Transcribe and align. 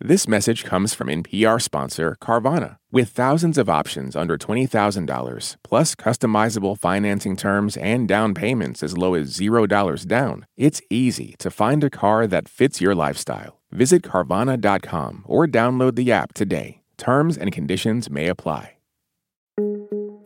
This 0.00 0.28
message 0.28 0.62
comes 0.62 0.94
from 0.94 1.08
NPR 1.08 1.60
sponsor 1.60 2.16
Carvana. 2.22 2.76
With 2.92 3.08
thousands 3.08 3.58
of 3.58 3.68
options 3.68 4.14
under 4.14 4.38
$20,000, 4.38 5.56
plus 5.64 5.94
customizable 5.96 6.78
financing 6.78 7.36
terms 7.36 7.76
and 7.76 8.06
down 8.06 8.32
payments 8.32 8.84
as 8.84 8.96
low 8.96 9.14
as 9.14 9.36
$0 9.36 10.06
down, 10.06 10.46
it's 10.56 10.80
easy 10.88 11.34
to 11.40 11.50
find 11.50 11.82
a 11.82 11.90
car 11.90 12.28
that 12.28 12.48
fits 12.48 12.80
your 12.80 12.94
lifestyle. 12.94 13.60
Visit 13.72 14.02
Carvana.com 14.02 15.24
or 15.26 15.48
download 15.48 15.96
the 15.96 16.12
app 16.12 16.32
today. 16.32 16.82
Terms 16.96 17.36
and 17.36 17.50
conditions 17.50 18.08
may 18.08 18.28
apply. 18.28 18.74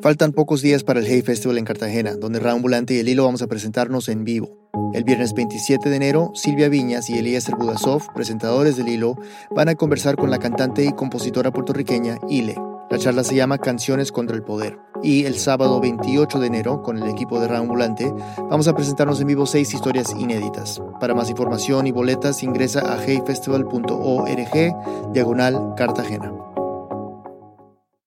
Faltan 0.02 0.32
pocos 0.32 0.62
días 0.62 0.82
para 0.82 0.98
el 0.98 1.06
Hey 1.06 1.22
Festival 1.22 1.58
en 1.58 1.64
Cartagena, 1.64 2.16
donde 2.16 2.40
Raambulante 2.40 2.94
y 2.94 2.98
el 2.98 3.08
Hilo 3.08 3.24
vamos 3.24 3.40
a 3.40 3.46
presentarnos 3.46 4.08
en 4.08 4.24
vivo. 4.24 4.58
El 4.94 5.04
viernes 5.04 5.32
27 5.32 5.88
de 5.88 5.94
enero, 5.94 6.32
Silvia 6.34 6.68
Viñas 6.68 7.08
y 7.08 7.18
Elías 7.18 7.48
Budasov, 7.56 8.12
presentadores 8.12 8.76
del 8.76 8.88
Hilo, 8.88 9.16
van 9.54 9.68
a 9.68 9.76
conversar 9.76 10.16
con 10.16 10.28
la 10.28 10.40
cantante 10.40 10.84
y 10.84 10.92
compositora 10.92 11.52
puertorriqueña 11.52 12.18
Ile. 12.28 12.56
La 12.90 12.98
charla 12.98 13.22
se 13.22 13.36
llama 13.36 13.58
Canciones 13.58 14.10
contra 14.10 14.34
el 14.34 14.42
Poder. 14.42 14.76
Y 15.04 15.24
el 15.24 15.36
sábado 15.36 15.80
28 15.80 16.40
de 16.40 16.48
enero, 16.48 16.82
con 16.82 16.98
el 16.98 17.08
equipo 17.08 17.38
de 17.38 17.46
Raambulante, 17.46 18.12
vamos 18.50 18.66
a 18.66 18.74
presentarnos 18.74 19.20
en 19.20 19.28
vivo 19.28 19.46
seis 19.46 19.72
historias 19.72 20.12
inéditas. 20.18 20.82
Para 20.98 21.14
más 21.14 21.30
información 21.30 21.86
y 21.86 21.92
boletas, 21.92 22.42
ingresa 22.42 22.92
a 22.92 23.00
heyfestival.org, 23.04 25.12
diagonal 25.12 25.74
Cartagena. 25.76 26.51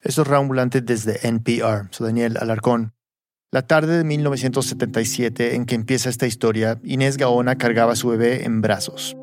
Esto 0.06 0.22
es 0.22 0.28
Raambulante 0.28 0.82
desde 0.82 1.28
NPR. 1.28 1.88
Soy 1.90 2.06
Daniel 2.06 2.38
Alarcón. 2.40 2.94
La 3.52 3.64
tarde 3.64 3.98
de 3.98 4.04
1977 4.04 5.56
en 5.56 5.66
que 5.66 5.74
empieza 5.74 6.12
esta 6.12 6.28
historia, 6.28 6.80
Inés 6.84 7.18
Gaona 7.18 7.58
cargaba 7.58 7.94
a 7.94 7.96
su 7.96 8.10
bebé 8.10 8.46
en 8.46 8.62
brazos. 8.62 9.18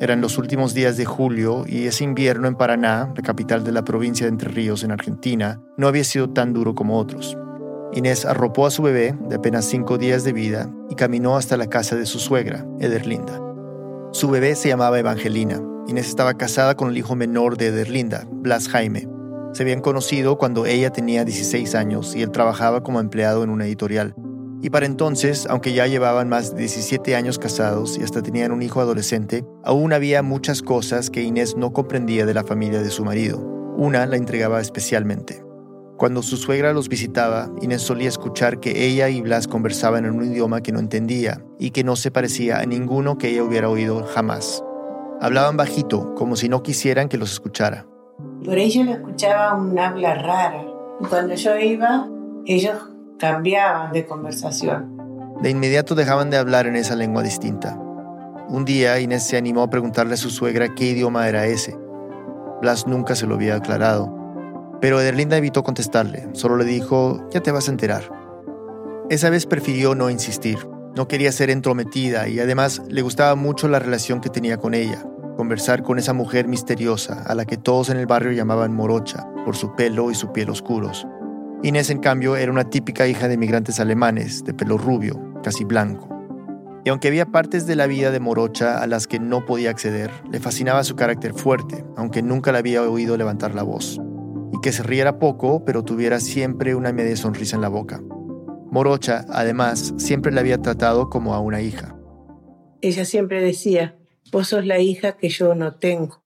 Eran 0.00 0.20
los 0.20 0.38
últimos 0.38 0.72
días 0.72 0.96
de 0.96 1.04
julio 1.04 1.64
y 1.66 1.86
ese 1.88 2.04
invierno 2.04 2.46
en 2.46 2.54
Paraná, 2.54 3.12
la 3.16 3.22
capital 3.24 3.64
de 3.64 3.72
la 3.72 3.82
provincia 3.82 4.26
de 4.26 4.30
Entre 4.30 4.50
Ríos 4.50 4.84
en 4.84 4.92
Argentina, 4.92 5.60
no 5.76 5.88
había 5.88 6.04
sido 6.04 6.30
tan 6.30 6.52
duro 6.52 6.76
como 6.76 6.96
otros. 6.96 7.36
Inés 7.92 8.24
arropó 8.24 8.68
a 8.68 8.70
su 8.70 8.82
bebé 8.82 9.16
de 9.28 9.34
apenas 9.34 9.64
cinco 9.64 9.98
días 9.98 10.22
de 10.22 10.32
vida 10.32 10.70
y 10.90 10.94
caminó 10.94 11.36
hasta 11.36 11.56
la 11.56 11.66
casa 11.66 11.96
de 11.96 12.06
su 12.06 12.20
suegra, 12.20 12.64
Ederlinda. 12.78 13.40
Su 14.12 14.30
bebé 14.30 14.54
se 14.54 14.68
llamaba 14.68 15.00
Evangelina. 15.00 15.60
Inés 15.88 16.06
estaba 16.06 16.34
casada 16.34 16.76
con 16.76 16.90
el 16.90 16.98
hijo 16.98 17.16
menor 17.16 17.56
de 17.56 17.66
Ederlinda, 17.68 18.28
Blas 18.30 18.68
Jaime, 18.68 19.08
se 19.54 19.62
habían 19.62 19.80
conocido 19.80 20.36
cuando 20.36 20.66
ella 20.66 20.90
tenía 20.90 21.24
16 21.24 21.74
años 21.76 22.14
y 22.16 22.22
él 22.22 22.32
trabajaba 22.32 22.82
como 22.82 22.98
empleado 23.00 23.44
en 23.44 23.50
una 23.50 23.66
editorial. 23.66 24.14
Y 24.60 24.70
para 24.70 24.86
entonces, 24.86 25.46
aunque 25.48 25.72
ya 25.72 25.86
llevaban 25.86 26.28
más 26.28 26.54
de 26.54 26.60
17 26.62 27.14
años 27.14 27.38
casados 27.38 27.96
y 27.96 28.02
hasta 28.02 28.22
tenían 28.22 28.50
un 28.50 28.62
hijo 28.62 28.80
adolescente, 28.80 29.44
aún 29.62 29.92
había 29.92 30.22
muchas 30.22 30.60
cosas 30.60 31.08
que 31.08 31.22
Inés 31.22 31.56
no 31.56 31.72
comprendía 31.72 32.26
de 32.26 32.34
la 32.34 32.44
familia 32.44 32.82
de 32.82 32.90
su 32.90 33.04
marido. 33.04 33.38
Una 33.76 34.06
la 34.06 34.16
entregaba 34.16 34.60
especialmente. 34.60 35.44
Cuando 35.98 36.22
su 36.22 36.36
suegra 36.36 36.72
los 36.72 36.88
visitaba, 36.88 37.52
Inés 37.62 37.82
solía 37.82 38.08
escuchar 38.08 38.58
que 38.58 38.86
ella 38.86 39.08
y 39.08 39.20
Blas 39.20 39.46
conversaban 39.46 40.04
en 40.04 40.14
un 40.14 40.24
idioma 40.24 40.62
que 40.62 40.72
no 40.72 40.80
entendía 40.80 41.44
y 41.60 41.70
que 41.70 41.84
no 41.84 41.94
se 41.94 42.10
parecía 42.10 42.58
a 42.58 42.66
ninguno 42.66 43.18
que 43.18 43.28
ella 43.28 43.44
hubiera 43.44 43.68
oído 43.68 44.04
jamás. 44.04 44.64
Hablaban 45.20 45.56
bajito, 45.56 46.12
como 46.16 46.34
si 46.34 46.48
no 46.48 46.62
quisieran 46.64 47.08
que 47.08 47.18
los 47.18 47.32
escuchara. 47.32 47.86
Por 48.44 48.58
ello 48.58 48.84
le 48.84 48.92
escuchaba 48.92 49.54
un 49.54 49.78
habla 49.78 50.14
rara. 50.14 50.66
Y 51.00 51.06
cuando 51.06 51.34
yo 51.34 51.56
iba, 51.56 52.06
ellos 52.44 52.76
cambiaban 53.18 53.92
de 53.92 54.04
conversación. 54.04 54.98
De 55.40 55.48
inmediato 55.48 55.94
dejaban 55.94 56.28
de 56.28 56.36
hablar 56.36 56.66
en 56.66 56.76
esa 56.76 56.94
lengua 56.94 57.22
distinta. 57.22 57.78
Un 58.48 58.66
día 58.66 59.00
Inés 59.00 59.22
se 59.22 59.38
animó 59.38 59.62
a 59.62 59.70
preguntarle 59.70 60.14
a 60.14 60.18
su 60.18 60.28
suegra 60.28 60.74
qué 60.74 60.90
idioma 60.90 61.26
era 61.26 61.46
ese. 61.46 61.74
Blas 62.60 62.86
nunca 62.86 63.14
se 63.14 63.26
lo 63.26 63.36
había 63.36 63.56
aclarado. 63.56 64.12
Pero 64.78 65.00
Ederlinda 65.00 65.38
evitó 65.38 65.62
contestarle, 65.62 66.28
solo 66.32 66.58
le 66.58 66.66
dijo, 66.66 67.26
ya 67.30 67.40
te 67.40 67.50
vas 67.50 67.68
a 67.68 67.70
enterar. 67.70 68.10
Esa 69.08 69.30
vez 69.30 69.46
prefirió 69.46 69.94
no 69.94 70.10
insistir, 70.10 70.58
no 70.94 71.08
quería 71.08 71.32
ser 71.32 71.48
entrometida 71.48 72.28
y 72.28 72.40
además 72.40 72.82
le 72.88 73.00
gustaba 73.00 73.34
mucho 73.36 73.68
la 73.68 73.78
relación 73.78 74.20
que 74.20 74.28
tenía 74.28 74.58
con 74.58 74.74
ella 74.74 75.02
conversar 75.36 75.82
con 75.82 75.98
esa 75.98 76.12
mujer 76.12 76.48
misteriosa 76.48 77.22
a 77.26 77.34
la 77.34 77.44
que 77.44 77.56
todos 77.56 77.90
en 77.90 77.96
el 77.96 78.06
barrio 78.06 78.32
llamaban 78.32 78.74
Morocha 78.74 79.26
por 79.44 79.56
su 79.56 79.74
pelo 79.74 80.10
y 80.10 80.14
su 80.14 80.32
piel 80.32 80.50
oscuros. 80.50 81.06
Inés, 81.62 81.90
en 81.90 81.98
cambio, 81.98 82.36
era 82.36 82.52
una 82.52 82.68
típica 82.68 83.06
hija 83.06 83.28
de 83.28 83.36
migrantes 83.38 83.80
alemanes, 83.80 84.44
de 84.44 84.52
pelo 84.52 84.76
rubio, 84.76 85.34
casi 85.42 85.64
blanco. 85.64 86.08
Y 86.84 86.90
aunque 86.90 87.08
había 87.08 87.26
partes 87.26 87.66
de 87.66 87.76
la 87.76 87.86
vida 87.86 88.10
de 88.10 88.20
Morocha 88.20 88.82
a 88.82 88.86
las 88.86 89.06
que 89.06 89.18
no 89.18 89.46
podía 89.46 89.70
acceder, 89.70 90.10
le 90.30 90.40
fascinaba 90.40 90.84
su 90.84 90.96
carácter 90.96 91.32
fuerte, 91.32 91.82
aunque 91.96 92.22
nunca 92.22 92.52
la 92.52 92.58
había 92.58 92.82
oído 92.82 93.16
levantar 93.16 93.54
la 93.54 93.62
voz. 93.62 93.98
Y 94.52 94.60
que 94.60 94.72
se 94.72 94.82
riera 94.82 95.18
poco, 95.18 95.64
pero 95.64 95.82
tuviera 95.82 96.20
siempre 96.20 96.74
una 96.74 96.92
media 96.92 97.16
sonrisa 97.16 97.56
en 97.56 97.62
la 97.62 97.68
boca. 97.68 98.02
Morocha, 98.70 99.24
además, 99.30 99.94
siempre 99.96 100.32
la 100.32 100.40
había 100.40 100.58
tratado 100.58 101.08
como 101.08 101.34
a 101.34 101.40
una 101.40 101.62
hija. 101.62 101.96
Ella 102.82 103.06
siempre 103.06 103.40
decía, 103.40 103.96
vos 104.34 104.48
sos 104.48 104.66
la 104.66 104.80
hija 104.80 105.16
que 105.16 105.28
yo 105.28 105.54
no 105.54 105.76
tengo. 105.76 106.24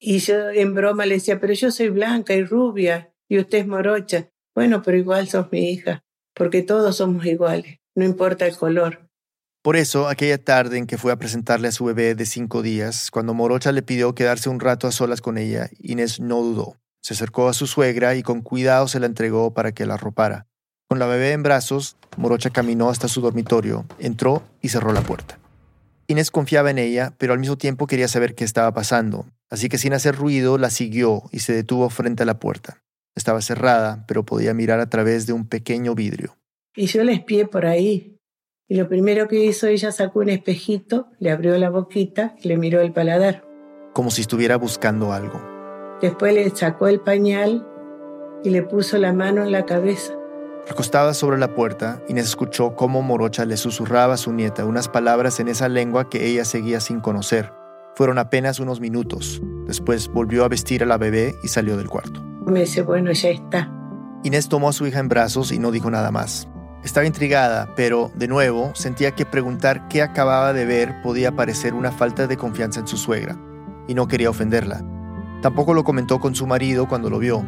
Y 0.00 0.20
yo 0.20 0.48
en 0.48 0.74
broma 0.74 1.04
le 1.04 1.16
decía, 1.16 1.38
pero 1.38 1.52
yo 1.52 1.70
soy 1.70 1.90
blanca 1.90 2.32
y 2.32 2.42
rubia 2.42 3.12
y 3.28 3.38
usted 3.38 3.58
es 3.58 3.66
morocha. 3.66 4.30
Bueno, 4.54 4.80
pero 4.82 4.96
igual 4.96 5.28
sos 5.28 5.52
mi 5.52 5.70
hija, 5.70 6.02
porque 6.34 6.62
todos 6.62 6.96
somos 6.96 7.26
iguales, 7.26 7.78
no 7.94 8.06
importa 8.06 8.46
el 8.46 8.56
color. 8.56 9.06
Por 9.62 9.76
eso, 9.76 10.08
aquella 10.08 10.42
tarde 10.42 10.78
en 10.78 10.86
que 10.86 10.96
fue 10.96 11.12
a 11.12 11.18
presentarle 11.18 11.68
a 11.68 11.72
su 11.72 11.84
bebé 11.84 12.14
de 12.14 12.24
cinco 12.24 12.62
días, 12.62 13.10
cuando 13.10 13.34
Morocha 13.34 13.72
le 13.72 13.82
pidió 13.82 14.14
quedarse 14.14 14.48
un 14.48 14.58
rato 14.58 14.86
a 14.86 14.92
solas 14.92 15.20
con 15.20 15.36
ella, 15.36 15.68
Inés 15.80 16.18
no 16.18 16.40
dudó. 16.40 16.78
Se 17.02 17.12
acercó 17.12 17.46
a 17.46 17.52
su 17.52 17.66
suegra 17.66 18.14
y 18.14 18.22
con 18.22 18.40
cuidado 18.40 18.88
se 18.88 19.00
la 19.00 19.06
entregó 19.06 19.52
para 19.52 19.72
que 19.72 19.84
la 19.84 19.94
arropara. 19.94 20.46
Con 20.88 20.98
la 20.98 21.06
bebé 21.06 21.32
en 21.32 21.42
brazos, 21.42 21.98
Morocha 22.16 22.48
caminó 22.48 22.88
hasta 22.88 23.06
su 23.06 23.20
dormitorio, 23.20 23.84
entró 23.98 24.42
y 24.62 24.70
cerró 24.70 24.94
la 24.94 25.02
puerta. 25.02 25.38
Inés 26.10 26.32
confiaba 26.32 26.72
en 26.72 26.78
ella, 26.78 27.14
pero 27.18 27.34
al 27.34 27.38
mismo 27.38 27.56
tiempo 27.56 27.86
quería 27.86 28.08
saber 28.08 28.34
qué 28.34 28.42
estaba 28.42 28.74
pasando, 28.74 29.26
así 29.48 29.68
que 29.68 29.78
sin 29.78 29.92
hacer 29.92 30.16
ruido 30.16 30.58
la 30.58 30.68
siguió 30.68 31.22
y 31.30 31.38
se 31.38 31.52
detuvo 31.52 31.88
frente 31.88 32.24
a 32.24 32.26
la 32.26 32.40
puerta. 32.40 32.82
Estaba 33.14 33.40
cerrada, 33.42 34.04
pero 34.08 34.24
podía 34.24 34.52
mirar 34.52 34.80
a 34.80 34.90
través 34.90 35.28
de 35.28 35.34
un 35.34 35.46
pequeño 35.46 35.94
vidrio. 35.94 36.36
Y 36.74 36.86
yo 36.86 37.04
la 37.04 37.12
espié 37.12 37.46
por 37.46 37.64
ahí. 37.64 38.16
Y 38.68 38.74
lo 38.74 38.88
primero 38.88 39.28
que 39.28 39.44
hizo 39.44 39.68
ella 39.68 39.92
sacó 39.92 40.18
un 40.18 40.30
espejito, 40.30 41.06
le 41.20 41.30
abrió 41.30 41.56
la 41.58 41.70
boquita 41.70 42.34
y 42.42 42.48
le 42.48 42.56
miró 42.56 42.80
el 42.80 42.92
paladar. 42.92 43.44
Como 43.92 44.10
si 44.10 44.22
estuviera 44.22 44.56
buscando 44.56 45.12
algo. 45.12 45.40
Después 46.02 46.34
le 46.34 46.50
sacó 46.50 46.88
el 46.88 47.00
pañal 47.00 47.64
y 48.42 48.50
le 48.50 48.62
puso 48.62 48.98
la 48.98 49.12
mano 49.12 49.44
en 49.44 49.52
la 49.52 49.64
cabeza. 49.64 50.12
Acostada 50.68 51.14
sobre 51.14 51.38
la 51.38 51.54
puerta, 51.54 52.00
Inés 52.08 52.26
escuchó 52.26 52.74
cómo 52.74 53.02
Morocha 53.02 53.44
le 53.44 53.56
susurraba 53.56 54.14
a 54.14 54.18
su 54.18 54.32
nieta 54.32 54.64
unas 54.64 54.88
palabras 54.88 55.40
en 55.40 55.48
esa 55.48 55.68
lengua 55.68 56.08
que 56.08 56.26
ella 56.26 56.44
seguía 56.44 56.80
sin 56.80 57.00
conocer. 57.00 57.52
Fueron 57.96 58.18
apenas 58.18 58.60
unos 58.60 58.80
minutos. 58.80 59.42
Después 59.66 60.08
volvió 60.08 60.44
a 60.44 60.48
vestir 60.48 60.82
a 60.82 60.86
la 60.86 60.96
bebé 60.96 61.34
y 61.42 61.48
salió 61.48 61.76
del 61.76 61.88
cuarto. 61.88 62.22
Me 62.46 62.60
dice, 62.60 62.82
bueno, 62.82 63.12
ya 63.12 63.30
está. 63.30 63.70
Inés 64.22 64.48
tomó 64.48 64.68
a 64.68 64.72
su 64.72 64.86
hija 64.86 65.00
en 65.00 65.08
brazos 65.08 65.50
y 65.50 65.58
no 65.58 65.70
dijo 65.70 65.90
nada 65.90 66.10
más. 66.10 66.48
Estaba 66.84 67.06
intrigada, 67.06 67.74
pero, 67.76 68.10
de 68.14 68.26
nuevo, 68.26 68.72
sentía 68.74 69.10
que 69.12 69.26
preguntar 69.26 69.86
qué 69.88 70.02
acababa 70.02 70.52
de 70.52 70.64
ver 70.64 71.02
podía 71.02 71.36
parecer 71.36 71.74
una 71.74 71.92
falta 71.92 72.26
de 72.26 72.38
confianza 72.38 72.80
en 72.80 72.86
su 72.86 72.96
suegra, 72.96 73.36
y 73.86 73.94
no 73.94 74.08
quería 74.08 74.30
ofenderla. 74.30 74.82
Tampoco 75.42 75.74
lo 75.74 75.84
comentó 75.84 76.20
con 76.20 76.34
su 76.34 76.46
marido 76.46 76.88
cuando 76.88 77.10
lo 77.10 77.18
vio, 77.18 77.44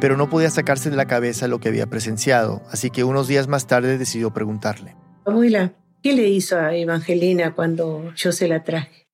pero 0.00 0.16
no 0.16 0.28
podía 0.28 0.50
sacarse 0.50 0.90
de 0.90 0.96
la 0.96 1.06
cabeza 1.06 1.48
lo 1.48 1.58
que 1.58 1.68
había 1.68 1.86
presenciado, 1.86 2.62
así 2.70 2.90
que 2.90 3.04
unos 3.04 3.28
días 3.28 3.48
más 3.48 3.66
tarde 3.66 3.98
decidió 3.98 4.32
preguntarle. 4.32 4.96
Abuela, 5.24 5.74
¿qué 6.02 6.12
le 6.12 6.28
hizo 6.28 6.58
a 6.58 6.74
Evangelina 6.74 7.54
cuando 7.54 8.12
yo 8.14 8.32
se 8.32 8.48
la 8.48 8.62
traje? 8.64 9.06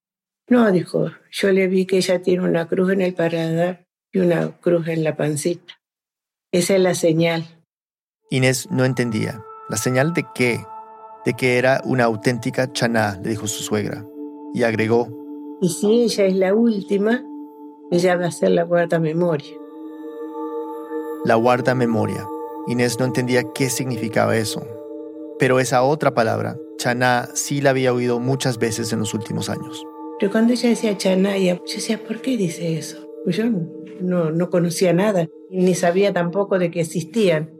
No, 0.49 0.71
dijo, 0.73 1.11
yo 1.31 1.53
le 1.53 1.69
vi 1.69 1.87
que 1.87 1.99
ella 1.99 2.21
tiene 2.21 2.45
una 2.45 2.67
cruz 2.67 2.93
en 2.93 3.01
el 3.01 3.15
paradar 3.15 3.87
y 4.13 4.19
una 4.19 4.51
cruz 4.61 4.89
en 4.89 5.05
la 5.05 5.17
pancita. 5.17 5.81
Esa 6.53 6.75
es 6.75 6.81
la 6.83 6.95
señal. 6.95 7.65
Inés 8.29 8.69
no 8.71 8.85
entendía. 8.85 9.43
¿La 9.69 9.77
señal 9.77 10.13
de 10.13 10.27
qué? 10.35 10.65
De 11.25 11.35
que 11.35 11.57
era 11.57 11.81
una 11.85 12.05
auténtica 12.05 12.71
chaná, 12.73 13.19
le 13.23 13.31
dijo 13.31 13.47
su 13.47 13.63
suegra. 13.63 14.05
Y 14.53 14.65
agregó. 14.65 15.09
Y 15.63 15.71
si 15.71 16.03
ella 16.03 16.27
es 16.27 16.37
la 16.37 16.55
última, 16.55 17.25
ella 17.91 18.17
va 18.17 18.27
a 18.27 18.33
ser 18.33 18.51
la 18.51 18.67
cuarta 18.67 18.99
memoria 18.99 19.62
la 21.25 21.37
guarda 21.37 21.75
memoria. 21.75 22.27
Inés 22.67 22.99
no 22.99 23.05
entendía 23.05 23.45
qué 23.55 23.71
significaba 23.71 24.37
eso. 24.37 24.67
Pero 25.39 25.61
esa 25.61 25.83
otra 25.83 26.15
palabra, 26.15 26.57
chaná, 26.79 27.29
sí 27.35 27.61
la 27.61 27.71
había 27.71 27.93
oído 27.93 28.19
muchas 28.21 28.59
veces 28.59 28.93
en 28.93 29.01
los 29.01 29.15
últimos 29.15 29.49
años. 29.49 29.85
Pero 30.19 30.33
cuando 30.33 30.53
ella 30.53 30.69
decía 30.69 30.97
chaná, 30.97 31.37
yo 31.39 31.61
decía, 31.63 32.03
¿por 32.03 32.21
qué 32.21 32.37
dice 32.37 32.79
eso? 32.79 33.09
Pues 33.25 33.37
yo 33.37 33.45
no, 34.01 34.31
no 34.31 34.51
conocía 34.51 34.93
nada, 34.93 35.29
ni 35.51 35.75
sabía 35.75 36.13
tampoco 36.13 36.59
de 36.59 36.71
que 36.71 36.81
existían. 36.81 37.51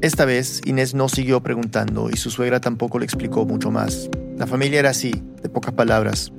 Esta 0.00 0.26
vez 0.26 0.60
Inés 0.66 0.94
no 0.94 1.08
siguió 1.08 1.42
preguntando 1.42 2.10
y 2.10 2.16
su 2.16 2.30
suegra 2.30 2.60
tampoco 2.60 2.98
le 2.98 3.06
explicó 3.06 3.46
mucho 3.46 3.70
más. 3.70 4.10
La 4.36 4.46
familia 4.46 4.80
era 4.80 4.90
así, 4.90 5.12
de 5.42 5.48
pocas 5.48 5.72
palabras. 5.72 6.30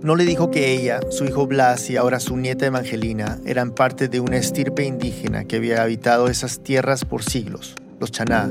No 0.00 0.14
le 0.14 0.24
dijo 0.24 0.52
que 0.52 0.70
ella, 0.72 1.00
su 1.10 1.24
hijo 1.24 1.48
Blas 1.48 1.90
y 1.90 1.96
ahora 1.96 2.20
su 2.20 2.36
nieta 2.36 2.66
Evangelina 2.66 3.40
eran 3.44 3.72
parte 3.72 4.06
de 4.06 4.20
una 4.20 4.36
estirpe 4.36 4.84
indígena 4.84 5.44
que 5.44 5.56
había 5.56 5.82
habitado 5.82 6.28
esas 6.28 6.60
tierras 6.60 7.04
por 7.04 7.24
siglos, 7.24 7.74
los 7.98 8.12
Chaná, 8.12 8.48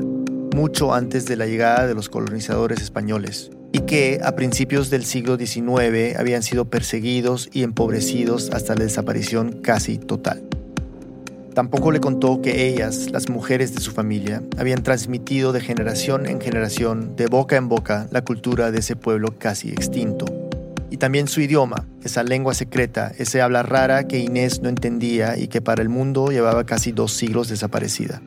mucho 0.54 0.92
antes 0.92 1.24
de 1.24 1.36
la 1.36 1.46
llegada 1.46 1.86
de 1.86 1.94
los 1.94 2.10
colonizadores 2.10 2.82
españoles, 2.82 3.50
y 3.72 3.80
que 3.80 4.20
a 4.22 4.36
principios 4.36 4.90
del 4.90 5.06
siglo 5.06 5.38
XIX 5.38 6.18
habían 6.18 6.42
sido 6.42 6.66
perseguidos 6.66 7.48
y 7.50 7.62
empobrecidos 7.62 8.50
hasta 8.50 8.74
la 8.74 8.84
desaparición 8.84 9.62
casi 9.62 9.96
total. 9.96 10.42
Tampoco 11.54 11.92
le 11.92 12.00
contó 12.00 12.42
que 12.42 12.68
ellas, 12.68 13.10
las 13.10 13.30
mujeres 13.30 13.74
de 13.74 13.80
su 13.80 13.92
familia, 13.92 14.42
habían 14.58 14.82
transmitido 14.82 15.52
de 15.52 15.62
generación 15.62 16.26
en 16.26 16.42
generación, 16.42 17.16
de 17.16 17.26
boca 17.26 17.56
en 17.56 17.70
boca, 17.70 18.06
la 18.10 18.22
cultura 18.22 18.70
de 18.70 18.80
ese 18.80 18.96
pueblo 18.96 19.34
casi 19.38 19.70
extinto. 19.70 20.47
Y 20.90 20.96
también 20.96 21.28
su 21.28 21.40
idioma, 21.40 21.86
esa 22.02 22.22
lengua 22.22 22.54
secreta, 22.54 23.12
ese 23.18 23.42
habla 23.42 23.62
rara 23.62 24.08
que 24.08 24.18
Inés 24.18 24.62
no 24.62 24.68
entendía 24.68 25.36
y 25.36 25.48
que 25.48 25.60
para 25.60 25.82
el 25.82 25.88
mundo 25.88 26.30
llevaba 26.30 26.64
casi 26.64 26.92
dos 26.92 27.12
siglos 27.12 27.48
desaparecida. 27.48 28.22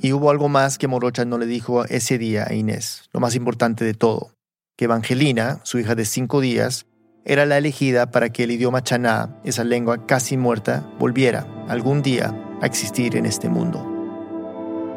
Y 0.00 0.12
hubo 0.12 0.30
algo 0.30 0.48
más 0.48 0.76
que 0.78 0.88
Morocha 0.88 1.24
no 1.24 1.38
le 1.38 1.46
dijo 1.46 1.84
ese 1.86 2.18
día 2.18 2.46
a 2.48 2.54
Inés, 2.54 3.08
lo 3.12 3.20
más 3.20 3.34
importante 3.34 3.84
de 3.84 3.94
todo, 3.94 4.34
que 4.76 4.84
Evangelina, 4.84 5.60
su 5.64 5.78
hija 5.78 5.94
de 5.94 6.04
cinco 6.04 6.40
días, 6.40 6.86
era 7.24 7.46
la 7.46 7.58
elegida 7.58 8.10
para 8.10 8.28
que 8.28 8.44
el 8.44 8.52
idioma 8.52 8.84
chaná, 8.84 9.40
esa 9.42 9.64
lengua 9.64 10.06
casi 10.06 10.36
muerta, 10.36 10.88
volviera 10.98 11.46
algún 11.66 12.02
día 12.02 12.32
a 12.62 12.66
existir 12.66 13.16
en 13.16 13.26
este 13.26 13.48
mundo. 13.48 13.84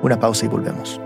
Una 0.04 0.20
pausa 0.20 0.46
y 0.46 0.50
volvemos. 0.50 1.02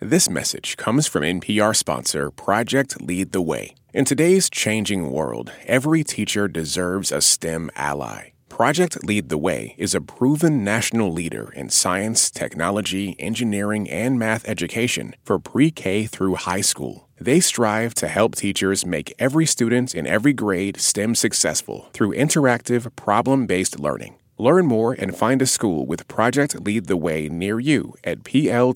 This 0.00 0.28
message 0.28 0.76
comes 0.76 1.06
from 1.06 1.22
NPR 1.22 1.74
sponsor 1.74 2.30
Project 2.30 3.00
Lead 3.00 3.32
the 3.32 3.40
Way. 3.40 3.74
In 3.94 4.04
today's 4.04 4.50
changing 4.50 5.10
world, 5.10 5.52
every 5.66 6.04
teacher 6.04 6.48
deserves 6.48 7.10
a 7.10 7.22
STEM 7.22 7.70
ally. 7.74 8.32
Project 8.56 9.04
Lead 9.04 9.28
the 9.28 9.36
Way 9.36 9.74
is 9.76 9.94
a 9.94 10.00
proven 10.00 10.64
national 10.64 11.12
leader 11.12 11.52
in 11.52 11.68
science, 11.68 12.30
technology, 12.30 13.14
engineering, 13.18 13.86
and 13.90 14.18
math 14.18 14.48
education 14.48 15.14
for 15.22 15.38
pre 15.38 15.70
K 15.70 16.06
through 16.06 16.36
high 16.36 16.62
school. 16.62 17.10
They 17.20 17.40
strive 17.40 17.92
to 17.96 18.08
help 18.08 18.34
teachers 18.34 18.86
make 18.86 19.12
every 19.18 19.44
student 19.44 19.94
in 19.94 20.06
every 20.06 20.32
grade 20.32 20.80
STEM 20.80 21.16
successful 21.16 21.90
through 21.92 22.14
interactive, 22.14 22.96
problem 22.96 23.44
based 23.44 23.78
learning. 23.78 24.16
Learn 24.38 24.64
more 24.64 24.94
and 24.94 25.14
find 25.14 25.42
a 25.42 25.46
school 25.46 25.84
with 25.84 26.08
Project 26.08 26.58
Lead 26.58 26.86
the 26.86 26.96
Way 26.96 27.28
near 27.28 27.60
you 27.60 27.92
at 28.04 28.24
pltw.org/npr. 28.24 28.72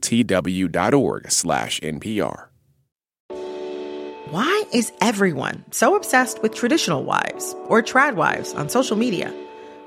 Why 4.30 4.64
is 4.74 4.92
everyone 5.00 5.64
so 5.70 5.96
obsessed 5.96 6.42
with 6.42 6.54
traditional 6.54 7.02
wives 7.02 7.56
or 7.66 7.80
trad 7.82 8.14
wives 8.14 8.52
on 8.52 8.68
social 8.68 8.98
media? 8.98 9.32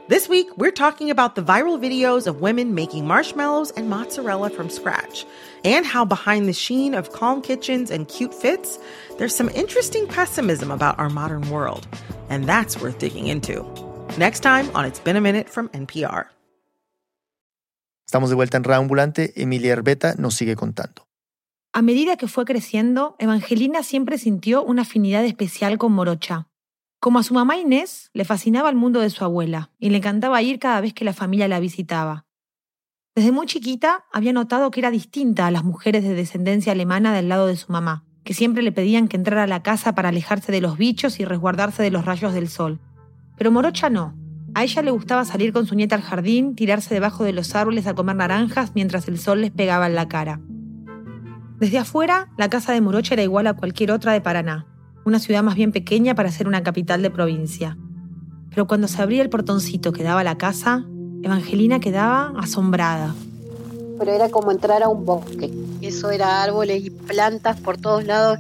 This 0.10 0.28
week, 0.28 0.58
we're 0.58 0.76
talking 0.76 1.10
about 1.10 1.36
the 1.36 1.42
viral 1.42 1.80
videos 1.80 2.28
of 2.28 2.42
women 2.42 2.76
making 2.76 3.08
marshmallows 3.08 3.72
and 3.72 3.90
mozzarella 3.90 4.50
from 4.50 4.70
scratch, 4.70 5.26
and 5.64 5.86
how 5.86 6.04
behind 6.04 6.46
the 6.46 6.54
sheen 6.54 6.94
of 6.94 7.14
calm 7.14 7.42
kitchens 7.42 7.90
and 7.90 8.06
cute 8.10 8.34
fits, 8.34 8.80
there's 9.18 9.34
some 9.34 9.48
interesting 9.56 10.06
pessimism 10.06 10.72
about 10.72 11.00
our 11.00 11.10
modern 11.10 11.50
world. 11.50 11.88
And 12.30 12.44
that's 12.44 12.78
worth 12.78 13.00
digging 13.00 13.28
into. 13.28 13.64
Next 14.18 14.42
time 14.42 14.70
on 14.76 14.84
It's 14.84 15.00
Been 15.00 15.16
a 15.16 15.22
Minute 15.22 15.48
from 15.50 15.70
NPR. 15.70 16.26
Estamos 18.06 18.30
de 18.30 18.36
vuelta 18.36 18.58
en 18.58 18.66
Raambulante. 18.66 19.32
Emilia 19.38 19.72
Herbeta 19.72 20.16
nos 20.18 20.36
sigue 20.36 20.58
contando. 20.58 21.08
A 21.72 21.82
medida 21.82 22.18
que 22.18 22.28
fue 22.28 22.44
creciendo, 22.44 23.16
Evangelina 23.20 23.84
siempre 23.84 24.18
sintió 24.18 24.64
una 24.64 24.82
afinidad 24.82 25.24
especial 25.24 25.78
con 25.78 25.94
Morocha. 25.94 26.50
Como 27.04 27.20
a 27.20 27.24
su 27.24 27.34
mamá 27.34 27.58
Inés, 27.58 28.12
le 28.14 28.24
fascinaba 28.24 28.70
el 28.70 28.78
mundo 28.78 29.02
de 29.02 29.10
su 29.10 29.26
abuela 29.26 29.72
y 29.78 29.90
le 29.90 29.98
encantaba 29.98 30.42
ir 30.42 30.58
cada 30.58 30.80
vez 30.80 30.94
que 30.94 31.04
la 31.04 31.12
familia 31.12 31.50
la 31.50 31.60
visitaba. 31.60 32.28
Desde 33.14 33.34
muy 33.34 33.46
chiquita 33.46 34.06
había 34.14 34.32
notado 34.32 34.72
que 34.72 34.80
era 34.80 34.90
distinta 34.90 35.46
a 35.46 35.52
las 35.52 35.66
mujeres 35.66 36.04
de 36.04 36.14
descendencia 36.14 36.72
alemana 36.72 37.14
del 37.14 37.28
lado 37.28 37.48
de 37.48 37.58
su 37.58 37.70
mamá, 37.74 38.06
que 38.24 38.34
siempre 38.34 38.64
le 38.64 38.72
pedían 38.72 39.10
que 39.10 39.18
entrara 39.18 39.44
a 39.44 39.48
la 39.48 39.64
casa 39.64 39.96
para 39.96 40.08
alejarse 40.08 40.54
de 40.54 40.62
los 40.62 40.78
bichos 40.78 41.20
y 41.20 41.26
resguardarse 41.26 41.84
de 41.84 41.92
los 41.92 42.06
rayos 42.06 42.34
del 42.34 42.48
sol. 42.48 42.80
Pero 43.38 43.52
Morocha 43.52 43.90
no. 43.90 44.16
A 44.54 44.64
ella 44.64 44.82
le 44.82 44.92
gustaba 44.92 45.26
salir 45.26 45.52
con 45.52 45.66
su 45.66 45.76
nieta 45.76 45.98
al 45.98 46.04
jardín, 46.04 46.56
tirarse 46.56 46.94
debajo 46.94 47.26
de 47.26 47.34
los 47.34 47.54
árboles 47.54 47.86
a 47.86 47.96
comer 47.96 48.16
naranjas 48.16 48.72
mientras 48.76 49.10
el 49.10 49.20
sol 49.20 49.42
les 49.42 49.52
pegaba 49.52 49.88
en 49.88 49.96
la 49.96 50.08
cara. 50.08 50.40
Desde 51.60 51.80
afuera, 51.80 52.30
la 52.38 52.50
casa 52.50 52.72
de 52.72 52.80
Morocha 52.80 53.16
era 53.16 53.24
igual 53.24 53.48
a 53.48 53.56
cualquier 53.56 53.92
otra 53.92 54.14
de 54.14 54.22
Paraná, 54.22 54.73
una 55.06 55.20
ciudad 55.20 55.44
más 55.44 55.56
bien 55.56 55.72
pequeña 55.72 56.16
para 56.16 56.32
ser 56.32 56.48
una 56.48 56.64
capital 56.64 57.02
de 57.02 57.10
provincia. 57.10 57.78
Pero 58.50 58.68
cuando 58.68 58.88
se 58.88 59.02
abría 59.02 59.22
el 59.22 59.30
portoncito 59.30 59.92
que 59.92 60.04
daba 60.04 60.22
a 60.22 60.24
la 60.24 60.38
casa, 60.38 60.86
Evangelina 61.22 61.80
quedaba 61.80 62.34
asombrada. 62.38 63.16
Pero 63.98 64.12
era 64.12 64.30
como 64.30 64.52
entrar 64.52 64.84
a 64.84 64.90
un 64.90 65.06
bosque. 65.06 65.52
Eso 65.82 66.12
era 66.12 66.44
árboles 66.44 66.86
y 66.86 66.90
plantas 66.90 67.60
por 67.60 67.78
todos 67.78 68.06
lados. 68.06 68.38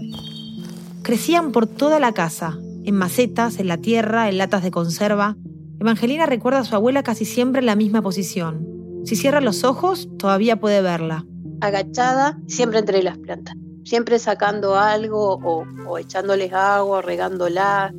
Crecían 1.01 1.51
por 1.51 1.67
toda 1.67 1.99
la 1.99 2.13
casa, 2.13 2.57
en 2.85 2.95
macetas, 2.95 3.59
en 3.59 3.67
la 3.67 3.77
tierra, 3.77 4.29
en 4.29 4.37
latas 4.37 4.63
de 4.63 4.71
conserva. 4.71 5.35
Evangelina 5.79 6.25
recuerda 6.25 6.59
a 6.59 6.65
su 6.65 6.75
abuela 6.75 7.03
casi 7.03 7.25
siempre 7.25 7.59
en 7.59 7.65
la 7.65 7.75
misma 7.75 8.01
posición. 8.01 8.67
Si 9.05 9.15
cierra 9.15 9.41
los 9.41 9.63
ojos, 9.63 10.09
todavía 10.17 10.59
puede 10.59 10.81
verla 10.81 11.25
agachada, 11.63 12.37
siempre 12.47 12.79
entre 12.79 13.01
las 13.03 13.17
plantas, 13.17 13.55
siempre 13.83 14.19
sacando 14.19 14.75
algo 14.75 15.39
o, 15.43 15.97
echándoles 15.97 16.53
agua, 16.53 17.01
regándolas. 17.01 17.93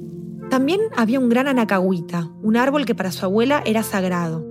También 0.51 0.81
había 0.97 1.21
un 1.21 1.29
gran 1.29 1.49
anacahuita, 1.49 2.31
un 2.43 2.57
árbol 2.57 2.85
que 2.85 2.95
para 2.95 3.13
su 3.13 3.25
abuela 3.25 3.63
era 3.65 3.83
sagrado. 3.83 4.45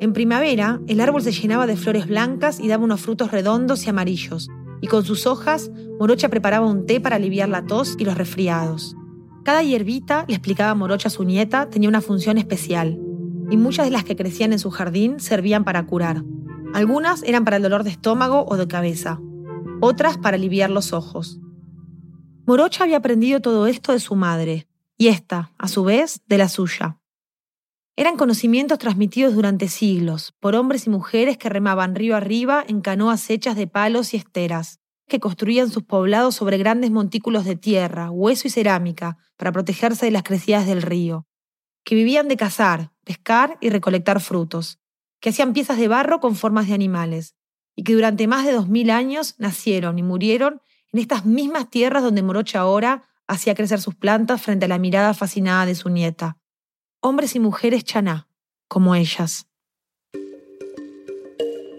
En 0.00 0.12
primavera, 0.12 0.80
el 0.86 1.00
árbol 1.00 1.22
se 1.22 1.32
llenaba 1.32 1.66
de 1.66 1.76
flores 1.76 2.06
blancas 2.06 2.60
y 2.60 2.68
daba 2.68 2.84
unos 2.84 3.00
frutos 3.00 3.30
redondos 3.30 3.86
y 3.86 3.90
amarillos, 3.90 4.48
y 4.80 4.86
con 4.86 5.04
sus 5.04 5.26
hojas, 5.26 5.70
Morocha 5.98 6.28
preparaba 6.28 6.66
un 6.66 6.86
té 6.86 7.00
para 7.00 7.16
aliviar 7.16 7.48
la 7.48 7.66
tos 7.66 7.96
y 7.98 8.04
los 8.04 8.16
resfriados. 8.16 8.96
Cada 9.44 9.62
hierbita, 9.62 10.24
le 10.28 10.34
explicaba 10.34 10.74
Morocha 10.74 11.08
a 11.08 11.10
su 11.10 11.24
nieta, 11.24 11.68
tenía 11.68 11.88
una 11.88 12.00
función 12.00 12.38
especial, 12.38 12.98
y 13.50 13.56
muchas 13.56 13.84
de 13.84 13.90
las 13.90 14.04
que 14.04 14.16
crecían 14.16 14.52
en 14.52 14.58
su 14.58 14.70
jardín 14.70 15.20
servían 15.20 15.64
para 15.64 15.84
curar. 15.84 16.24
Algunas 16.72 17.22
eran 17.24 17.44
para 17.44 17.56
el 17.56 17.62
dolor 17.62 17.84
de 17.84 17.90
estómago 17.90 18.46
o 18.48 18.56
de 18.56 18.68
cabeza, 18.68 19.20
otras 19.80 20.18
para 20.18 20.36
aliviar 20.36 20.70
los 20.70 20.92
ojos. 20.92 21.40
Morocha 22.46 22.84
había 22.84 22.98
aprendido 22.98 23.40
todo 23.40 23.66
esto 23.66 23.92
de 23.92 24.00
su 24.00 24.14
madre, 24.14 24.66
y 24.98 25.08
esta, 25.08 25.52
a 25.56 25.68
su 25.68 25.84
vez, 25.84 26.20
de 26.26 26.38
la 26.38 26.48
suya. 26.48 26.98
Eran 27.96 28.16
conocimientos 28.16 28.78
transmitidos 28.78 29.34
durante 29.34 29.68
siglos 29.68 30.34
por 30.38 30.54
hombres 30.54 30.86
y 30.86 30.90
mujeres 30.90 31.38
que 31.38 31.48
remaban 31.48 31.94
río 31.94 32.16
arriba 32.16 32.64
en 32.66 32.80
canoas 32.80 33.28
hechas 33.30 33.56
de 33.56 33.66
palos 33.66 34.12
y 34.14 34.18
esteras, 34.18 34.80
que 35.08 35.20
construían 35.20 35.70
sus 35.70 35.82
poblados 35.82 36.34
sobre 36.34 36.58
grandes 36.58 36.90
montículos 36.90 37.44
de 37.44 37.56
tierra, 37.56 38.10
hueso 38.10 38.48
y 38.48 38.50
cerámica 38.50 39.18
para 39.36 39.52
protegerse 39.52 40.06
de 40.06 40.12
las 40.12 40.22
crecidas 40.22 40.66
del 40.66 40.82
río, 40.82 41.26
que 41.84 41.94
vivían 41.94 42.28
de 42.28 42.36
cazar, 42.36 42.92
pescar 43.04 43.56
y 43.60 43.70
recolectar 43.70 44.20
frutos, 44.20 44.78
que 45.20 45.30
hacían 45.30 45.52
piezas 45.52 45.78
de 45.78 45.88
barro 45.88 46.20
con 46.20 46.36
formas 46.36 46.68
de 46.68 46.74
animales, 46.74 47.34
y 47.80 47.82
que 47.82 47.94
durante 47.94 48.26
más 48.26 48.44
de 48.44 48.52
dos 48.52 48.68
mil 48.68 48.90
años 48.90 49.36
nacieron 49.38 49.98
y 49.98 50.02
murieron 50.02 50.60
en 50.92 51.00
estas 51.00 51.24
mismas 51.24 51.70
tierras 51.70 52.02
donde 52.02 52.22
Morocha 52.22 52.60
ahora 52.60 53.04
hacía 53.26 53.54
crecer 53.54 53.80
sus 53.80 53.94
plantas 53.94 54.42
frente 54.42 54.66
a 54.66 54.68
la 54.68 54.76
mirada 54.76 55.14
fascinada 55.14 55.64
de 55.64 55.74
su 55.74 55.88
nieta. 55.88 56.36
Hombres 57.00 57.34
y 57.36 57.40
mujeres 57.40 57.84
chaná, 57.84 58.28
como 58.68 58.94
ellas. 58.94 59.46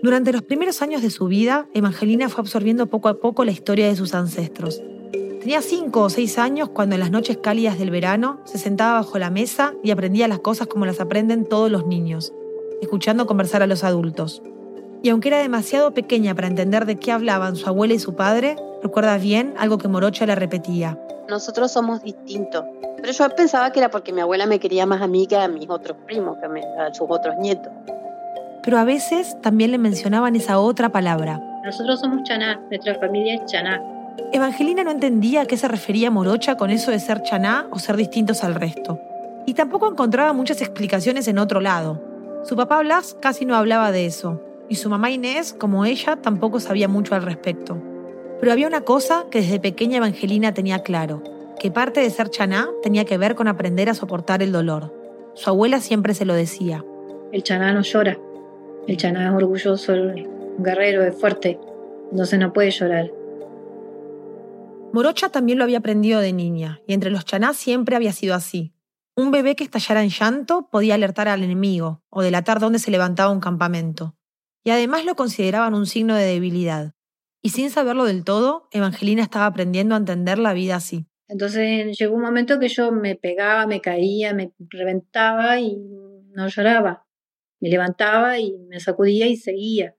Durante 0.02 0.32
los 0.32 0.42
primeros 0.42 0.82
años 0.82 1.04
de 1.04 1.12
su 1.12 1.28
vida, 1.28 1.68
Evangelina 1.76 2.30
fue 2.30 2.42
absorbiendo 2.42 2.88
poco 2.88 3.08
a 3.08 3.20
poco 3.20 3.46
la 3.46 3.52
historia 3.52 3.88
de 3.88 3.96
sus 3.96 4.16
ancestros. 4.16 4.82
Tenía 5.40 5.62
cinco 5.62 6.02
o 6.02 6.10
seis 6.10 6.40
años 6.40 6.70
cuando 6.70 6.96
en 6.96 7.02
las 7.02 7.12
noches 7.12 7.38
cálidas 7.38 7.78
del 7.78 7.92
verano 7.92 8.42
se 8.46 8.58
sentaba 8.58 8.94
bajo 8.94 9.20
la 9.20 9.30
mesa 9.30 9.76
y 9.84 9.92
aprendía 9.92 10.28
las 10.28 10.40
cosas 10.40 10.66
como 10.66 10.88
las 10.88 11.00
aprenden 11.00 11.46
todos 11.46 11.70
los 11.70 11.86
niños, 11.86 12.34
escuchando 12.82 13.28
conversar 13.28 13.62
a 13.62 13.68
los 13.68 13.84
adultos. 13.84 14.42
Y 15.04 15.10
aunque 15.10 15.30
era 15.30 15.40
demasiado 15.40 15.94
pequeña 15.94 16.36
para 16.36 16.48
entender 16.48 16.86
de 16.86 16.98
qué 16.98 17.12
hablaban 17.12 17.56
su 17.56 17.68
abuela 17.68 17.94
y 17.94 18.00
su 18.00 18.16
padre, 18.16 18.56
recuerda 18.84 19.18
bien 19.18 19.56
algo 19.58 19.78
que 19.78 19.88
Morocha 19.88 20.26
le 20.26 20.36
repetía. 20.36 20.98
Nosotros 21.28 21.72
somos 21.72 22.04
distintos. 22.04 22.66
Pero 22.98 23.12
yo 23.12 23.30
pensaba 23.36 23.72
que 23.72 23.80
era 23.80 23.90
porque 23.90 24.14
mi 24.14 24.22
abuela 24.22 24.46
me 24.46 24.60
quería 24.60 24.86
más 24.86 25.02
a 25.02 25.08
mí 25.08 25.26
que 25.26 25.36
a 25.38 25.48
mis 25.48 25.68
otros 25.70 25.98
primos, 26.06 26.38
que 26.38 26.46
a 26.46 26.94
sus 26.94 27.08
otros 27.10 27.36
nietos. 27.38 27.72
Pero 28.64 28.78
a 28.78 28.84
veces 28.84 29.36
también 29.42 29.72
le 29.72 29.80
mencionaban 29.80 30.36
esa 30.36 30.60
otra 30.60 30.90
palabra. 30.90 31.42
Nosotros 31.66 32.00
somos 32.00 32.22
chaná, 32.24 32.62
nuestra 32.70 32.94
familia 33.00 33.36
es 33.36 33.46
chaná. 33.46 33.82
Evangelina 34.32 34.84
no 34.84 34.92
entendía 34.92 35.42
a 35.42 35.46
qué 35.46 35.58
se 35.58 35.68
refería 35.68 36.12
Morocha 36.12 36.58
con 36.58 36.70
eso 36.70 36.92
de 36.92 37.00
ser 37.00 37.24
chaná 37.24 37.66
o 37.72 37.80
ser 37.80 37.96
distintos 37.96 38.44
al 38.44 38.54
resto. 38.54 39.00
Y 39.48 39.56
tampoco 39.56 39.90
encontraba 39.90 40.34
muchas 40.34 40.62
explicaciones 40.62 41.28
en 41.28 41.40
otro 41.40 41.60
lado. 41.60 42.00
Su 42.44 42.56
papá 42.56 42.80
Blas 42.80 43.16
casi 43.20 43.46
no 43.46 43.56
hablaba 43.56 43.92
de 43.92 44.06
eso, 44.06 44.42
y 44.72 44.76
su 44.76 44.90
mamá 44.90 45.12
Inés, 45.12 45.52
como 45.52 45.84
ella, 45.84 46.16
tampoco 46.22 46.62
sabía 46.62 46.88
mucho 46.88 47.14
al 47.14 47.24
respecto. 47.24 47.78
Pero 48.40 48.54
había 48.54 48.68
una 48.68 48.86
cosa 48.86 49.26
que 49.30 49.42
desde 49.42 49.60
pequeña 49.60 49.98
Evangelina 49.98 50.54
tenía 50.54 50.80
claro, 50.80 51.22
que 51.60 51.72
parte 51.72 52.00
de 52.00 52.10
ser 52.10 52.30
chaná 52.30 52.70
tenía 52.82 53.04
que 53.04 53.18
ver 53.18 53.36
con 53.36 53.50
aprender 53.50 53.90
a 53.90 53.94
soportar 53.94 54.42
el 54.42 54.54
dolor. 54.54 54.96
Su 55.34 55.50
abuela 55.50 55.82
siempre 55.82 56.14
se 56.14 56.24
lo 56.24 56.34
decía. 56.34 56.86
El 57.34 57.44
chaná 57.44 57.74
no 57.74 57.82
llora. 57.82 58.18
El 58.88 58.96
chaná 58.96 59.28
es 59.28 59.34
orgulloso, 59.34 59.92
un 59.92 60.64
guerrero, 60.64 61.04
es 61.04 61.20
fuerte. 61.20 61.60
Entonces 62.10 62.40
no 62.40 62.54
puede 62.54 62.72
llorar. 62.72 63.12
Morocha 64.94 65.28
también 65.28 65.58
lo 65.58 65.66
había 65.66 65.80
aprendido 65.80 66.22
de 66.22 66.32
niña, 66.32 66.80
y 66.88 66.94
entre 66.94 67.12
los 67.12 67.26
chanás 67.26 67.58
siempre 67.58 67.98
había 67.98 68.14
sido 68.14 68.36
así. 68.36 68.74
Un 69.18 69.32
bebé 69.32 69.58
que 69.58 69.66
estallara 69.66 70.02
en 70.02 70.12
llanto 70.12 70.70
podía 70.72 70.96
alertar 70.96 71.28
al 71.28 71.44
enemigo 71.44 72.04
o 72.10 72.22
delatar 72.22 72.62
dónde 72.62 72.80
se 72.80 72.90
levantaba 72.90 73.34
un 73.34 73.42
campamento. 73.42 74.16
Y 74.64 74.70
además 74.70 75.06
lo 75.06 75.16
consideraban 75.16 75.74
un 75.74 75.86
signo 75.86 76.16
de 76.16 76.26
debilidad. 76.26 76.94
Y 77.42 77.50
sin 77.50 77.72
saberlo 77.72 78.06
del 78.06 78.24
todo, 78.24 78.68
Evangelina 78.72 79.24
estaba 79.24 79.48
aprendiendo 79.48 79.96
a 79.96 79.98
entender 79.98 80.38
la 80.38 80.54
vida 80.54 80.76
así. 80.76 81.08
Entonces 81.28 81.98
llegó 81.98 82.16
un 82.16 82.22
momento 82.22 82.60
que 82.60 82.68
yo 82.68 82.92
me 82.92 83.16
pegaba, 83.16 83.66
me 83.66 83.82
caía, 83.82 84.34
me 84.34 84.54
reventaba 84.60 85.60
y 85.60 85.78
no 86.34 86.48
lloraba. 86.48 87.08
Me 87.60 87.70
levantaba 87.70 88.38
y 88.38 88.58
me 88.70 88.80
sacudía 88.80 89.28
y 89.28 89.38
seguía. 89.38 89.96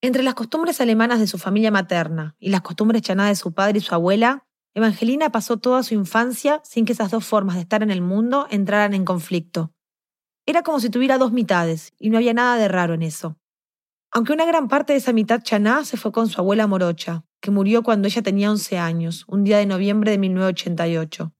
Entre 0.00 0.22
las 0.22 0.34
costumbres 0.34 0.80
alemanas 0.80 1.20
de 1.20 1.26
su 1.26 1.38
familia 1.38 1.70
materna 1.70 2.36
y 2.38 2.50
las 2.50 2.60
costumbres 2.60 3.02
chanadas 3.02 3.32
de 3.32 3.42
su 3.42 3.54
padre 3.54 3.78
y 3.78 3.80
su 3.80 3.94
abuela, 3.94 4.46
Evangelina 4.74 5.30
pasó 5.30 5.56
toda 5.56 5.82
su 5.82 5.94
infancia 5.94 6.60
sin 6.64 6.84
que 6.84 6.92
esas 6.92 7.10
dos 7.10 7.24
formas 7.24 7.56
de 7.56 7.62
estar 7.62 7.82
en 7.82 7.90
el 7.90 8.02
mundo 8.02 8.46
entraran 8.50 8.94
en 8.94 9.04
conflicto. 9.04 9.72
Era 10.46 10.62
como 10.62 10.80
si 10.80 10.90
tuviera 10.90 11.18
dos 11.18 11.32
mitades, 11.32 11.92
y 11.98 12.10
no 12.10 12.18
había 12.18 12.34
nada 12.34 12.56
de 12.56 12.68
raro 12.68 12.94
en 12.94 13.02
eso. 13.02 13.36
Aunque 14.16 14.32
una 14.32 14.46
gran 14.46 14.66
parte 14.66 14.94
de 14.94 14.98
esa 14.98 15.12
mitad 15.12 15.42
chaná 15.42 15.84
se 15.84 15.98
fue 15.98 16.10
con 16.10 16.28
su 16.28 16.40
abuela 16.40 16.66
Morocha, 16.66 17.24
que 17.38 17.50
murió 17.50 17.82
cuando 17.82 18.08
ella 18.08 18.22
tenía 18.22 18.50
11 18.50 18.78
años, 18.78 19.26
un 19.28 19.44
día 19.44 19.58
de 19.58 19.66
noviembre 19.66 20.10
de 20.10 20.16
1988. 20.16 21.32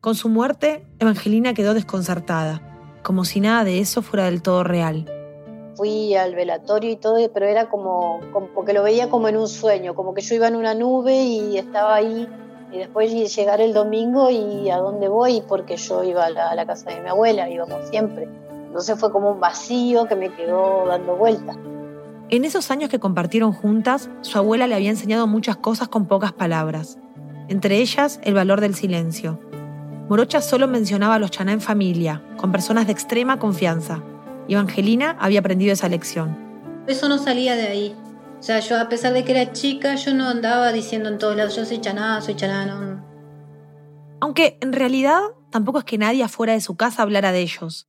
Con 0.00 0.14
su 0.14 0.28
muerte, 0.28 0.86
Evangelina 1.00 1.54
quedó 1.54 1.74
desconcertada, 1.74 2.62
como 3.02 3.24
si 3.24 3.40
nada 3.40 3.64
de 3.64 3.80
eso 3.80 4.00
fuera 4.00 4.26
del 4.26 4.42
todo 4.42 4.62
real. 4.62 5.10
Fui 5.74 6.14
al 6.14 6.36
velatorio 6.36 6.92
y 6.92 6.94
todo, 6.94 7.16
pero 7.32 7.46
era 7.46 7.68
como, 7.68 8.20
como 8.32 8.64
que 8.64 8.74
lo 8.74 8.84
veía 8.84 9.10
como 9.10 9.26
en 9.26 9.36
un 9.36 9.48
sueño, 9.48 9.96
como 9.96 10.14
que 10.14 10.20
yo 10.20 10.36
iba 10.36 10.46
en 10.46 10.54
una 10.54 10.76
nube 10.76 11.20
y 11.20 11.58
estaba 11.58 11.96
ahí 11.96 12.28
y 12.70 12.78
después 12.78 13.12
llegar 13.34 13.60
el 13.60 13.74
domingo 13.74 14.30
y 14.30 14.70
a 14.70 14.76
dónde 14.76 15.08
voy, 15.08 15.42
porque 15.48 15.76
yo 15.76 16.04
iba 16.04 16.26
a 16.26 16.30
la, 16.30 16.50
a 16.50 16.54
la, 16.54 16.64
casa 16.64 16.90
de 16.90 17.00
mi 17.00 17.08
abuela, 17.08 17.50
íbamos 17.50 17.88
siempre. 17.88 18.28
Entonces 18.68 19.00
fue 19.00 19.10
como 19.10 19.32
un 19.32 19.40
vacío 19.40 20.06
que 20.06 20.14
me 20.14 20.32
quedó 20.32 20.86
dando 20.86 21.16
vueltas. 21.16 21.56
En 22.30 22.44
esos 22.44 22.70
años 22.70 22.88
que 22.88 22.98
compartieron 22.98 23.52
juntas, 23.52 24.08
su 24.22 24.38
abuela 24.38 24.66
le 24.66 24.74
había 24.74 24.90
enseñado 24.90 25.26
muchas 25.26 25.56
cosas 25.56 25.88
con 25.88 26.06
pocas 26.06 26.32
palabras, 26.32 26.98
entre 27.48 27.78
ellas 27.78 28.18
el 28.22 28.32
valor 28.34 28.60
del 28.62 28.74
silencio. 28.74 29.38
Morocha 30.08 30.40
solo 30.40 30.66
mencionaba 30.66 31.16
a 31.16 31.18
los 31.18 31.30
chaná 31.30 31.52
en 31.52 31.60
familia, 31.60 32.22
con 32.36 32.50
personas 32.50 32.86
de 32.86 32.92
extrema 32.92 33.38
confianza, 33.38 34.02
y 34.48 34.54
Evangelina 34.54 35.16
había 35.20 35.40
aprendido 35.40 35.72
esa 35.72 35.88
lección. 35.88 36.36
Eso 36.86 37.08
no 37.08 37.18
salía 37.18 37.56
de 37.56 37.68
ahí. 37.68 37.96
O 38.38 38.42
sea, 38.42 38.60
yo 38.60 38.78
a 38.78 38.88
pesar 38.88 39.12
de 39.12 39.24
que 39.24 39.32
era 39.32 39.52
chica, 39.52 39.94
yo 39.94 40.14
no 40.14 40.28
andaba 40.28 40.72
diciendo 40.72 41.08
en 41.10 41.18
todos 41.18 41.36
lados, 41.36 41.56
yo 41.56 41.64
soy 41.64 41.80
chaná, 41.80 42.20
soy 42.20 42.36
chaná, 42.36 42.66
no. 42.66 43.04
Aunque 44.20 44.58
en 44.62 44.72
realidad 44.72 45.20
tampoco 45.50 45.78
es 45.78 45.84
que 45.84 45.98
nadie 45.98 46.22
afuera 46.22 46.54
de 46.54 46.60
su 46.60 46.76
casa 46.76 47.02
hablara 47.02 47.32
de 47.32 47.40
ellos. 47.40 47.88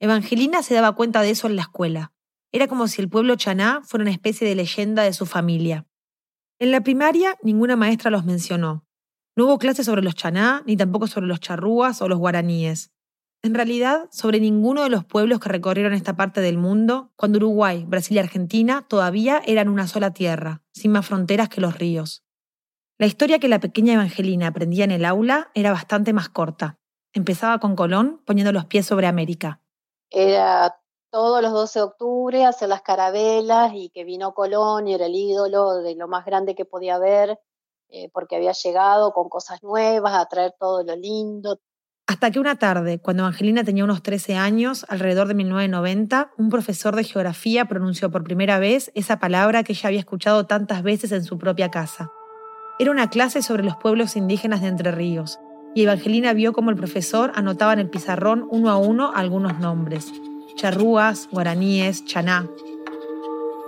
Evangelina 0.00 0.62
se 0.62 0.74
daba 0.74 0.94
cuenta 0.94 1.20
de 1.22 1.30
eso 1.30 1.46
en 1.46 1.56
la 1.56 1.62
escuela. 1.62 2.13
Era 2.54 2.68
como 2.68 2.86
si 2.86 3.02
el 3.02 3.08
pueblo 3.08 3.34
chaná 3.34 3.80
fuera 3.82 4.04
una 4.04 4.12
especie 4.12 4.46
de 4.46 4.54
leyenda 4.54 5.02
de 5.02 5.12
su 5.12 5.26
familia. 5.26 5.88
En 6.60 6.70
la 6.70 6.82
primaria 6.82 7.36
ninguna 7.42 7.74
maestra 7.74 8.12
los 8.12 8.24
mencionó. 8.24 8.86
No 9.34 9.46
hubo 9.46 9.58
clases 9.58 9.86
sobre 9.86 10.02
los 10.02 10.14
chaná, 10.14 10.62
ni 10.64 10.76
tampoco 10.76 11.08
sobre 11.08 11.26
los 11.26 11.40
charrúas 11.40 12.00
o 12.00 12.06
los 12.06 12.20
guaraníes. 12.20 12.92
En 13.42 13.54
realidad, 13.54 14.08
sobre 14.12 14.38
ninguno 14.38 14.84
de 14.84 14.88
los 14.88 15.04
pueblos 15.04 15.40
que 15.40 15.48
recorrieron 15.48 15.94
esta 15.94 16.14
parte 16.14 16.40
del 16.40 16.56
mundo, 16.56 17.12
cuando 17.16 17.38
Uruguay, 17.38 17.86
Brasil 17.88 18.18
y 18.18 18.20
Argentina 18.20 18.86
todavía 18.86 19.42
eran 19.44 19.68
una 19.68 19.88
sola 19.88 20.12
tierra, 20.12 20.62
sin 20.72 20.92
más 20.92 21.04
fronteras 21.04 21.48
que 21.48 21.60
los 21.60 21.76
ríos. 21.76 22.22
La 22.98 23.06
historia 23.08 23.40
que 23.40 23.48
la 23.48 23.58
pequeña 23.58 23.94
Evangelina 23.94 24.46
aprendía 24.46 24.84
en 24.84 24.92
el 24.92 25.06
aula 25.06 25.50
era 25.54 25.72
bastante 25.72 26.12
más 26.12 26.28
corta. 26.28 26.78
Empezaba 27.12 27.58
con 27.58 27.74
Colón 27.74 28.22
poniendo 28.24 28.52
los 28.52 28.66
pies 28.66 28.86
sobre 28.86 29.08
América. 29.08 29.60
Era 30.08 30.76
todos 31.14 31.40
los 31.40 31.52
12 31.52 31.78
de 31.78 31.82
octubre 31.84 32.44
hacer 32.44 32.68
las 32.68 32.82
carabelas 32.82 33.70
y 33.72 33.88
que 33.90 34.02
vino 34.02 34.34
Colón 34.34 34.88
y 34.88 34.94
era 34.94 35.06
el 35.06 35.14
ídolo 35.14 35.74
de 35.76 35.94
lo 35.94 36.08
más 36.08 36.24
grande 36.26 36.56
que 36.56 36.64
podía 36.64 36.96
haber, 36.96 37.38
eh, 37.88 38.10
porque 38.12 38.34
había 38.34 38.50
llegado 38.50 39.12
con 39.12 39.28
cosas 39.28 39.62
nuevas, 39.62 40.12
a 40.12 40.26
traer 40.26 40.54
todo 40.58 40.82
lo 40.82 40.96
lindo. 40.96 41.60
Hasta 42.08 42.32
que 42.32 42.40
una 42.40 42.56
tarde, 42.56 42.98
cuando 42.98 43.22
Evangelina 43.22 43.62
tenía 43.62 43.84
unos 43.84 44.02
13 44.02 44.34
años, 44.34 44.84
alrededor 44.88 45.28
de 45.28 45.34
1990, 45.34 46.32
un 46.36 46.50
profesor 46.50 46.96
de 46.96 47.04
geografía 47.04 47.66
pronunció 47.66 48.10
por 48.10 48.24
primera 48.24 48.58
vez 48.58 48.90
esa 48.96 49.20
palabra 49.20 49.62
que 49.62 49.74
ella 49.74 49.86
había 49.90 50.00
escuchado 50.00 50.46
tantas 50.46 50.82
veces 50.82 51.12
en 51.12 51.22
su 51.22 51.38
propia 51.38 51.70
casa. 51.70 52.10
Era 52.80 52.90
una 52.90 53.08
clase 53.08 53.40
sobre 53.40 53.62
los 53.62 53.76
pueblos 53.76 54.16
indígenas 54.16 54.62
de 54.62 54.66
Entre 54.66 54.90
Ríos, 54.90 55.38
y 55.76 55.84
Evangelina 55.84 56.32
vio 56.32 56.52
cómo 56.52 56.70
el 56.70 56.76
profesor 56.76 57.30
anotaba 57.36 57.72
en 57.72 57.78
el 57.78 57.90
pizarrón 57.90 58.48
uno 58.50 58.68
a 58.70 58.78
uno 58.78 59.12
algunos 59.14 59.60
nombres 59.60 60.12
charrúas, 60.54 61.28
guaraníes, 61.30 62.04
chaná. 62.04 62.48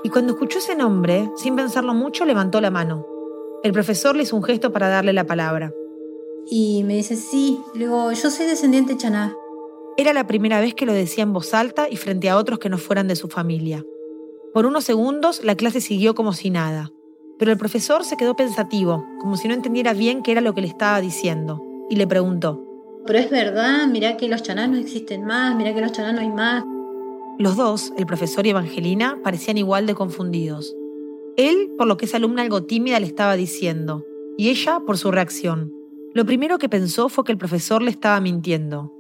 Y 0.05 0.09
cuando 0.09 0.35
escuchó 0.35 0.59
ese 0.59 0.75
nombre, 0.75 1.31
sin 1.37 1.57
pensarlo 1.57 1.95
mucho, 1.95 2.25
levantó 2.25 2.61
la 2.61 2.71
mano. 2.71 3.07
El 3.63 3.73
profesor 3.73 4.15
le 4.15 4.23
hizo 4.23 4.37
un 4.37 4.43
gesto 4.43 4.73
para 4.73 4.89
darle 4.89 5.13
la 5.13 5.27
palabra. 5.27 5.73
Y 6.49 6.85
me 6.85 6.95
dice, 6.95 7.17
sí, 7.17 7.61
luego 7.75 8.13
yo 8.13 8.31
soy 8.31 8.47
descendiente 8.47 8.97
chaná. 8.97 9.35
Era 9.97 10.13
la 10.13 10.27
primera 10.27 10.61
vez 10.61 10.75
que 10.75 10.87
lo 10.87 10.93
decía 10.93 11.25
en 11.25 11.33
voz 11.33 11.55
alta 11.55 11.89
y 11.91 11.97
frente 11.97 12.29
a 12.29 12.37
otros 12.37 12.59
que 12.59 12.69
no 12.69 12.79
fueran 12.79 13.09
de 13.09 13.17
su 13.17 13.29
familia. 13.29 13.85
Por 14.53 14.67
unos 14.67 14.85
segundos 14.85 15.43
la 15.43 15.57
clase 15.57 15.81
siguió 15.81 16.15
como 16.15 16.33
si 16.33 16.51
nada, 16.51 16.93
pero 17.39 17.51
el 17.51 17.59
profesor 17.59 18.05
se 18.05 18.17
quedó 18.17 18.37
pensativo, 18.37 19.05
como 19.21 19.37
si 19.37 19.49
no 19.49 19.55
entendiera 19.55 19.93
bien 19.93 20.23
qué 20.23 20.33
era 20.33 20.41
lo 20.41 20.55
que 20.55 20.61
le 20.61 20.69
estaba 20.69 21.01
diciendo, 21.01 21.63
y 21.91 21.97
le 21.97 22.07
preguntó. 22.07 22.63
Pero 23.07 23.19
es 23.19 23.31
verdad, 23.31 23.87
mirá 23.87 24.17
que 24.17 24.29
los 24.29 24.43
chanás 24.43 24.69
no 24.69 24.77
existen 24.77 25.25
más, 25.25 25.55
mirá 25.57 25.75
que 25.75 25.81
los 25.81 25.93
chanás 25.93 26.15
no 26.15 26.21
hay 26.21 26.31
más. 26.31 26.65
Los 27.39 27.57
dos, 27.57 27.93
el 27.99 28.07
profesor 28.07 28.47
y 28.47 28.51
Evangelina, 28.51 29.21
parecían 29.23 29.59
igual 29.59 29.85
de 29.87 29.95
confundidos. 29.95 30.75
Él, 31.37 31.71
por 31.77 31.87
lo 31.87 31.99
que 31.99 32.07
esa 32.07 32.17
alumna 32.17 32.41
algo 32.41 32.65
tímida 32.65 32.99
le 32.99 33.05
estaba 33.05 33.37
diciendo, 33.37 34.07
y 34.39 34.49
ella 34.49 34.81
por 34.87 34.97
su 34.97 35.11
reacción. 35.11 35.71
Lo 36.15 36.25
primero 36.25 36.57
que 36.57 36.71
pensó 36.71 37.11
fue 37.11 37.25
que 37.25 37.33
el 37.33 37.39
profesor 37.39 37.83
le 37.83 37.91
estaba 37.91 38.19
mintiendo. 38.23 38.91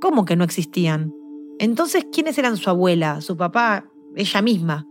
¿Cómo 0.00 0.24
que 0.24 0.34
no 0.34 0.42
existían? 0.42 1.14
Entonces, 1.60 2.04
¿quiénes 2.10 2.36
eran 2.36 2.56
su 2.56 2.68
abuela, 2.68 3.20
su 3.20 3.36
papá, 3.36 3.88
ella 4.16 4.42
misma? 4.42 4.88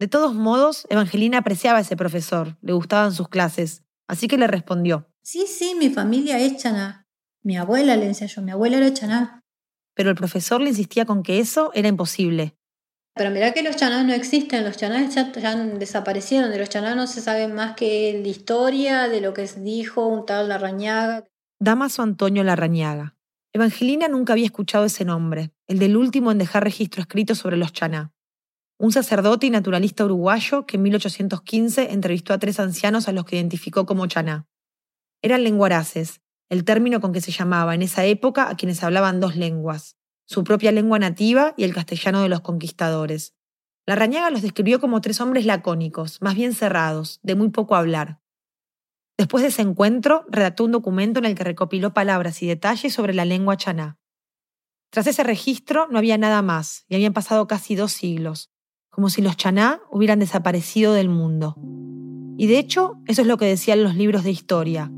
De 0.00 0.08
todos 0.08 0.34
modos, 0.34 0.86
Evangelina 0.88 1.38
apreciaba 1.38 1.76
a 1.76 1.82
ese 1.82 1.94
profesor, 1.94 2.56
le 2.62 2.72
gustaban 2.72 3.12
sus 3.12 3.28
clases, 3.28 3.82
así 4.08 4.28
que 4.28 4.38
le 4.38 4.46
respondió. 4.46 5.10
Sí, 5.20 5.44
sí, 5.46 5.74
mi 5.78 5.90
familia 5.90 6.38
es 6.38 6.56
chaná. 6.56 7.06
Mi 7.42 7.58
abuela, 7.58 7.96
le 7.96 8.06
decía 8.06 8.28
yo, 8.28 8.40
mi 8.40 8.50
abuela 8.50 8.78
era 8.78 8.94
chaná 8.94 9.43
pero 9.94 10.10
el 10.10 10.16
profesor 10.16 10.60
le 10.60 10.70
insistía 10.70 11.04
con 11.04 11.22
que 11.22 11.40
eso 11.40 11.70
era 11.74 11.88
imposible. 11.88 12.56
Pero 13.16 13.30
mirá 13.30 13.52
que 13.52 13.62
los 13.62 13.76
chanás 13.76 14.04
no 14.04 14.12
existen, 14.12 14.64
los 14.64 14.76
chanás 14.76 15.14
ya, 15.14 15.24
desaparecieron, 15.24 16.50
de 16.50 16.58
los 16.58 16.68
chanás 16.68 16.96
no 16.96 17.06
se 17.06 17.20
sabe 17.20 17.46
más 17.46 17.76
que 17.76 18.20
la 18.20 18.28
historia, 18.28 19.08
de 19.08 19.20
lo 19.20 19.32
que 19.32 19.46
dijo 19.58 20.06
un 20.06 20.26
tal 20.26 20.48
Larrañaga. 20.48 21.24
Damaso 21.60 22.02
Antonio 22.02 22.42
Larrañaga. 22.42 23.16
Evangelina 23.52 24.08
nunca 24.08 24.32
había 24.32 24.46
escuchado 24.46 24.84
ese 24.84 25.04
nombre, 25.04 25.52
el 25.68 25.78
del 25.78 25.96
último 25.96 26.32
en 26.32 26.38
dejar 26.38 26.64
registro 26.64 27.00
escrito 27.02 27.36
sobre 27.36 27.56
los 27.56 27.72
chaná. 27.72 28.12
Un 28.80 28.90
sacerdote 28.90 29.46
y 29.46 29.50
naturalista 29.50 30.04
uruguayo 30.04 30.66
que 30.66 30.76
en 30.76 30.82
1815 30.82 31.92
entrevistó 31.92 32.34
a 32.34 32.38
tres 32.38 32.58
ancianos 32.58 33.06
a 33.06 33.12
los 33.12 33.24
que 33.24 33.36
identificó 33.36 33.86
como 33.86 34.08
chaná. 34.08 34.48
Eran 35.22 35.44
lenguaraces, 35.44 36.20
el 36.48 36.64
término 36.64 37.00
con 37.00 37.12
que 37.12 37.20
se 37.20 37.32
llamaba 37.32 37.74
en 37.74 37.82
esa 37.82 38.04
época 38.04 38.48
a 38.48 38.56
quienes 38.56 38.82
hablaban 38.82 39.20
dos 39.20 39.36
lenguas, 39.36 39.96
su 40.26 40.44
propia 40.44 40.72
lengua 40.72 40.98
nativa 40.98 41.54
y 41.56 41.64
el 41.64 41.74
castellano 41.74 42.22
de 42.22 42.28
los 42.28 42.40
conquistadores. 42.40 43.34
La 43.86 43.96
rañaga 43.96 44.30
los 44.30 44.42
describió 44.42 44.80
como 44.80 45.00
tres 45.00 45.20
hombres 45.20 45.44
lacónicos, 45.44 46.22
más 46.22 46.34
bien 46.34 46.54
cerrados, 46.54 47.20
de 47.22 47.34
muy 47.34 47.50
poco 47.50 47.76
hablar. 47.76 48.20
Después 49.18 49.42
de 49.42 49.48
ese 49.48 49.62
encuentro, 49.62 50.24
redactó 50.28 50.64
un 50.64 50.72
documento 50.72 51.18
en 51.18 51.26
el 51.26 51.34
que 51.34 51.44
recopiló 51.44 51.92
palabras 51.92 52.42
y 52.42 52.46
detalles 52.46 52.94
sobre 52.94 53.14
la 53.14 53.24
lengua 53.24 53.56
chaná. 53.56 53.98
Tras 54.90 55.06
ese 55.06 55.22
registro 55.22 55.86
no 55.90 55.98
había 55.98 56.18
nada 56.18 56.40
más, 56.40 56.84
y 56.88 56.94
habían 56.94 57.12
pasado 57.12 57.46
casi 57.46 57.74
dos 57.74 57.92
siglos, 57.92 58.50
como 58.90 59.10
si 59.10 59.22
los 59.22 59.36
chaná 59.36 59.80
hubieran 59.90 60.18
desaparecido 60.18 60.94
del 60.94 61.08
mundo. 61.08 61.56
Y 62.38 62.46
de 62.46 62.58
hecho, 62.58 63.00
eso 63.06 63.22
es 63.22 63.28
lo 63.28 63.36
que 63.36 63.44
decían 63.44 63.82
los 63.82 63.94
libros 63.94 64.24
de 64.24 64.30
historia, 64.30 64.90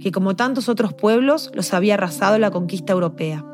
que 0.00 0.12
como 0.12 0.36
tantos 0.36 0.68
otros 0.68 0.94
pueblos 0.94 1.50
los 1.54 1.72
había 1.74 1.94
arrasado 1.94 2.38
la 2.38 2.50
conquista 2.50 2.92
europea. 2.92 3.44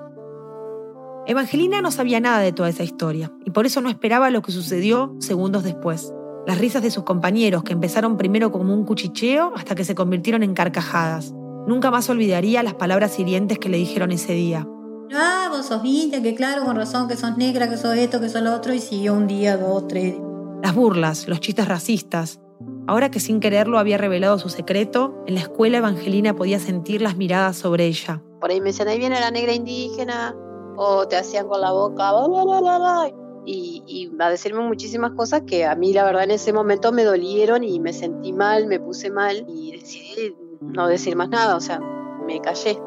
Evangelina 1.27 1.83
no 1.83 1.91
sabía 1.91 2.21
nada 2.21 2.39
de 2.39 2.53
toda 2.53 2.69
esa 2.69 2.85
historia 2.85 3.33
y 3.45 3.51
por 3.51 3.67
eso 3.67 3.81
no 3.81 3.89
esperaba 3.89 4.31
lo 4.31 4.43
que 4.43 4.53
sucedió 4.53 5.17
segundos 5.19 5.65
después. 5.65 6.13
Las 6.47 6.59
risas 6.59 6.83
de 6.83 6.93
sus 6.93 7.03
compañeros, 7.03 7.65
que 7.65 7.73
empezaron 7.73 8.17
primero 8.17 8.53
como 8.53 8.73
un 8.73 8.85
cuchicheo 8.85 9.53
hasta 9.57 9.75
que 9.75 9.85
se 9.85 9.97
convirtieron 9.97 10.45
en 10.45 10.55
carcajadas. 10.55 11.35
Nunca 11.67 11.91
más 11.91 12.09
olvidaría 12.09 12.63
las 12.63 12.75
palabras 12.75 13.19
hirientes 13.19 13.59
que 13.59 13.69
le 13.69 13.79
dijeron 13.79 14.13
ese 14.13 14.35
día. 14.35 14.69
Ah, 15.13 15.49
vos 15.51 15.67
sos 15.67 15.85
india, 15.85 16.23
que 16.23 16.37
claro, 16.37 16.65
con 16.65 16.77
razón, 16.77 17.09
que 17.09 17.17
sos 17.17 17.37
negra, 17.37 17.69
que 17.69 17.77
sos 17.77 17.97
esto, 17.97 18.21
que 18.21 18.29
sos 18.29 18.43
lo 18.43 18.55
otro, 18.55 18.73
y 18.73 18.79
siguió 18.79 19.15
un 19.15 19.27
día, 19.27 19.57
dos, 19.57 19.89
tres. 19.89 20.15
Las 20.63 20.75
burlas, 20.75 21.27
los 21.27 21.41
chistes 21.41 21.67
racistas. 21.67 22.41
Ahora 22.89 23.11
que 23.11 23.19
sin 23.21 23.41
quererlo 23.41 23.79
había 23.79 23.99
revelado 23.99 24.39
su 24.39 24.49
secreto, 24.49 25.23
en 25.27 25.35
la 25.35 25.41
escuela 25.41 25.79
Evangelina 25.79 26.35
podía 26.37 26.61
sentir 26.61 27.03
las 27.03 27.17
miradas 27.17 27.57
sobre 27.57 27.87
ella. 27.87 28.23
Por 28.41 28.51
ahí 28.51 28.61
me 28.61 28.67
decían, 28.67 28.89
ahí 28.89 28.99
viene 28.99 29.19
la 29.19 29.31
negra 29.31 29.53
indígena, 29.53 30.37
o 30.77 31.09
te 31.09 31.17
hacían 31.17 31.49
con 31.49 31.61
la 31.61 31.73
boca, 31.73 32.13
bla, 32.13 32.45
bla, 32.45 32.61
bla, 32.61 32.79
bla, 32.79 33.11
y, 33.45 33.83
y, 33.87 34.11
a 34.19 34.31
decirme 34.31 34.61
muchísimas 34.61 35.13
cosas 35.13 35.43
que 35.47 35.65
a 35.65 35.75
mí 35.75 35.93
la 35.93 36.05
verdad 36.05 36.25
en 36.25 36.33
ese 36.33 36.53
momento 36.53 36.93
me 36.93 37.05
dolieron 37.05 37.65
y 37.65 37.81
me 37.81 37.93
sentí 37.93 38.33
mal, 38.33 38.67
me 38.67 38.79
puse 38.79 39.11
mal 39.11 39.45
y 39.49 39.73
decidí 39.73 40.37
no 40.61 40.87
decir 40.87 41.17
más 41.17 41.29
nada, 41.29 41.57
o 41.57 41.61
sea, 41.61 41.81
me 42.27 42.41
callé. 42.41 42.79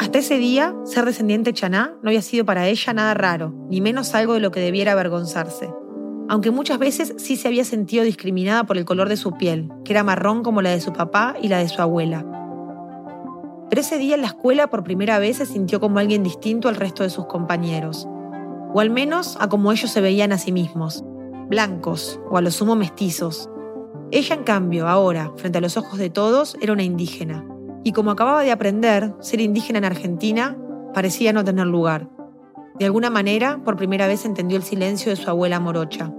Hasta 0.00 0.18
ese 0.18 0.38
día, 0.38 0.74
ser 0.84 1.04
descendiente 1.04 1.52
chaná 1.52 1.96
no 2.02 2.10
había 2.10 2.22
sido 2.22 2.44
para 2.44 2.66
ella 2.66 2.92
nada 2.92 3.14
raro, 3.14 3.54
ni 3.68 3.80
menos 3.80 4.14
algo 4.14 4.34
de 4.34 4.40
lo 4.40 4.50
que 4.50 4.60
debiera 4.60 4.92
avergonzarse. 4.92 5.72
Aunque 6.28 6.50
muchas 6.50 6.78
veces 6.78 7.14
sí 7.18 7.36
se 7.36 7.48
había 7.48 7.64
sentido 7.64 8.04
discriminada 8.04 8.64
por 8.64 8.78
el 8.78 8.84
color 8.84 9.08
de 9.08 9.16
su 9.16 9.32
piel, 9.32 9.70
que 9.84 9.92
era 9.92 10.04
marrón 10.04 10.42
como 10.42 10.62
la 10.62 10.70
de 10.70 10.80
su 10.80 10.92
papá 10.92 11.34
y 11.40 11.48
la 11.48 11.58
de 11.58 11.68
su 11.68 11.82
abuela. 11.82 12.24
Pero 13.68 13.80
ese 13.80 13.98
día 13.98 14.14
en 14.14 14.22
la 14.22 14.28
escuela 14.28 14.68
por 14.68 14.84
primera 14.84 15.18
vez 15.18 15.38
se 15.38 15.46
sintió 15.46 15.80
como 15.80 15.98
alguien 15.98 16.22
distinto 16.22 16.68
al 16.68 16.76
resto 16.76 17.02
de 17.02 17.10
sus 17.10 17.26
compañeros, 17.26 18.08
o 18.72 18.80
al 18.80 18.90
menos 18.90 19.36
a 19.40 19.48
como 19.48 19.70
ellos 19.72 19.90
se 19.90 20.00
veían 20.00 20.32
a 20.32 20.38
sí 20.38 20.52
mismos, 20.52 21.04
blancos 21.48 22.20
o 22.30 22.36
a 22.36 22.40
lo 22.40 22.50
sumo 22.50 22.74
mestizos. 22.74 23.50
Ella, 24.10 24.34
en 24.34 24.44
cambio, 24.44 24.88
ahora, 24.88 25.32
frente 25.36 25.58
a 25.58 25.60
los 25.60 25.76
ojos 25.76 25.98
de 25.98 26.10
todos, 26.10 26.56
era 26.60 26.72
una 26.72 26.82
indígena, 26.82 27.46
y 27.84 27.92
como 27.92 28.10
acababa 28.10 28.42
de 28.42 28.52
aprender, 28.52 29.14
ser 29.20 29.40
indígena 29.40 29.78
en 29.78 29.84
Argentina 29.84 30.56
parecía 30.94 31.32
no 31.32 31.44
tener 31.44 31.66
lugar. 31.66 32.08
De 32.78 32.86
alguna 32.86 33.08
manera, 33.08 33.62
por 33.64 33.76
primera 33.76 34.08
vez 34.08 34.24
entendió 34.24 34.56
el 34.56 34.64
silencio 34.64 35.10
de 35.10 35.16
su 35.16 35.30
abuela 35.30 35.60
morocha. 35.60 36.12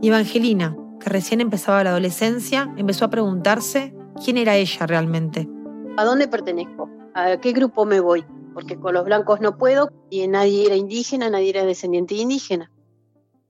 Y 0.00 0.08
Evangelina, 0.08 0.74
que 1.00 1.10
recién 1.10 1.42
empezaba 1.42 1.84
la 1.84 1.90
adolescencia, 1.90 2.72
empezó 2.78 3.04
a 3.04 3.10
preguntarse 3.10 3.94
quién 4.24 4.38
era 4.38 4.56
ella 4.56 4.86
realmente. 4.86 5.46
¿A 5.98 6.04
dónde 6.04 6.26
pertenezco? 6.26 6.88
¿A 7.14 7.36
qué 7.38 7.52
grupo 7.52 7.84
me 7.84 8.00
voy? 8.00 8.24
Porque 8.54 8.78
con 8.78 8.94
los 8.94 9.04
blancos 9.04 9.42
no 9.42 9.58
puedo 9.58 9.90
y 10.08 10.26
nadie 10.28 10.64
era 10.64 10.76
indígena, 10.76 11.28
nadie 11.28 11.50
era 11.50 11.64
descendiente 11.64 12.14
indígena. 12.14 12.72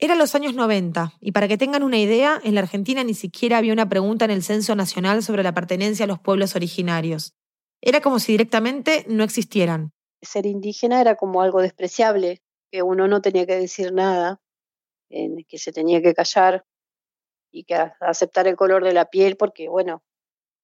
Eran 0.00 0.18
los 0.18 0.34
años 0.34 0.54
90, 0.54 1.14
y 1.20 1.32
para 1.32 1.46
que 1.46 1.58
tengan 1.58 1.82
una 1.82 1.98
idea, 1.98 2.40
en 2.42 2.54
la 2.54 2.60
Argentina 2.60 3.04
ni 3.04 3.14
siquiera 3.14 3.58
había 3.58 3.72
una 3.72 3.88
pregunta 3.88 4.24
en 4.24 4.30
el 4.32 4.42
Censo 4.42 4.74
Nacional 4.74 5.22
sobre 5.22 5.42
la 5.42 5.54
pertenencia 5.54 6.04
a 6.04 6.08
los 6.08 6.18
pueblos 6.18 6.56
originarios. 6.56 7.34
Era 7.80 8.00
como 8.00 8.18
si 8.18 8.32
directamente 8.32 9.04
no 9.08 9.22
existieran. 9.22 9.92
Ser 10.22 10.46
indígena 10.46 11.00
era 11.00 11.14
como 11.14 11.42
algo 11.42 11.60
despreciable, 11.60 12.42
que 12.70 12.82
uno 12.82 13.08
no 13.08 13.20
tenía 13.20 13.46
que 13.46 13.56
decir 13.56 13.92
nada, 13.92 14.40
que 15.10 15.58
se 15.58 15.72
tenía 15.72 16.02
que 16.02 16.14
callar 16.14 16.64
y 17.50 17.64
que 17.64 17.74
aceptar 18.00 18.46
el 18.46 18.56
color 18.56 18.84
de 18.84 18.92
la 18.92 19.06
piel 19.06 19.36
porque, 19.36 19.68
bueno, 19.68 20.02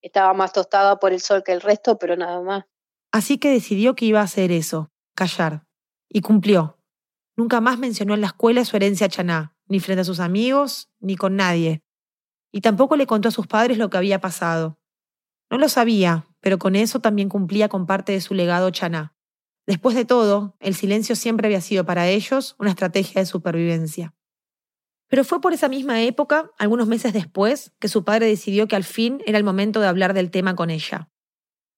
estaba 0.02 0.34
más 0.34 0.52
tostada 0.52 0.98
por 0.98 1.12
el 1.12 1.20
sol 1.20 1.42
que 1.42 1.52
el 1.52 1.60
resto, 1.60 1.98
pero 1.98 2.16
nada 2.16 2.42
más. 2.42 2.64
Así 3.10 3.38
que 3.38 3.50
decidió 3.50 3.94
que 3.94 4.04
iba 4.04 4.20
a 4.20 4.24
hacer 4.24 4.52
eso, 4.52 4.90
callar. 5.14 5.64
Y 6.08 6.20
cumplió. 6.20 6.78
Nunca 7.36 7.60
más 7.60 7.78
mencionó 7.78 8.14
en 8.14 8.20
la 8.20 8.28
escuela 8.28 8.64
su 8.64 8.76
herencia 8.76 9.08
chaná, 9.08 9.56
ni 9.66 9.80
frente 9.80 10.02
a 10.02 10.04
sus 10.04 10.20
amigos, 10.20 10.90
ni 11.00 11.16
con 11.16 11.36
nadie. 11.36 11.82
Y 12.52 12.60
tampoco 12.60 12.96
le 12.96 13.06
contó 13.06 13.28
a 13.28 13.32
sus 13.32 13.46
padres 13.46 13.78
lo 13.78 13.88
que 13.90 13.96
había 13.96 14.20
pasado. 14.20 14.78
No 15.50 15.58
lo 15.58 15.68
sabía, 15.68 16.28
pero 16.40 16.58
con 16.58 16.76
eso 16.76 17.00
también 17.00 17.28
cumplía 17.28 17.68
con 17.68 17.86
parte 17.86 18.12
de 18.12 18.20
su 18.20 18.34
legado 18.34 18.70
chaná. 18.70 19.13
Después 19.66 19.96
de 19.96 20.04
todo, 20.04 20.56
el 20.60 20.74
silencio 20.74 21.16
siempre 21.16 21.46
había 21.46 21.60
sido 21.60 21.84
para 21.84 22.08
ellos 22.08 22.54
una 22.58 22.70
estrategia 22.70 23.20
de 23.20 23.26
supervivencia. 23.26 24.14
Pero 25.08 25.24
fue 25.24 25.40
por 25.40 25.52
esa 25.52 25.68
misma 25.68 26.02
época, 26.02 26.50
algunos 26.58 26.86
meses 26.86 27.12
después, 27.12 27.72
que 27.78 27.88
su 27.88 28.04
padre 28.04 28.26
decidió 28.26 28.68
que 28.68 28.76
al 28.76 28.84
fin 28.84 29.22
era 29.26 29.38
el 29.38 29.44
momento 29.44 29.80
de 29.80 29.86
hablar 29.86 30.12
del 30.12 30.30
tema 30.30 30.56
con 30.56 30.70
ella. 30.70 31.10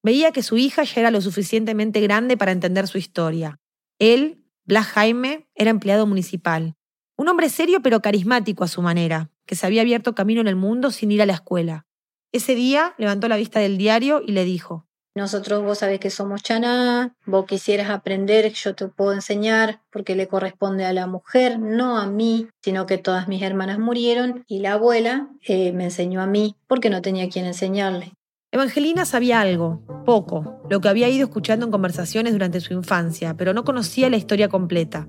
Veía 0.03 0.31
que 0.31 0.43
su 0.43 0.57
hija 0.57 0.83
ya 0.83 1.01
era 1.01 1.11
lo 1.11 1.21
suficientemente 1.21 2.01
grande 2.01 2.37
para 2.37 2.51
entender 2.51 2.87
su 2.87 2.97
historia. 2.97 3.59
Él, 3.99 4.45
Blas 4.65 4.87
Jaime, 4.87 5.47
era 5.55 5.69
empleado 5.69 6.05
municipal. 6.07 6.75
Un 7.15 7.27
hombre 7.29 7.49
serio 7.49 7.81
pero 7.81 8.01
carismático 8.01 8.63
a 8.63 8.67
su 8.67 8.81
manera, 8.81 9.31
que 9.45 9.55
se 9.55 9.65
había 9.65 9.81
abierto 9.81 10.15
camino 10.15 10.41
en 10.41 10.47
el 10.47 10.55
mundo 10.55 10.91
sin 10.91 11.11
ir 11.11 11.21
a 11.21 11.25
la 11.25 11.33
escuela. 11.33 11.85
Ese 12.31 12.55
día 12.55 12.93
levantó 12.97 13.27
la 13.27 13.37
vista 13.37 13.59
del 13.59 13.77
diario 13.77 14.21
y 14.25 14.31
le 14.31 14.45
dijo, 14.45 14.86
nosotros 15.17 15.63
vos 15.63 15.79
sabés 15.79 15.99
que 15.99 16.09
somos 16.09 16.41
chaná, 16.41 17.13
vos 17.25 17.45
quisieras 17.45 17.89
aprender, 17.89 18.53
yo 18.53 18.75
te 18.75 18.87
puedo 18.87 19.11
enseñar 19.11 19.81
porque 19.91 20.15
le 20.15 20.27
corresponde 20.27 20.85
a 20.85 20.93
la 20.93 21.07
mujer, 21.07 21.59
no 21.59 21.97
a 21.97 22.07
mí, 22.07 22.47
sino 22.61 22.85
que 22.85 22.97
todas 22.97 23.27
mis 23.27 23.41
hermanas 23.41 23.79
murieron 23.79 24.45
y 24.47 24.59
la 24.59 24.73
abuela 24.73 25.27
eh, 25.41 25.73
me 25.73 25.85
enseñó 25.85 26.21
a 26.21 26.27
mí 26.27 26.55
porque 26.67 26.89
no 26.89 27.01
tenía 27.01 27.29
quien 27.29 27.45
enseñarle. 27.45 28.13
Evangelina 28.51 29.03
sabía 29.03 29.41
algo, 29.41 29.81
poco, 30.05 30.61
lo 30.69 30.79
que 30.79 30.87
había 30.87 31.09
ido 31.09 31.25
escuchando 31.25 31.65
en 31.65 31.71
conversaciones 31.71 32.31
durante 32.31 32.61
su 32.61 32.73
infancia, 32.73 33.35
pero 33.35 33.53
no 33.53 33.65
conocía 33.65 34.09
la 34.09 34.15
historia 34.15 34.47
completa. 34.47 35.07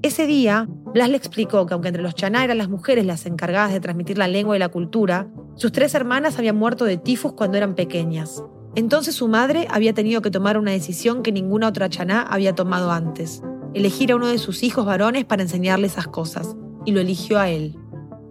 Ese 0.00 0.26
día, 0.26 0.66
Blas 0.94 1.10
le 1.10 1.16
explicó 1.16 1.66
que 1.66 1.74
aunque 1.74 1.88
entre 1.88 2.02
los 2.02 2.14
chaná 2.14 2.44
eran 2.44 2.58
las 2.58 2.68
mujeres 2.68 3.04
las 3.04 3.26
encargadas 3.26 3.72
de 3.72 3.80
transmitir 3.80 4.16
la 4.16 4.28
lengua 4.28 4.56
y 4.56 4.58
la 4.58 4.68
cultura, 4.68 5.28
sus 5.56 5.72
tres 5.72 5.94
hermanas 5.94 6.38
habían 6.38 6.56
muerto 6.56 6.84
de 6.84 6.96
tifus 6.96 7.32
cuando 7.32 7.58
eran 7.58 7.74
pequeñas. 7.74 8.42
Entonces 8.78 9.16
su 9.16 9.26
madre 9.26 9.66
había 9.72 9.92
tenido 9.92 10.22
que 10.22 10.30
tomar 10.30 10.56
una 10.56 10.70
decisión 10.70 11.24
que 11.24 11.32
ninguna 11.32 11.66
otra 11.66 11.88
chaná 11.88 12.22
había 12.22 12.54
tomado 12.54 12.92
antes, 12.92 13.42
elegir 13.74 14.12
a 14.12 14.14
uno 14.14 14.28
de 14.28 14.38
sus 14.38 14.62
hijos 14.62 14.86
varones 14.86 15.24
para 15.24 15.42
enseñarle 15.42 15.88
esas 15.88 16.06
cosas, 16.06 16.54
y 16.84 16.92
lo 16.92 17.00
eligió 17.00 17.40
a 17.40 17.48
él. 17.48 17.76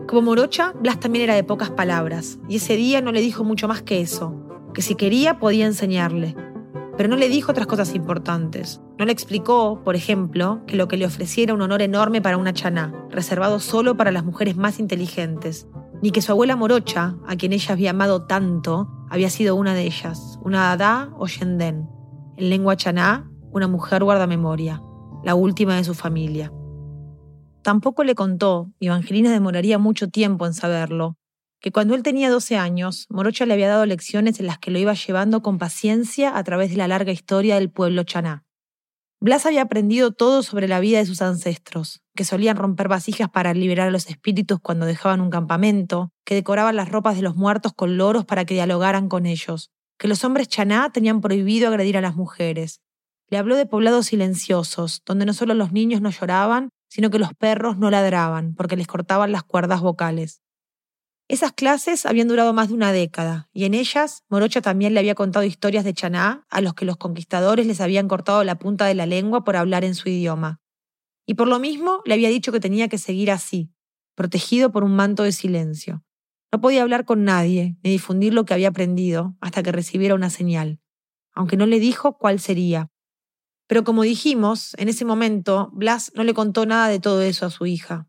Como 0.07 0.21
morocha, 0.21 0.71
Blas 0.79 1.01
también 1.01 1.25
era 1.25 1.35
de 1.35 1.43
pocas 1.43 1.71
palabras, 1.71 2.39
y 2.47 2.55
ese 2.55 2.77
día 2.77 3.01
no 3.01 3.11
le 3.11 3.19
dijo 3.19 3.43
mucho 3.43 3.67
más 3.67 3.81
que 3.81 3.99
eso, 3.99 4.41
que 4.73 4.81
si 4.81 4.95
quería 4.95 5.37
podía 5.37 5.65
enseñarle. 5.65 6.33
Pero 6.95 7.09
no 7.09 7.17
le 7.17 7.27
dijo 7.27 7.51
otras 7.51 7.67
cosas 7.67 7.93
importantes. 7.93 8.79
No 8.97 9.03
le 9.03 9.11
explicó, 9.11 9.81
por 9.83 9.97
ejemplo, 9.97 10.61
que 10.65 10.77
lo 10.77 10.87
que 10.87 10.95
le 10.95 11.05
ofreciera 11.05 11.53
un 11.53 11.61
honor 11.61 11.81
enorme 11.81 12.21
para 12.21 12.37
una 12.37 12.53
chaná, 12.53 12.95
reservado 13.09 13.59
solo 13.59 13.97
para 13.97 14.13
las 14.13 14.23
mujeres 14.23 14.55
más 14.55 14.79
inteligentes, 14.79 15.67
ni 16.01 16.11
que 16.11 16.21
su 16.21 16.31
abuela 16.31 16.55
morocha, 16.55 17.15
a 17.27 17.35
quien 17.35 17.53
ella 17.53 17.73
había 17.73 17.91
amado 17.91 18.25
tanto, 18.25 18.89
había 19.09 19.29
sido 19.29 19.55
una 19.55 19.73
de 19.73 19.83
ellas, 19.83 20.39
una 20.43 20.71
Adá 20.71 21.11
o 21.17 21.27
Yenden. 21.27 21.87
En 22.37 22.49
lengua 22.49 22.75
chaná, 22.75 23.31
una 23.51 23.67
mujer 23.67 24.03
guardamemoria, 24.03 24.81
la 25.23 25.35
última 25.35 25.75
de 25.75 25.83
su 25.83 25.93
familia. 25.93 26.51
Tampoco 27.63 28.03
le 28.03 28.15
contó, 28.15 28.71
y 28.79 28.87
Evangelina 28.87 29.31
demoraría 29.31 29.77
mucho 29.77 30.09
tiempo 30.09 30.45
en 30.45 30.53
saberlo, 30.53 31.17
que 31.59 31.71
cuando 31.71 31.95
él 31.95 32.03
tenía 32.03 32.29
12 32.29 32.57
años, 32.57 33.07
Morocha 33.09 33.45
le 33.45 33.53
había 33.53 33.67
dado 33.67 33.85
lecciones 33.85 34.39
en 34.39 34.45
las 34.45 34.59
que 34.59 34.71
lo 34.71 34.77
iba 34.77 34.93
llevando 34.93 35.41
con 35.41 35.57
paciencia 35.57 36.37
a 36.37 36.43
través 36.43 36.69
de 36.69 36.77
la 36.77 36.87
larga 36.87 37.11
historia 37.11 37.55
del 37.55 37.71
pueblo 37.71 38.03
chaná. 38.03 38.46
Blas 39.19 39.47
había 39.47 39.63
aprendido 39.63 40.11
todo 40.11 40.43
sobre 40.43 40.67
la 40.67 40.79
vida 40.79 40.99
de 40.99 41.05
sus 41.07 41.23
ancestros, 41.23 42.03
que 42.15 42.23
solían 42.23 42.55
romper 42.55 42.87
vasijas 42.87 43.29
para 43.29 43.55
liberar 43.55 43.87
a 43.87 43.91
los 43.91 44.07
espíritus 44.11 44.59
cuando 44.61 44.85
dejaban 44.85 45.21
un 45.21 45.31
campamento, 45.31 46.11
que 46.23 46.35
decoraban 46.35 46.75
las 46.75 46.89
ropas 46.89 47.15
de 47.15 47.23
los 47.23 47.35
muertos 47.35 47.73
con 47.73 47.97
loros 47.97 48.25
para 48.25 48.45
que 48.45 48.53
dialogaran 48.53 49.09
con 49.09 49.25
ellos, 49.25 49.71
que 49.97 50.07
los 50.07 50.23
hombres 50.23 50.49
chaná 50.49 50.91
tenían 50.91 51.19
prohibido 51.19 51.67
agredir 51.67 51.97
a 51.97 52.01
las 52.01 52.15
mujeres. 52.15 52.81
Le 53.29 53.39
habló 53.39 53.55
de 53.55 53.65
poblados 53.65 54.05
silenciosos, 54.05 55.01
donde 55.03 55.25
no 55.25 55.33
solo 55.33 55.55
los 55.55 55.71
niños 55.71 55.99
no 55.99 56.11
lloraban, 56.11 56.69
sino 56.87 57.09
que 57.09 57.17
los 57.17 57.33
perros 57.33 57.79
no 57.79 57.89
ladraban, 57.89 58.53
porque 58.53 58.77
les 58.77 58.85
cortaban 58.85 59.31
las 59.31 59.43
cuerdas 59.43 59.81
vocales. 59.81 60.41
Esas 61.29 61.51
clases 61.51 62.05
habían 62.05 62.29
durado 62.29 62.53
más 62.53 62.69
de 62.69 62.73
una 62.73 62.93
década, 62.93 63.49
y 63.51 63.65
en 63.65 63.73
ellas 63.73 64.23
Morocha 64.29 64.61
también 64.61 64.93
le 64.93 65.01
había 65.01 65.13
contado 65.13 65.43
historias 65.43 65.83
de 65.83 65.93
Chaná 65.93 66.45
a 66.49 66.61
los 66.61 66.73
que 66.73 66.85
los 66.85 66.95
conquistadores 66.95 67.67
les 67.67 67.81
habían 67.81 68.07
cortado 68.07 68.45
la 68.45 68.57
punta 68.57 68.85
de 68.85 68.95
la 68.95 69.05
lengua 69.05 69.43
por 69.43 69.57
hablar 69.57 69.83
en 69.83 69.93
su 69.93 70.07
idioma. 70.07 70.61
Y 71.25 71.33
por 71.33 71.49
lo 71.49 71.59
mismo 71.59 72.01
le 72.05 72.13
había 72.13 72.29
dicho 72.29 72.53
que 72.53 72.61
tenía 72.61 72.87
que 72.87 72.97
seguir 72.97 73.29
así, 73.29 73.73
protegido 74.15 74.71
por 74.71 74.85
un 74.85 74.95
manto 74.95 75.23
de 75.23 75.33
silencio. 75.33 76.01
No 76.49 76.61
podía 76.61 76.81
hablar 76.81 77.03
con 77.03 77.25
nadie 77.25 77.75
ni 77.83 77.91
difundir 77.91 78.33
lo 78.33 78.45
que 78.45 78.53
había 78.53 78.69
aprendido 78.69 79.35
hasta 79.41 79.63
que 79.63 79.73
recibiera 79.73 80.15
una 80.15 80.29
señal, 80.29 80.79
aunque 81.33 81.57
no 81.57 81.65
le 81.65 81.81
dijo 81.81 82.17
cuál 82.17 82.39
sería. 82.39 82.89
Pero 83.67 83.83
como 83.83 84.03
dijimos, 84.03 84.75
en 84.77 84.87
ese 84.87 85.03
momento, 85.03 85.71
Blas 85.73 86.13
no 86.15 86.23
le 86.23 86.33
contó 86.33 86.65
nada 86.65 86.87
de 86.87 87.01
todo 87.01 87.21
eso 87.21 87.45
a 87.45 87.49
su 87.49 87.65
hija. 87.65 88.07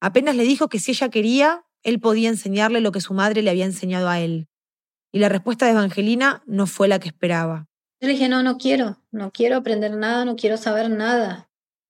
Apenas 0.00 0.36
le 0.36 0.44
dijo 0.44 0.68
que 0.68 0.78
si 0.78 0.90
ella 0.90 1.08
quería, 1.08 1.64
él 1.82 2.00
podía 2.00 2.28
enseñarle 2.28 2.80
lo 2.80 2.92
que 2.92 3.00
su 3.00 3.14
madre 3.14 3.42
le 3.42 3.50
había 3.50 3.64
enseñado 3.64 4.08
a 4.08 4.20
él. 4.20 4.48
Y 5.12 5.20
la 5.20 5.28
respuesta 5.28 5.66
de 5.66 5.72
Evangelina 5.72 6.42
no 6.46 6.66
fue 6.66 6.88
la 6.88 6.98
que 6.98 7.08
esperaba. 7.08 7.66
Yo 8.00 8.06
le 8.06 8.14
dije, 8.14 8.28
no, 8.28 8.42
no 8.42 8.58
quiero, 8.58 8.98
no 9.10 9.32
quiero 9.32 9.56
aprender 9.56 9.96
nada, 9.96 10.24
no 10.24 10.36
quiero 10.36 10.56
saber 10.56 10.90
nada. 10.90 11.48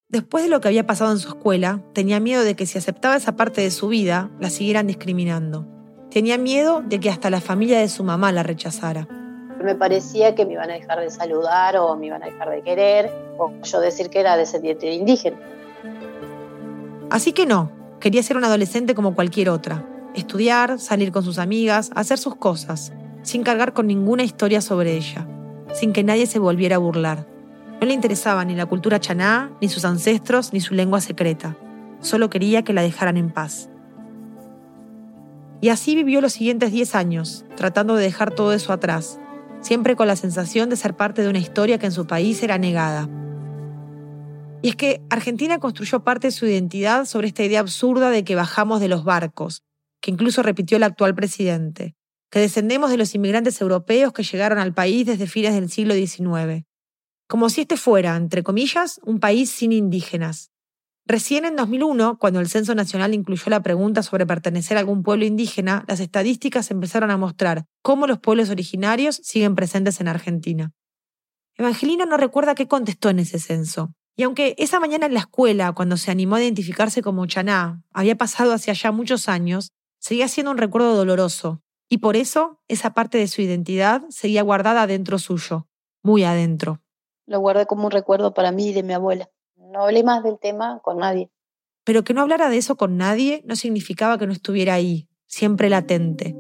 Después 0.09 0.45
de 0.45 0.51
lo 0.51 0.61
que 0.61 0.69
había 0.69 0.87
pasado 0.87 1.13
en 1.13 1.19
su 1.19 1.29
escuela, 1.29 1.83
tenía 1.93 2.19
miedo 2.19 2.43
de 2.43 2.57
que 2.57 2.65
si 2.65 2.79
aceptaba 2.79 3.17
esa 3.17 3.37
parte 3.37 3.61
de 3.61 3.71
su 3.71 3.89
vida, 3.89 4.31
la 4.41 4.49
siguieran 4.49 4.87
discriminando. 4.87 5.67
Tenía 6.11 6.39
miedo 6.39 6.81
de 6.81 6.99
que 6.99 7.11
hasta 7.11 7.29
la 7.29 7.43
familia 7.43 7.81
de 7.81 7.89
su 7.89 8.05
mamá 8.05 8.33
la 8.33 8.43
rechazara. 8.43 9.07
Me 9.63 9.75
parecía 9.75 10.35
que 10.35 10.47
me 10.47 10.55
iban 10.55 10.71
a 10.71 10.75
dejar 10.75 11.01
de 11.01 11.11
saludar 11.11 11.77
o 11.77 11.95
me 11.97 12.07
iban 12.07 12.23
a 12.23 12.27
dejar 12.27 12.49
de 12.49 12.63
querer, 12.63 13.13
o 13.37 13.53
yo 13.63 13.81
decir 13.81 14.09
que 14.09 14.21
era 14.21 14.39
descendiente 14.39 14.87
de 14.87 14.95
indígena. 14.95 15.37
Así 17.11 17.33
que 17.33 17.45
no, 17.45 17.71
quería 18.01 18.23
ser 18.23 18.37
una 18.37 18.47
adolescente 18.47 18.95
como 18.95 19.15
cualquier 19.15 19.51
otra. 19.51 19.85
Estudiar, 20.15 20.79
salir 20.79 21.13
con 21.13 21.23
sus 21.23 21.39
amigas, 21.39 21.91
hacer 21.95 22.19
sus 22.19 22.37
cosas, 22.37 22.93
sin 23.23 23.43
cargar 23.43 23.73
con 23.73 23.87
ninguna 23.87 24.23
historia 24.23 24.61
sobre 24.61 24.97
ella, 24.97 25.27
sin 25.73 25.93
que 25.93 26.05
nadie 26.05 26.27
se 26.27 26.39
volviera 26.39 26.77
a 26.77 26.81
burlar. 26.81 27.27
No 27.81 27.87
le 27.87 27.95
interesaba 27.95 28.45
ni 28.45 28.57
la 28.57 28.67
cultura 28.67 29.01
chaná, 29.01 29.53
ni 29.61 29.69
sus 29.69 29.85
ancestros, 29.85 30.53
ni 30.53 30.61
su 30.61 30.75
lengua 30.75 31.01
secreta. 31.01 31.57
Solo 32.01 32.31
quería 32.31 32.63
que 32.63 32.73
la 32.73 32.83
dejaran 32.83 33.17
en 33.17 33.31
paz. 33.31 33.71
Y 35.61 35.71
así 35.71 35.95
vivió 35.95 36.21
los 36.21 36.33
siguientes 36.33 36.73
10 36.73 36.95
años, 36.95 37.45
tratando 37.57 37.97
de 37.97 38.05
dejar 38.05 38.33
todo 38.33 38.53
eso 38.53 38.73
atrás, 38.73 39.21
siempre 39.61 39.97
con 39.97 40.07
la 40.07 40.17
sensación 40.17 40.71
de 40.71 40.77
ser 40.77 40.95
parte 40.95 41.23
de 41.23 41.29
una 41.29 41.39
historia 41.39 41.79
que 41.79 41.87
en 41.87 41.93
su 41.93 42.07
país 42.07 42.43
era 42.43 42.59
negada. 42.59 43.09
Y 44.61 44.71
es 44.71 44.77
que 44.77 45.01
Argentina 45.09 45.61
construyó 45.61 46.03
parte 46.03 46.29
de 46.29 46.33
su 46.33 46.47
identidad 46.47 47.05
sobre 47.05 47.29
esta 47.29 47.45
idea 47.45 47.61
absurda 47.61 48.11
de 48.11 48.25
que 48.25 48.35
bajamos 48.35 48.81
de 48.81 48.89
los 48.89 49.05
barcos, 49.05 49.63
que 50.01 50.11
incluso 50.11 50.43
repitió 50.43 50.77
el 50.77 50.83
actual 50.83 51.15
presidente, 51.15 51.95
que 52.31 52.41
descendemos 52.41 52.91
de 52.91 52.97
los 52.97 53.15
inmigrantes 53.15 53.61
europeos 53.61 54.13
que 54.13 54.25
llegaron 54.25 54.59
al 54.59 54.75
país 54.75 55.07
desde 55.07 55.29
fines 55.29 55.55
del 55.55 55.71
siglo 55.71 55.95
XIX, 55.95 56.65
como 57.29 57.51
si 57.51 57.61
este 57.63 57.77
fuera, 57.77 58.17
entre 58.17 58.43
comillas, 58.43 59.01
un 59.05 59.21
país 59.21 59.51
sin 59.51 59.71
indígenas. 59.71 60.51
Recién 61.07 61.45
en 61.45 61.57
2001, 61.57 62.19
cuando 62.19 62.41
el 62.41 62.49
Censo 62.49 62.75
Nacional 62.75 63.15
incluyó 63.15 63.49
la 63.49 63.63
pregunta 63.63 64.03
sobre 64.03 64.27
pertenecer 64.27 64.77
a 64.77 64.81
algún 64.81 65.03
pueblo 65.03 65.25
indígena, 65.25 65.85
las 65.89 66.01
estadísticas 66.01 66.71
empezaron 66.71 67.11
a 67.11 67.17
mostrar 67.17 67.65
cómo 67.83 68.07
los 68.07 68.19
pueblos 68.19 68.51
originarios 68.51 69.21
siguen 69.23 69.55
presentes 69.55 70.01
en 70.01 70.09
Argentina. 70.09 70.73
Evangelina 71.57 72.05
no 72.07 72.17
recuerda 72.17 72.55
qué 72.55 72.69
contestó 72.69 73.09
en 73.09 73.21
ese 73.21 73.39
censo. 73.39 73.95
Y 74.19 74.25
aunque 74.25 74.55
esa 74.59 74.81
mañana 74.81 75.07
en 75.07 75.15
la 75.15 75.21
escuela, 75.21 75.73
cuando 75.73 75.97
se 75.97 76.11
animó 76.11 76.37
a 76.37 76.43
identificarse 76.43 77.01
como 77.01 77.25
Chaná, 77.25 77.83
había 77.93 78.17
pasado 78.17 78.53
hacia 78.53 78.73
allá 78.73 78.93
muchos 78.93 79.29
años, 79.29 79.71
seguía 79.99 80.29
siendo 80.29 80.51
un 80.51 80.59
recuerdo 80.59 80.95
doloroso. 80.95 81.63
Y 81.89 81.99
por 81.99 82.17
eso, 82.17 82.61
esa 82.69 82.93
parte 82.93 83.17
de 83.17 83.29
su 83.29 83.41
identidad 83.41 84.03
seguía 84.11 84.43
guardada 84.43 84.83
adentro 84.83 85.19
suyo, 85.19 85.69
muy 86.03 86.25
adentro. 86.25 86.83
Lo 87.27 87.41
guardé 87.41 87.65
como 87.65 87.87
un 87.87 87.93
recuerdo 87.93 88.35
para 88.35 88.53
mí 88.53 88.69
y 88.69 88.73
de 88.75 88.83
mi 88.83 88.93
abuela 88.93 89.31
no 89.73 89.83
hablé 89.83 90.03
más 90.03 90.23
del 90.23 90.39
tema 90.39 90.81
con 90.83 90.99
nadie. 90.99 91.31
Pero 91.85 92.05
que 92.05 92.15
no 92.15 92.23
hablara 92.23 92.49
de 92.49 92.59
eso 92.59 92.77
con 92.77 92.97
nadie 92.97 93.43
no 93.47 93.57
significaba 93.57 94.19
que 94.19 94.27
no 94.27 94.33
estuviera 94.33 94.75
ahí, 94.75 95.09
siempre 95.27 95.71
latente. 95.71 96.35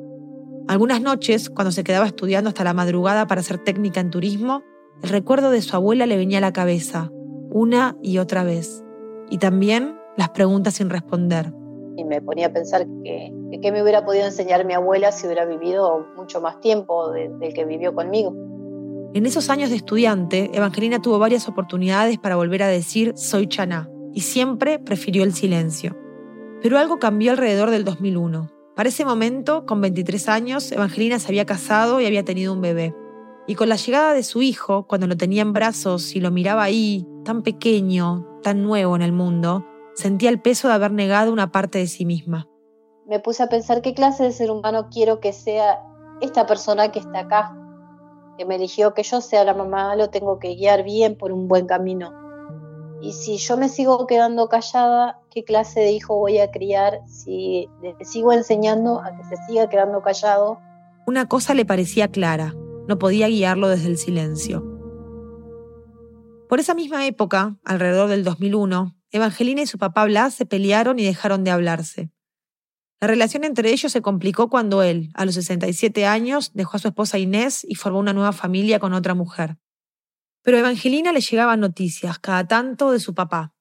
Algunas 0.66 1.00
noches, 1.00 1.48
cuando 1.48 1.72
se 1.72 1.84
quedaba 1.84 2.06
estudiando 2.06 2.48
hasta 2.48 2.64
la 2.64 2.74
madrugada 2.74 3.26
para 3.26 3.40
hacer 3.40 3.58
técnica 3.58 4.00
en 4.00 4.10
turismo, 4.10 4.62
el 5.02 5.10
recuerdo 5.10 5.50
de 5.50 5.62
su 5.62 5.74
abuela 5.76 6.06
le 6.06 6.16
venía 6.16 6.38
a 6.38 6.42
la 6.42 6.52
cabeza, 6.52 7.10
una 7.50 7.96
y 8.02 8.18
otra 8.18 8.44
vez. 8.44 8.84
Y 9.30 9.38
también 9.38 9.98
las 10.16 10.30
preguntas 10.30 10.74
sin 10.74 10.90
responder. 10.90 11.52
Y 11.96 12.04
me 12.04 12.20
ponía 12.20 12.46
a 12.46 12.52
pensar 12.52 12.86
que, 13.02 13.32
qué 13.60 13.72
me 13.72 13.82
hubiera 13.82 14.04
podido 14.04 14.26
enseñar 14.26 14.64
mi 14.64 14.74
abuela 14.74 15.12
si 15.12 15.26
hubiera 15.26 15.44
vivido 15.44 16.06
mucho 16.16 16.40
más 16.40 16.60
tiempo 16.60 17.10
del 17.10 17.52
que 17.54 17.64
vivió 17.64 17.94
conmigo. 17.94 18.34
En 19.14 19.24
esos 19.24 19.48
años 19.48 19.70
de 19.70 19.76
estudiante, 19.76 20.50
Evangelina 20.52 21.00
tuvo 21.00 21.18
varias 21.18 21.48
oportunidades 21.48 22.18
para 22.18 22.36
volver 22.36 22.62
a 22.62 22.68
decir 22.68 23.14
soy 23.16 23.48
Chaná, 23.48 23.88
y 24.12 24.20
siempre 24.20 24.78
prefirió 24.78 25.24
el 25.24 25.32
silencio. 25.32 25.96
Pero 26.60 26.78
algo 26.78 26.98
cambió 26.98 27.30
alrededor 27.30 27.70
del 27.70 27.84
2001. 27.84 28.50
Para 28.76 28.90
ese 28.90 29.04
momento, 29.04 29.64
con 29.64 29.80
23 29.80 30.28
años, 30.28 30.70
Evangelina 30.70 31.18
se 31.18 31.28
había 31.28 31.46
casado 31.46 32.00
y 32.00 32.06
había 32.06 32.24
tenido 32.24 32.52
un 32.52 32.60
bebé. 32.60 32.94
Y 33.46 33.54
con 33.54 33.68
la 33.70 33.76
llegada 33.76 34.12
de 34.12 34.22
su 34.22 34.42
hijo, 34.42 34.86
cuando 34.86 35.06
lo 35.06 35.16
tenía 35.16 35.42
en 35.42 35.54
brazos 35.54 36.14
y 36.14 36.20
lo 36.20 36.30
miraba 36.30 36.62
ahí, 36.62 37.07
tan 37.28 37.42
pequeño, 37.42 38.26
tan 38.42 38.62
nuevo 38.62 38.96
en 38.96 39.02
el 39.02 39.12
mundo, 39.12 39.62
sentía 39.94 40.30
el 40.30 40.40
peso 40.40 40.68
de 40.68 40.72
haber 40.72 40.92
negado 40.92 41.30
una 41.30 41.52
parte 41.52 41.76
de 41.76 41.86
sí 41.86 42.06
misma. 42.06 42.48
Me 43.06 43.20
puse 43.20 43.42
a 43.42 43.50
pensar 43.50 43.82
qué 43.82 43.92
clase 43.92 44.24
de 44.24 44.32
ser 44.32 44.50
humano 44.50 44.88
quiero 44.90 45.20
que 45.20 45.34
sea 45.34 45.78
esta 46.22 46.46
persona 46.46 46.90
que 46.90 47.00
está 47.00 47.18
acá, 47.18 47.54
que 48.38 48.46
me 48.46 48.54
eligió 48.54 48.94
que 48.94 49.02
yo 49.02 49.20
sea 49.20 49.44
la 49.44 49.52
mamá, 49.52 49.94
lo 49.94 50.08
tengo 50.08 50.38
que 50.38 50.54
guiar 50.54 50.84
bien 50.84 51.18
por 51.18 51.30
un 51.30 51.48
buen 51.48 51.66
camino. 51.66 52.14
Y 53.02 53.12
si 53.12 53.36
yo 53.36 53.58
me 53.58 53.68
sigo 53.68 54.06
quedando 54.06 54.48
callada, 54.48 55.20
¿qué 55.30 55.44
clase 55.44 55.80
de 55.80 55.92
hijo 55.92 56.16
voy 56.16 56.38
a 56.38 56.50
criar 56.50 57.02
si 57.06 57.68
le 57.82 57.94
sigo 58.06 58.32
enseñando 58.32 59.02
a 59.02 59.14
que 59.14 59.24
se 59.24 59.36
siga 59.46 59.68
quedando 59.68 60.00
callado? 60.00 60.58
Una 61.06 61.28
cosa 61.28 61.52
le 61.52 61.66
parecía 61.66 62.08
clara, 62.08 62.54
no 62.86 62.98
podía 62.98 63.28
guiarlo 63.28 63.68
desde 63.68 63.88
el 63.88 63.98
silencio. 63.98 64.67
Por 66.48 66.60
esa 66.60 66.74
misma 66.74 67.06
época, 67.06 67.58
alrededor 67.62 68.08
del 68.08 68.24
2001, 68.24 68.96
Evangelina 69.10 69.60
y 69.60 69.66
su 69.66 69.76
papá 69.76 70.06
Blas 70.06 70.32
se 70.32 70.46
pelearon 70.46 70.98
y 70.98 71.04
dejaron 71.04 71.44
de 71.44 71.50
hablarse. 71.50 72.10
La 73.00 73.06
relación 73.06 73.44
entre 73.44 73.70
ellos 73.70 73.92
se 73.92 74.00
complicó 74.00 74.48
cuando 74.48 74.82
él, 74.82 75.10
a 75.12 75.26
los 75.26 75.34
67 75.34 76.06
años, 76.06 76.52
dejó 76.54 76.78
a 76.78 76.80
su 76.80 76.88
esposa 76.88 77.18
Inés 77.18 77.66
y 77.68 77.74
formó 77.74 77.98
una 77.98 78.14
nueva 78.14 78.32
familia 78.32 78.78
con 78.78 78.94
otra 78.94 79.14
mujer. 79.14 79.58
Pero 80.42 80.56
a 80.56 80.60
Evangelina 80.60 81.12
le 81.12 81.20
llegaban 81.20 81.60
noticias, 81.60 82.18
cada 82.18 82.48
tanto, 82.48 82.92
de 82.92 83.00
su 83.00 83.14
papá. 83.14 83.52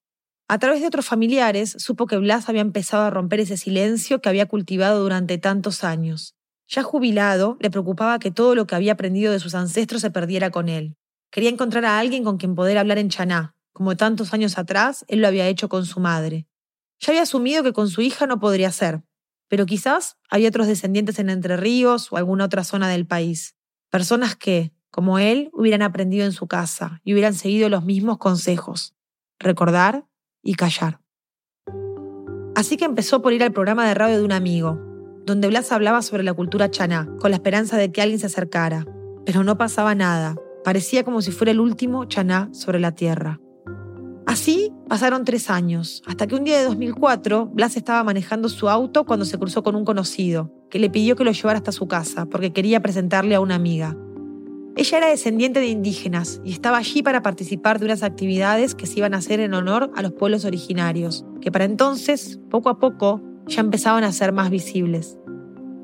A 0.47 0.58
través 0.58 0.80
de 0.80 0.88
otros 0.88 1.06
familiares, 1.06 1.76
supo 1.78 2.08
que 2.08 2.15
Blas 2.15 2.47
había 2.47 2.62
empezado 2.62 3.04
a 3.04 3.10
romper 3.10 3.41
ese 3.41 3.58
silencio 3.58 4.21
que 4.21 4.30
había 4.30 4.45
cultivado 4.45 5.02
durante 5.02 5.38
tantos 5.38 5.84
años. 5.84 6.38
Ya 6.69 6.84
jubilado, 6.84 7.58
le 7.60 7.69
preocupaba 7.69 8.17
que 8.17 8.32
todo 8.32 8.56
lo 8.56 8.65
que 8.65 8.76
había 8.76 8.93
aprendido 8.93 9.34
de 9.34 9.41
sus 9.41 9.56
ancestros 9.56 10.02
se 10.02 10.10
perdiera 10.10 10.52
con 10.52 10.69
él. 10.69 10.95
Quería 11.31 11.49
encontrar 11.49 11.85
a 11.85 11.99
alguien 11.99 12.23
con 12.23 12.37
quien 12.37 12.55
poder 12.55 12.77
hablar 12.77 12.97
en 12.97 13.09
chaná, 13.09 13.55
como 13.73 13.95
tantos 13.95 14.33
años 14.33 14.57
atrás 14.57 15.05
él 15.07 15.21
lo 15.21 15.27
había 15.27 15.47
hecho 15.47 15.69
con 15.69 15.85
su 15.85 15.99
madre. 15.99 16.47
Ya 16.99 17.11
había 17.11 17.21
asumido 17.21 17.63
que 17.63 17.73
con 17.73 17.89
su 17.89 18.01
hija 18.01 18.25
no 18.25 18.39
podría 18.39 18.71
ser, 18.71 19.03
pero 19.47 19.65
quizás 19.65 20.17
hay 20.29 20.45
otros 20.45 20.67
descendientes 20.67 21.19
en 21.19 21.29
Entre 21.29 21.57
Ríos 21.57 22.11
o 22.11 22.17
alguna 22.17 22.45
otra 22.45 22.63
zona 22.63 22.89
del 22.89 23.05
país. 23.05 23.55
Personas 23.89 24.35
que, 24.35 24.73
como 24.89 25.19
él, 25.19 25.49
hubieran 25.53 25.81
aprendido 25.81 26.25
en 26.25 26.31
su 26.31 26.47
casa 26.47 27.01
y 27.03 27.13
hubieran 27.13 27.33
seguido 27.33 27.69
los 27.69 27.85
mismos 27.85 28.17
consejos. 28.17 28.95
Recordar 29.39 30.05
y 30.41 30.55
callar. 30.55 30.99
Así 32.55 32.77
que 32.77 32.85
empezó 32.85 33.21
por 33.21 33.33
ir 33.33 33.43
al 33.43 33.53
programa 33.53 33.87
de 33.87 33.93
radio 33.93 34.17
de 34.17 34.25
un 34.25 34.31
amigo, 34.31 34.79
donde 35.25 35.47
Blas 35.47 35.71
hablaba 35.71 36.01
sobre 36.01 36.23
la 36.23 36.33
cultura 36.33 36.71
chaná, 36.71 37.07
con 37.19 37.29
la 37.29 37.37
esperanza 37.37 37.77
de 37.77 37.91
que 37.91 38.01
alguien 38.01 38.19
se 38.19 38.25
acercara. 38.25 38.85
Pero 39.25 39.43
no 39.43 39.57
pasaba 39.57 39.93
nada. 39.93 40.35
Parecía 40.67 41.06
como 41.06 41.21
si 41.21 41.32
fuera 41.32 41.51
el 41.51 41.62
último 41.62 42.03
chaná 42.03 42.49
sobre 42.51 42.82
la 42.82 42.91
tierra. 42.91 43.39
Así 44.25 44.73
pasaron 44.89 45.23
tres 45.23 45.49
años, 45.49 46.03
hasta 46.06 46.27
que 46.27 46.36
un 46.36 46.43
día 46.43 46.58
de 46.58 46.65
2004, 46.65 47.45
Blas 47.45 47.77
estaba 47.77 48.03
manejando 48.03 48.49
su 48.49 48.67
auto 48.67 49.06
cuando 49.06 49.23
se 49.23 49.38
cruzó 49.38 49.63
con 49.63 49.77
un 49.77 49.86
conocido, 49.86 50.51
que 50.69 50.80
le 50.80 50.89
pidió 50.89 51.15
que 51.15 51.23
lo 51.23 51.32
llevara 51.32 51.60
hasta 51.60 51.71
su 51.71 51.88
casa, 51.88 52.25
porque 52.25 52.51
quería 52.51 52.82
presentarle 52.82 53.36
a 53.36 53.39
una 53.39 53.56
amiga. 53.56 53.95
Ella 54.75 54.97
era 54.97 55.08
descendiente 55.08 55.62
de 55.62 55.67
indígenas 55.67 56.41
y 56.43 56.51
estaba 56.51 56.80
allí 56.80 57.01
para 57.01 57.21
participar 57.21 57.80
de 57.80 57.86
unas 57.86 58.03
actividades 58.03 58.75
que 58.75 58.88
se 58.88 58.99
iban 58.99 59.13
a 59.13 59.19
hacer 59.19 59.39
en 59.39 59.53
honor 59.53 59.89
a 59.95 60.01
los 60.01 60.12
pueblos 60.12 60.43
originarios, 60.43 61.25
que 61.39 61.49
para 61.49 61.63
entonces, 61.63 62.41
poco 62.49 62.67
a 62.67 62.77
poco, 62.77 63.21
ya 63.45 63.62
empezaban 63.62 64.03
a 64.03 64.12
ser 64.12 64.34
más 64.34 64.49
visibles. 64.49 65.17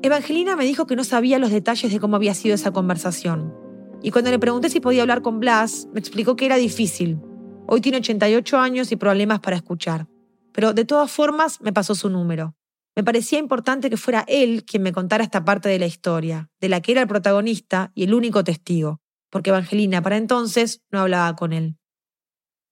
Evangelina 0.02 0.56
me 0.56 0.66
dijo 0.66 0.86
que 0.86 0.94
no 0.94 1.04
sabía 1.04 1.38
los 1.38 1.52
detalles 1.52 1.90
de 1.90 2.00
cómo 2.00 2.16
había 2.16 2.34
sido 2.34 2.54
esa 2.54 2.70
conversación. 2.70 3.63
Y 4.04 4.12
cuando 4.12 4.30
le 4.30 4.38
pregunté 4.38 4.70
si 4.70 4.78
podía 4.78 5.02
hablar 5.02 5.22
con 5.22 5.40
Blas, 5.40 5.88
me 5.92 5.98
explicó 5.98 6.36
que 6.36 6.46
era 6.46 6.56
difícil, 6.56 7.18
Hoy 7.66 7.80
tiene 7.80 7.98
88 7.98 8.58
años 8.58 8.92
y 8.92 8.96
problemas 8.96 9.40
para 9.40 9.56
escuchar. 9.56 10.06
Pero 10.52 10.74
de 10.74 10.84
todas 10.84 11.10
formas 11.10 11.60
me 11.60 11.72
pasó 11.72 11.94
su 11.94 12.10
número. 12.10 12.54
Me 12.94 13.02
parecía 13.02 13.38
importante 13.38 13.90
que 13.90 13.96
fuera 13.96 14.24
él 14.28 14.64
quien 14.64 14.82
me 14.82 14.92
contara 14.92 15.24
esta 15.24 15.44
parte 15.44 15.68
de 15.68 15.78
la 15.78 15.86
historia, 15.86 16.50
de 16.60 16.68
la 16.68 16.80
que 16.80 16.92
era 16.92 17.00
el 17.00 17.08
protagonista 17.08 17.90
y 17.94 18.04
el 18.04 18.14
único 18.14 18.44
testigo, 18.44 19.00
porque 19.30 19.50
Evangelina 19.50 20.02
para 20.02 20.16
entonces 20.16 20.82
no 20.90 21.00
hablaba 21.00 21.34
con 21.34 21.52
él. 21.52 21.76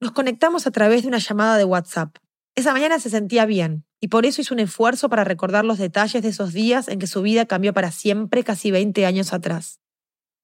Nos 0.01 0.12
conectamos 0.12 0.66
a 0.66 0.71
través 0.71 1.03
de 1.03 1.09
una 1.09 1.18
llamada 1.18 1.57
de 1.57 1.64
WhatsApp. 1.64 2.16
Esa 2.55 2.73
mañana 2.73 3.01
se 3.01 3.11
sentía 3.11 3.47
bien 3.47 3.85
y 3.99 4.09
por 4.09 4.27
eso 4.27 4.42
hizo 4.42 4.55
un 4.55 4.61
esfuerzo 4.61 5.09
para 5.09 5.25
recordar 5.25 5.64
los 5.64 5.79
detalles 5.79 6.23
de 6.23 6.29
esos 6.29 6.53
días 6.53 6.88
en 6.88 6.99
que 6.99 7.07
su 7.07 7.23
vida 7.23 7.47
cambió 7.47 7.73
para 7.73 7.90
siempre 7.90 8.45
casi 8.45 8.71
20 8.71 9.07
años 9.07 9.33
atrás. 9.33 9.82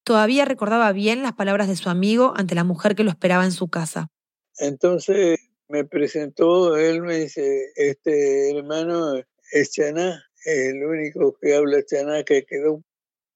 Todavía 0.08 0.46
recordaba 0.46 0.90
bien 0.92 1.22
las 1.22 1.34
palabras 1.34 1.68
de 1.68 1.76
su 1.76 1.90
amigo 1.90 2.32
ante 2.34 2.54
la 2.54 2.64
mujer 2.64 2.94
que 2.94 3.04
lo 3.04 3.10
esperaba 3.10 3.44
en 3.44 3.52
su 3.52 3.68
casa. 3.68 4.08
Entonces 4.56 5.38
me 5.68 5.84
presentó, 5.84 6.78
él 6.78 7.02
me 7.02 7.18
dice, 7.18 7.72
este 7.76 8.56
hermano 8.56 9.16
es 9.52 9.70
Chaná, 9.70 10.24
es 10.46 10.72
el 10.72 10.82
único 10.82 11.36
que 11.38 11.54
habla 11.54 11.84
Chaná 11.84 12.22
que 12.22 12.46
quedó. 12.46 12.82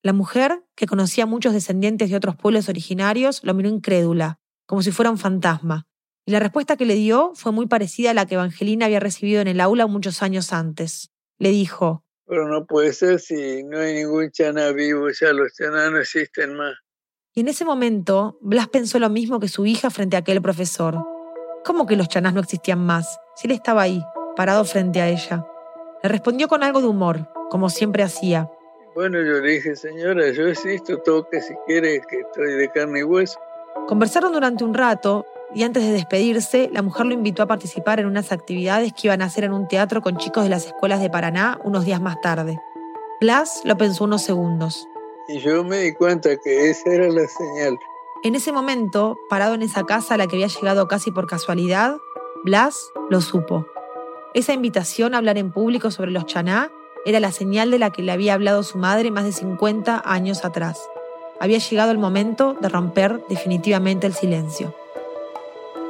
La 0.01 0.13
mujer, 0.13 0.63
que 0.73 0.87
conocía 0.87 1.25
a 1.25 1.27
muchos 1.27 1.53
descendientes 1.53 2.09
de 2.09 2.15
otros 2.15 2.37
pueblos 2.37 2.67
originarios, 2.67 3.43
lo 3.43 3.53
miró 3.53 3.69
incrédula, 3.69 4.39
como 4.65 4.81
si 4.81 4.89
fuera 4.89 5.11
un 5.11 5.19
fantasma, 5.19 5.85
y 6.25 6.31
la 6.31 6.39
respuesta 6.39 6.75
que 6.75 6.87
le 6.87 6.95
dio 6.95 7.33
fue 7.35 7.51
muy 7.51 7.67
parecida 7.67 8.09
a 8.09 8.13
la 8.15 8.25
que 8.25 8.33
Evangelina 8.33 8.87
había 8.87 8.99
recibido 8.99 9.41
en 9.41 9.47
el 9.47 9.61
aula 9.61 9.85
muchos 9.85 10.23
años 10.23 10.51
antes. 10.51 11.11
Le 11.37 11.49
dijo, 11.49 12.03
Pero 12.25 12.47
no 12.47 12.65
puede 12.65 12.93
ser 12.93 13.19
si 13.19 13.63
no 13.63 13.79
hay 13.79 13.95
ningún 13.95 14.31
chaná 14.31 14.71
vivo, 14.71 15.09
ya 15.09 15.33
los 15.33 15.53
chaná 15.53 15.89
no 15.89 15.99
existen 15.99 16.55
más. 16.55 16.75
Y 17.33 17.41
en 17.41 17.47
ese 17.47 17.65
momento, 17.65 18.37
Blas 18.41 18.67
pensó 18.67 18.99
lo 18.99 19.09
mismo 19.09 19.39
que 19.39 19.47
su 19.47 19.65
hija 19.65 19.89
frente 19.89 20.15
a 20.15 20.19
aquel 20.19 20.41
profesor. 20.41 21.03
¿Cómo 21.65 21.85
que 21.85 21.95
los 21.95 22.07
chanás 22.07 22.33
no 22.33 22.41
existían 22.41 22.85
más? 22.85 23.19
Si 23.35 23.47
él 23.47 23.53
estaba 23.53 23.81
ahí, 23.81 24.03
parado 24.35 24.63
frente 24.65 25.01
a 25.01 25.09
ella. 25.09 25.45
Le 26.03 26.09
respondió 26.09 26.47
con 26.47 26.63
algo 26.63 26.81
de 26.81 26.87
humor, 26.87 27.27
como 27.49 27.69
siempre 27.69 28.03
hacía. 28.03 28.49
Bueno, 28.93 29.17
yo 29.17 29.41
le 29.41 29.53
dije, 29.53 29.75
señora, 29.75 30.29
yo 30.31 30.47
existo, 30.47 30.99
toque 30.99 31.41
si 31.41 31.55
quiere, 31.65 32.01
que 32.07 32.19
estoy 32.19 32.53
de 32.53 32.69
carne 32.69 32.99
y 32.99 33.03
hueso. 33.03 33.39
Conversaron 33.87 34.31
durante 34.31 34.63
un 34.63 34.73
rato 34.73 35.25
y 35.55 35.63
antes 35.63 35.83
de 35.83 35.91
despedirse, 35.91 36.69
la 36.73 36.81
mujer 36.81 37.05
lo 37.05 37.13
invitó 37.13 37.43
a 37.43 37.47
participar 37.47 37.99
en 37.99 38.07
unas 38.07 38.31
actividades 38.31 38.93
que 38.93 39.07
iban 39.07 39.21
a 39.21 39.25
hacer 39.25 39.43
en 39.43 39.53
un 39.53 39.67
teatro 39.67 40.01
con 40.01 40.17
chicos 40.17 40.43
de 40.43 40.49
las 40.49 40.65
escuelas 40.65 40.99
de 41.01 41.09
Paraná 41.09 41.59
unos 41.63 41.85
días 41.85 42.01
más 42.01 42.19
tarde. 42.21 42.59
Blas 43.21 43.61
lo 43.63 43.77
pensó 43.77 44.03
unos 44.03 44.21
segundos. 44.23 44.87
Y 45.27 45.39
yo 45.39 45.63
me 45.63 45.77
di 45.77 45.93
cuenta 45.93 46.35
que 46.37 46.69
esa 46.69 46.89
era 46.91 47.07
la 47.07 47.27
señal. 47.27 47.77
En 48.23 48.35
ese 48.35 48.51
momento, 48.51 49.17
parado 49.29 49.53
en 49.53 49.61
esa 49.61 49.83
casa 49.83 50.15
a 50.15 50.17
la 50.17 50.27
que 50.27 50.35
había 50.35 50.47
llegado 50.47 50.87
casi 50.87 51.11
por 51.11 51.27
casualidad, 51.27 51.97
Blas 52.43 52.91
lo 53.09 53.21
supo. 53.21 53.65
Esa 54.33 54.53
invitación 54.53 55.13
a 55.13 55.19
hablar 55.19 55.37
en 55.37 55.51
público 55.51 55.91
sobre 55.91 56.11
los 56.11 56.25
chaná 56.25 56.71
era 57.05 57.19
la 57.19 57.31
señal 57.31 57.69
de 57.69 57.79
la 57.79 57.91
que 57.91 58.01
le 58.01 58.11
había 58.11 58.33
hablado 58.33 58.63
su 58.63 58.77
madre 58.77 59.11
más 59.11 59.25
de 59.25 59.31
50 59.31 60.01
años 60.03 60.43
atrás. 60.43 60.89
Había 61.39 61.59
llegado 61.59 61.91
el 61.91 61.97
momento 61.97 62.55
de 62.59 62.69
romper 62.69 63.23
definitivamente 63.27 64.07
el 64.07 64.13
silencio. 64.13 64.73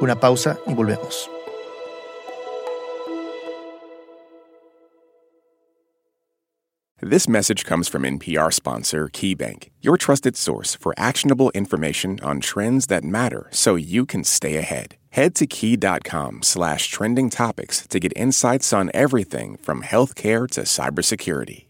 Una 0.04 0.16
pausa 0.16 0.58
y 0.66 0.74
volvemos. 0.74 1.30
This 7.00 7.26
message 7.26 7.64
comes 7.64 7.88
from 7.88 8.02
NPR 8.02 8.52
sponsor 8.52 9.08
KeyBank, 9.08 9.70
your 9.80 9.96
trusted 9.96 10.36
source 10.36 10.74
for 10.74 10.94
actionable 10.98 11.50
information 11.54 12.20
on 12.22 12.40
trends 12.40 12.86
that 12.86 13.02
matter 13.02 13.48
so 13.50 13.76
you 13.76 14.04
can 14.04 14.24
stay 14.24 14.56
ahead. 14.56 14.96
Head 15.10 15.34
to 15.36 15.46
key.com 15.46 16.42
slash 16.42 16.88
trending 16.88 17.30
topics 17.30 17.86
to 17.86 17.98
get 17.98 18.12
insights 18.14 18.74
on 18.74 18.90
everything 18.92 19.56
from 19.56 19.82
healthcare 19.82 20.48
to 20.50 20.62
cybersecurity. 20.62 21.64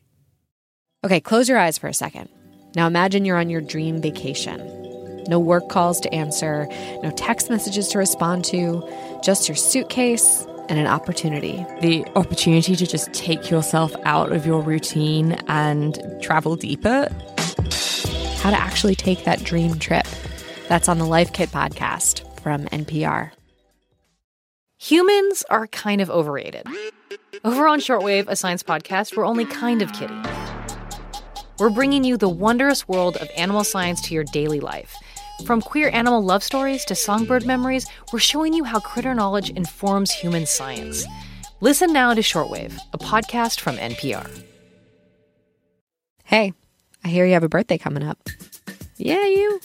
Okay, 1.05 1.21
close 1.21 1.49
your 1.49 1.59
eyes 1.59 1.79
for 1.79 1.87
a 1.87 1.95
second. 1.95 2.29
Now 2.75 2.89
imagine 2.89 3.25
you're 3.25 3.37
on 3.37 3.51
your 3.51 3.61
dream 3.61 4.01
vacation. 4.01 4.94
No 5.29 5.39
work 5.39 5.69
calls 5.69 6.01
to 6.01 6.13
answer, 6.15 6.69
no 7.03 7.11
text 7.17 7.51
messages 7.51 7.89
to 7.89 7.99
respond 7.99 8.45
to, 8.47 8.87
just 9.23 9.49
your 9.49 9.57
suitcase 9.57 10.47
and 10.69 10.79
an 10.79 10.87
opportunity. 10.87 11.65
The 11.81 12.05
opportunity 12.17 12.77
to 12.77 12.87
just 12.87 13.13
take 13.13 13.51
yourself 13.51 13.95
out 14.05 14.33
of 14.33 14.47
your 14.47 14.63
routine 14.63 15.33
and 15.49 15.99
travel 16.23 16.57
deeper. 16.57 17.09
How 18.39 18.51
to 18.51 18.57
actually 18.57 18.95
take 18.95 19.25
that 19.25 19.43
dream 19.43 19.79
trip. 19.79 20.07
That's 20.69 20.89
on 20.89 20.99
the 20.99 21.07
Life 21.07 21.33
Kit 21.33 21.51
podcast 21.51 22.41
from 22.41 22.67
NPR. 22.67 23.31
Humans 24.79 25.45
are 25.49 25.67
kind 25.69 26.01
of 26.01 26.11
overrated. 26.11 26.67
Over 27.43 27.67
on 27.67 27.81
Shortwave, 27.81 28.29
a 28.29 28.37
science 28.37 28.63
podcast, 28.63 29.17
we're 29.17 29.25
only 29.25 29.47
kind 29.47 29.81
of 29.81 29.93
kidding. 29.93 30.23
We're 31.59 31.71
bringing 31.71 32.05
you 32.05 32.17
the 32.17 32.29
wondrous 32.29 32.89
world 32.89 33.17
of 33.17 33.31
animal 33.37 33.65
science 33.65 34.01
to 34.03 34.15
your 34.15 34.25
daily 34.25 34.61
life. 34.61 34.95
From 35.43 35.61
queer 35.61 35.91
animal 35.93 36.23
love 36.23 36.43
stories 36.43 36.85
to 36.87 36.95
songbird 36.95 37.45
memories, 37.45 37.87
we're 38.13 38.19
showing 38.19 38.55
you 38.55 38.65
how 38.65 38.81
critter 38.81 39.15
knowledge 39.15 39.51
informs 39.51 40.11
human 40.11 40.47
science. 40.47 41.05
Listen 41.61 41.93
now 41.93 42.15
to 42.15 42.23
Shortwave, 42.23 42.79
a 42.95 42.99
podcast 42.99 43.61
from 43.61 43.77
NPR. 43.77 44.43
Hey, 46.25 46.55
I 47.05 47.09
hear 47.09 47.27
you 47.27 47.35
have 47.35 47.45
a 47.45 47.49
birthday 47.49 47.77
coming 47.77 48.03
up. 48.03 48.19
Yeah, 48.97 49.27
you. 49.27 49.61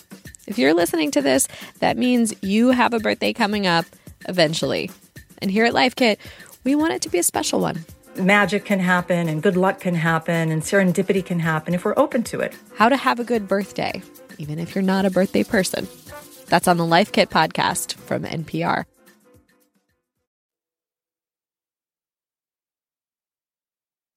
If 0.48 0.58
you're 0.58 0.74
listening 0.74 1.12
to 1.12 1.22
this, 1.22 1.48
that 1.80 1.98
means 1.98 2.34
you 2.42 2.72
have 2.72 2.94
a 2.94 3.00
birthday 3.00 3.32
coming 3.32 3.66
up 3.66 3.86
eventually. 4.28 4.92
And 5.38 5.50
here 5.50 5.64
at 5.64 5.74
Life 5.74 5.96
Kit, 5.96 6.20
we 6.66 6.76
want 6.76 6.94
it 6.94 7.02
to 7.04 7.10
be 7.10 7.20
a 7.20 7.24
special 7.24 7.62
one. 7.62 7.86
Magic 8.18 8.66
can 8.66 8.80
happen, 8.80 9.30
and 9.30 9.42
good 9.42 9.56
luck 9.56 9.80
can 9.80 9.96
happen, 9.96 10.52
and 10.52 10.62
serendipity 10.62 11.24
can 11.24 11.40
happen 11.40 11.74
if 11.74 11.86
we're 11.86 11.98
open 11.98 12.24
to 12.24 12.40
it. 12.40 12.54
How 12.76 12.90
to 12.90 12.98
have 12.98 13.20
a 13.20 13.24
good 13.24 13.48
birthday, 13.48 14.02
even 14.38 14.60
if 14.60 14.76
you're 14.76 14.86
not 14.86 15.06
a 15.06 15.10
birthday 15.10 15.44
person. 15.44 15.88
That's 16.48 16.68
on 16.68 16.78
the 16.78 16.86
Life 16.86 17.12
Kit 17.12 17.30
podcast 17.30 17.96
from 17.96 18.24
NPR. 18.24 18.86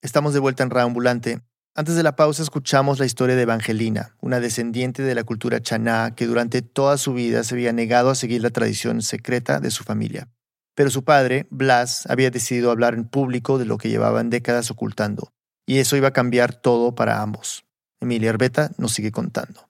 Estamos 0.03 0.33
de 0.35 0.41
vuelta 0.41 0.65
en 0.65 0.71
Raambulante. 0.71 1.43
Antes 1.77 1.95
de 1.95 2.03
la 2.03 2.17
pausa 2.17 2.43
escuchamos 2.43 2.99
la 2.99 3.07
historia 3.07 3.37
de 3.37 3.43
Evangelina, 3.43 4.17
una 4.21 4.41
descendiente 4.41 5.03
de 5.03 5.15
la 5.15 5.23
cultura 5.23 5.63
chaná 5.63 6.15
que 6.17 6.27
durante 6.27 6.61
toda 6.61 6.99
su 6.99 7.15
vida 7.15 7.45
se 7.45 7.55
había 7.55 7.73
negado 7.73 8.11
a 8.11 8.15
seguir 8.17 8.43
la 8.43 8.51
tradición 8.51 9.01
secreta 9.01 9.61
de 9.61 9.71
su 9.71 9.85
familia. 9.85 10.29
Pero 10.75 10.91
su 10.91 11.05
padre, 11.05 11.47
Blas, 11.51 12.07
había 12.07 12.31
decidido 12.31 12.71
hablar 12.71 12.95
en 12.95 13.05
público 13.05 13.59
de 13.59 13.67
lo 13.67 13.79
que 13.79 13.89
llevaban 13.89 14.31
décadas 14.31 14.71
ocultando, 14.71 15.33
y 15.67 15.79
eso 15.79 15.97
iba 15.97 16.09
a 16.09 16.13
cambiar 16.13 16.55
todo 16.55 16.95
para 16.95 17.23
ambos. 17.23 17.65
Emilia 18.01 18.31
Arbeta 18.31 18.73
nos 18.79 18.93
sigue 18.93 19.13
contando. 19.13 19.69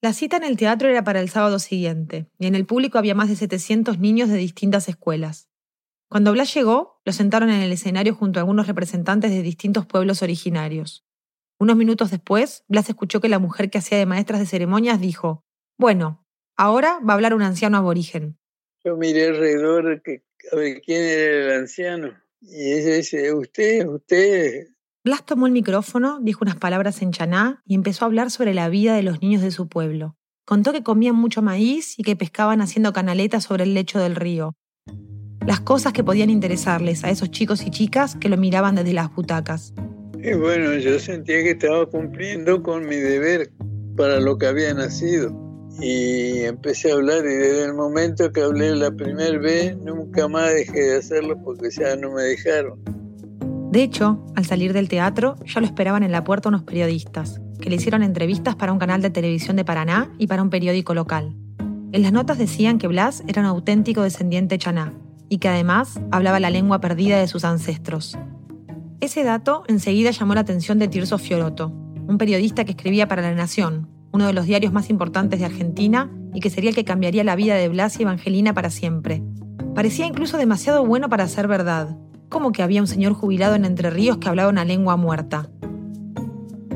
La 0.00 0.12
cita 0.12 0.36
en 0.36 0.44
el 0.44 0.56
teatro 0.56 0.88
era 0.88 1.02
para 1.02 1.20
el 1.20 1.30
sábado 1.30 1.58
siguiente, 1.58 2.26
y 2.38 2.46
en 2.46 2.54
el 2.54 2.66
público 2.66 2.98
había 2.98 3.14
más 3.14 3.28
de 3.28 3.36
700 3.36 3.98
niños 3.98 4.28
de 4.28 4.36
distintas 4.36 4.88
escuelas. 4.88 5.48
Cuando 6.08 6.32
Blas 6.32 6.52
llegó, 6.54 7.00
lo 7.04 7.12
sentaron 7.12 7.50
en 7.50 7.62
el 7.62 7.72
escenario 7.72 8.14
junto 8.14 8.38
a 8.38 8.42
algunos 8.42 8.66
representantes 8.66 9.30
de 9.30 9.42
distintos 9.42 9.86
pueblos 9.86 10.22
originarios. 10.22 11.04
Unos 11.58 11.76
minutos 11.76 12.10
después, 12.10 12.64
Blas 12.68 12.88
escuchó 12.88 13.20
que 13.20 13.28
la 13.28 13.38
mujer 13.38 13.70
que 13.70 13.78
hacía 13.78 13.98
de 13.98 14.06
maestras 14.06 14.40
de 14.40 14.46
ceremonias 14.46 15.00
dijo, 15.00 15.42
Bueno, 15.78 16.24
ahora 16.56 17.00
va 17.00 17.14
a 17.14 17.16
hablar 17.16 17.34
un 17.34 17.42
anciano 17.42 17.78
aborigen. 17.78 18.38
Yo 18.84 18.96
miré 18.96 19.28
alrededor 19.28 20.02
que, 20.02 20.22
a 20.52 20.56
ver 20.56 20.80
quién 20.80 21.02
era 21.02 21.54
el 21.54 21.60
anciano. 21.60 22.12
Y 22.40 22.72
ella 22.72 22.96
dice, 22.96 23.32
usted, 23.32 23.86
usted. 23.86 24.68
Blas 25.02 25.24
tomó 25.24 25.46
el 25.46 25.52
micrófono, 25.52 26.18
dijo 26.20 26.40
unas 26.42 26.56
palabras 26.56 27.02
en 27.02 27.12
chaná 27.12 27.62
y 27.66 27.74
empezó 27.74 28.04
a 28.04 28.06
hablar 28.06 28.30
sobre 28.30 28.54
la 28.54 28.68
vida 28.68 28.94
de 28.94 29.02
los 29.02 29.20
niños 29.20 29.42
de 29.42 29.50
su 29.50 29.68
pueblo. 29.68 30.16
Contó 30.46 30.72
que 30.72 30.82
comían 30.82 31.16
mucho 31.16 31.42
maíz 31.42 31.98
y 31.98 32.02
que 32.02 32.16
pescaban 32.16 32.60
haciendo 32.60 32.92
canaletas 32.92 33.44
sobre 33.44 33.64
el 33.64 33.74
lecho 33.74 33.98
del 33.98 34.16
río. 34.16 34.56
Las 35.46 35.60
cosas 35.60 35.92
que 35.92 36.04
podían 36.04 36.30
interesarles 36.30 37.04
a 37.04 37.10
esos 37.10 37.30
chicos 37.30 37.66
y 37.66 37.70
chicas 37.70 38.16
que 38.16 38.28
lo 38.28 38.36
miraban 38.36 38.74
desde 38.74 38.92
las 38.92 39.14
butacas. 39.14 39.74
Y 40.22 40.32
bueno, 40.34 40.74
yo 40.76 40.98
sentía 40.98 41.42
que 41.42 41.50
estaba 41.50 41.88
cumpliendo 41.88 42.62
con 42.62 42.86
mi 42.86 42.96
deber 42.96 43.52
para 43.96 44.20
lo 44.20 44.38
que 44.38 44.46
había 44.46 44.72
nacido. 44.72 45.43
Y 45.80 46.40
empecé 46.44 46.92
a 46.92 46.94
hablar 46.94 47.24
y 47.24 47.34
desde 47.34 47.64
el 47.64 47.74
momento 47.74 48.32
que 48.32 48.42
hablé 48.42 48.74
la 48.76 48.90
primera 48.90 49.38
vez, 49.38 49.76
nunca 49.76 50.28
más 50.28 50.52
dejé 50.54 50.80
de 50.80 50.96
hacerlo 50.98 51.36
porque 51.42 51.70
ya 51.70 51.96
no 51.96 52.12
me 52.12 52.22
dejaron. 52.22 52.78
De 53.70 53.82
hecho, 53.82 54.24
al 54.36 54.44
salir 54.44 54.72
del 54.72 54.88
teatro, 54.88 55.36
ya 55.46 55.60
lo 55.60 55.66
esperaban 55.66 56.04
en 56.04 56.12
la 56.12 56.22
puerta 56.22 56.48
unos 56.48 56.62
periodistas, 56.62 57.40
que 57.60 57.70
le 57.70 57.76
hicieron 57.76 58.04
entrevistas 58.04 58.54
para 58.54 58.72
un 58.72 58.78
canal 58.78 59.02
de 59.02 59.10
televisión 59.10 59.56
de 59.56 59.64
Paraná 59.64 60.12
y 60.16 60.28
para 60.28 60.42
un 60.42 60.50
periódico 60.50 60.94
local. 60.94 61.34
En 61.90 62.02
las 62.02 62.12
notas 62.12 62.38
decían 62.38 62.78
que 62.78 62.86
Blas 62.86 63.24
era 63.26 63.42
un 63.42 63.46
auténtico 63.46 64.02
descendiente 64.02 64.58
chaná 64.58 64.94
y 65.28 65.38
que 65.38 65.48
además 65.48 66.00
hablaba 66.12 66.38
la 66.38 66.50
lengua 66.50 66.80
perdida 66.80 67.18
de 67.18 67.26
sus 67.26 67.44
ancestros. 67.44 68.16
Ese 69.00 69.24
dato 69.24 69.64
enseguida 69.66 70.12
llamó 70.12 70.34
la 70.34 70.42
atención 70.42 70.78
de 70.78 70.88
Tirso 70.88 71.18
Fioroto, 71.18 71.68
un 72.06 72.16
periodista 72.16 72.64
que 72.64 72.72
escribía 72.72 73.08
para 73.08 73.22
La 73.22 73.34
Nación, 73.34 73.88
uno 74.14 74.28
de 74.28 74.32
los 74.32 74.46
diarios 74.46 74.72
más 74.72 74.90
importantes 74.90 75.40
de 75.40 75.46
Argentina 75.46 76.08
y 76.32 76.38
que 76.38 76.48
sería 76.48 76.70
el 76.70 76.76
que 76.76 76.84
cambiaría 76.84 77.24
la 77.24 77.34
vida 77.34 77.56
de 77.56 77.68
Blas 77.68 77.98
y 77.98 78.04
Evangelina 78.04 78.54
para 78.54 78.70
siempre. 78.70 79.20
Parecía 79.74 80.06
incluso 80.06 80.38
demasiado 80.38 80.86
bueno 80.86 81.08
para 81.08 81.26
ser 81.26 81.48
verdad, 81.48 81.98
como 82.28 82.52
que 82.52 82.62
había 82.62 82.80
un 82.80 82.86
señor 82.86 83.14
jubilado 83.14 83.56
en 83.56 83.64
Entre 83.64 83.90
Ríos 83.90 84.18
que 84.18 84.28
hablaba 84.28 84.50
una 84.50 84.64
lengua 84.64 84.96
muerta. 84.96 85.50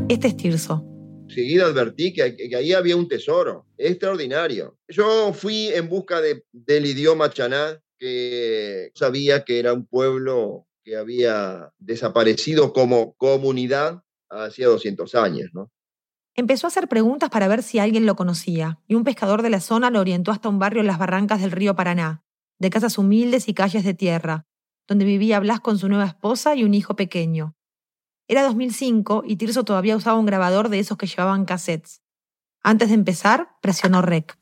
Este 0.09 0.27
es 0.27 0.37
Tirso. 0.37 0.85
Seguida 1.29 1.67
advertí 1.67 2.13
que, 2.13 2.35
que 2.35 2.57
ahí 2.57 2.73
había 2.73 2.97
un 2.97 3.07
tesoro 3.07 3.67
extraordinario. 3.77 4.77
Yo 4.89 5.33
fui 5.33 5.69
en 5.69 5.89
busca 5.89 6.21
de, 6.21 6.43
del 6.51 6.87
idioma 6.87 7.31
chaná 7.31 7.81
que 7.99 8.91
sabía 8.97 9.45
que 9.45 9.61
era 9.61 9.73
un 9.73 9.87
pueblo 9.87 10.67
que 10.83 10.97
había 10.97 11.71
desaparecido 11.79 12.73
como 12.73 13.15
comunidad 13.15 14.03
hacía 14.29 14.67
200 14.67 15.15
años, 15.15 15.51
¿no? 15.53 15.71
Empezó 16.39 16.69
a 16.69 16.71
hacer 16.71 16.87
preguntas 16.87 17.31
para 17.31 17.49
ver 17.49 17.65
si 17.65 17.81
alguien 17.81 18.07
lo 18.07 18.15
conocía, 18.15 18.79
y 18.87 18.95
un 18.95 19.03
pescador 19.03 19.43
de 19.43 19.51
la 19.51 19.59
zona 19.59 19.91
lo 19.91 19.99
orientó 19.99 20.31
hasta 20.31 20.49
un 20.49 20.61
barrio 20.61 20.83
en 20.83 20.87
las 20.87 20.97
barrancas 20.97 21.41
del 21.41 21.51
río 21.51 21.75
Paraná, 21.75 22.23
de 22.61 22.71
casas 22.71 22.97
humildes 22.97 23.49
y 23.49 23.55
calles 23.55 23.83
de 23.83 23.93
tierra, 23.93 24.47
donde 24.87 25.05
vivía 25.05 25.41
Blas 25.41 25.59
con 25.59 25.79
su 25.79 25.89
nueva 25.89 26.05
esposa 26.05 26.55
y 26.55 26.63
un 26.63 26.75
hijo 26.75 26.95
pequeño. 26.95 27.57
Era 28.29 28.45
2005 28.45 29.25
y 29.27 29.35
Tirso 29.35 29.65
todavía 29.65 29.97
usaba 29.97 30.17
un 30.17 30.27
grabador 30.27 30.69
de 30.69 30.79
esos 30.79 30.97
que 30.97 31.09
llevaban 31.09 31.45
cassettes. 31.45 32.03
Antes 32.63 32.91
de 32.91 32.95
empezar, 32.95 33.49
presionó 33.61 34.01
rec. 34.01 34.39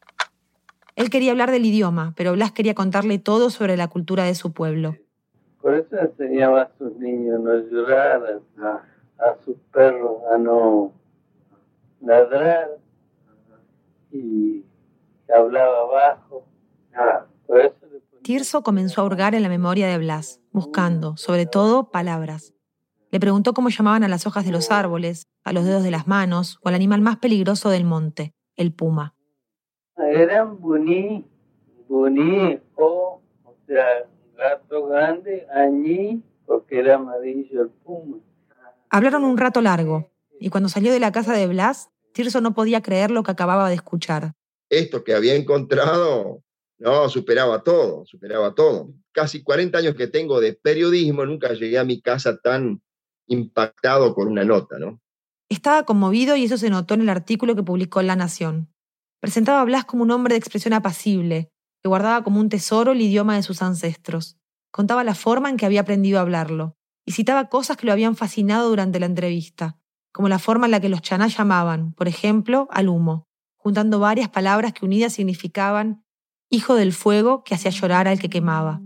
Él 0.96 1.08
quería 1.08 1.30
hablar 1.30 1.50
del 1.50 1.64
idioma, 1.64 2.12
pero 2.14 2.34
Blas 2.34 2.52
quería 2.52 2.74
contarle 2.74 3.18
todo 3.18 3.48
sobre 3.48 3.78
la 3.78 3.88
cultura 3.88 4.24
de 4.24 4.34
su 4.34 4.52
pueblo. 4.52 4.96
Por 5.62 5.74
eso 5.74 5.96
enseñaba 5.96 6.60
a 6.60 6.70
sus 6.76 6.94
niños 6.96 7.40
no 7.40 7.56
llorar, 7.56 8.42
a, 8.62 8.82
a 9.24 9.44
sus 9.46 9.56
perros 9.72 10.20
a 10.30 10.36
no 10.36 10.92
ladrar 12.06 12.78
y 14.12 14.64
hablaba 15.34 15.84
bajo. 15.86 16.46
Por 17.46 17.60
eso 17.60 17.74
le 17.82 18.00
ponía- 18.00 18.22
Tirso 18.22 18.62
comenzó 18.62 19.00
a 19.00 19.04
hurgar 19.04 19.34
en 19.34 19.42
la 19.42 19.48
memoria 19.48 19.86
de 19.88 19.98
Blas, 19.98 20.40
buscando, 20.52 21.16
sobre 21.16 21.46
todo, 21.46 21.90
palabras. 21.90 22.54
Le 23.10 23.20
preguntó 23.20 23.54
cómo 23.54 23.68
llamaban 23.68 24.02
a 24.04 24.08
las 24.08 24.26
hojas 24.26 24.44
de 24.44 24.52
los 24.52 24.70
árboles, 24.70 25.26
a 25.44 25.52
los 25.52 25.64
dedos 25.64 25.82
de 25.82 25.90
las 25.90 26.06
manos 26.08 26.58
o 26.62 26.68
al 26.68 26.74
animal 26.74 27.00
más 27.00 27.18
peligroso 27.18 27.70
del 27.70 27.84
monte, 27.84 28.34
el 28.56 28.72
puma. 28.72 29.14
Eran 29.96 30.60
buní, 30.60 31.24
buní 31.88 32.60
o, 32.74 33.20
o 33.44 33.54
sea, 33.66 33.84
gato 34.36 34.86
grande, 34.86 35.46
añí, 35.54 36.22
porque 36.46 36.80
era 36.80 36.96
amarillo 36.96 37.62
el 37.62 37.68
puma. 37.70 38.18
Hablaron 38.90 39.24
un 39.24 39.38
rato 39.38 39.60
largo, 39.62 40.10
y 40.40 40.50
cuando 40.50 40.68
salió 40.68 40.92
de 40.92 41.00
la 41.00 41.12
casa 41.12 41.32
de 41.32 41.46
Blas, 41.46 41.90
Tirso 42.16 42.40
no 42.40 42.54
podía 42.54 42.80
creer 42.80 43.10
lo 43.10 43.22
que 43.22 43.30
acababa 43.30 43.68
de 43.68 43.74
escuchar. 43.74 44.32
Esto 44.70 45.04
que 45.04 45.12
había 45.12 45.34
encontrado, 45.34 46.42
no, 46.78 47.10
superaba 47.10 47.62
todo, 47.62 48.06
superaba 48.06 48.54
todo. 48.54 48.94
Casi 49.12 49.42
40 49.42 49.76
años 49.76 49.96
que 49.96 50.06
tengo 50.06 50.40
de 50.40 50.54
periodismo, 50.54 51.26
nunca 51.26 51.52
llegué 51.52 51.78
a 51.78 51.84
mi 51.84 52.00
casa 52.00 52.38
tan 52.38 52.80
impactado 53.26 54.14
por 54.14 54.28
una 54.28 54.46
nota, 54.46 54.78
¿no? 54.78 54.98
Estaba 55.50 55.82
conmovido 55.82 56.36
y 56.36 56.44
eso 56.44 56.56
se 56.56 56.70
notó 56.70 56.94
en 56.94 57.02
el 57.02 57.10
artículo 57.10 57.54
que 57.54 57.62
publicó 57.62 58.00
en 58.00 58.06
La 58.06 58.16
Nación. 58.16 58.72
Presentaba 59.20 59.60
a 59.60 59.64
Blas 59.64 59.84
como 59.84 60.02
un 60.02 60.10
hombre 60.10 60.32
de 60.32 60.38
expresión 60.38 60.72
apacible, 60.72 61.50
que 61.82 61.88
guardaba 61.90 62.24
como 62.24 62.40
un 62.40 62.48
tesoro 62.48 62.92
el 62.92 63.02
idioma 63.02 63.36
de 63.36 63.42
sus 63.42 63.60
ancestros. 63.60 64.38
Contaba 64.70 65.04
la 65.04 65.14
forma 65.14 65.50
en 65.50 65.58
que 65.58 65.66
había 65.66 65.82
aprendido 65.82 66.16
a 66.16 66.22
hablarlo, 66.22 66.78
y 67.04 67.12
citaba 67.12 67.50
cosas 67.50 67.76
que 67.76 67.84
lo 67.84 67.92
habían 67.92 68.16
fascinado 68.16 68.70
durante 68.70 69.00
la 69.00 69.04
entrevista, 69.04 69.78
como 70.16 70.30
la 70.30 70.38
forma 70.38 70.64
en 70.64 70.70
la 70.70 70.80
que 70.80 70.88
los 70.88 71.02
chaná 71.02 71.26
llamaban, 71.26 71.92
por 71.92 72.08
ejemplo, 72.08 72.68
al 72.70 72.88
humo, 72.88 73.28
juntando 73.58 73.98
varias 73.98 74.30
palabras 74.30 74.72
que 74.72 74.86
unidas 74.86 75.12
significaban 75.12 76.06
hijo 76.48 76.74
del 76.74 76.94
fuego 76.94 77.44
que 77.44 77.54
hacía 77.54 77.70
llorar 77.70 78.08
al 78.08 78.18
que 78.18 78.30
quemaba. 78.30 78.80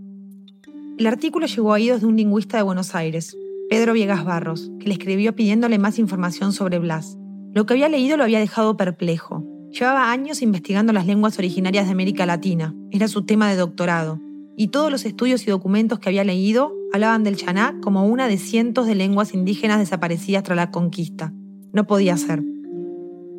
El 0.97 1.07
artículo 1.07 1.45
llegó 1.47 1.71
a 1.71 1.75
oídos 1.75 2.01
de 2.01 2.07
un 2.07 2.17
lingüista 2.17 2.57
de 2.57 2.63
Buenos 2.63 2.95
Aires, 2.95 3.37
Pedro 3.69 3.93
Viegas 3.93 4.25
Barros, 4.25 4.71
que 4.81 4.87
le 4.87 4.91
escribió 4.95 5.33
pidiéndole 5.33 5.79
más 5.79 5.99
información 5.99 6.51
sobre 6.51 6.79
Blas. 6.79 7.17
Lo 7.53 7.65
que 7.65 7.75
había 7.75 7.87
leído 7.87 8.17
lo 8.17 8.25
había 8.25 8.39
dejado 8.39 8.75
perplejo. 8.75 9.41
Llevaba 9.71 10.11
años 10.11 10.41
investigando 10.41 10.91
las 10.91 11.05
lenguas 11.05 11.39
originarias 11.39 11.85
de 11.85 11.93
América 11.93 12.25
Latina, 12.25 12.75
era 12.91 13.07
su 13.07 13.23
tema 13.23 13.49
de 13.49 13.55
doctorado, 13.55 14.19
y 14.61 14.67
todos 14.67 14.91
los 14.91 15.05
estudios 15.05 15.41
y 15.47 15.49
documentos 15.49 15.97
que 15.97 16.09
había 16.09 16.23
leído 16.23 16.71
hablaban 16.93 17.23
del 17.23 17.35
chaná 17.35 17.79
como 17.81 18.05
una 18.05 18.27
de 18.27 18.37
cientos 18.37 18.85
de 18.85 18.93
lenguas 18.93 19.33
indígenas 19.33 19.79
desaparecidas 19.79 20.43
tras 20.43 20.55
la 20.55 20.69
conquista. 20.69 21.33
No 21.73 21.87
podía 21.87 22.15
ser. 22.15 22.43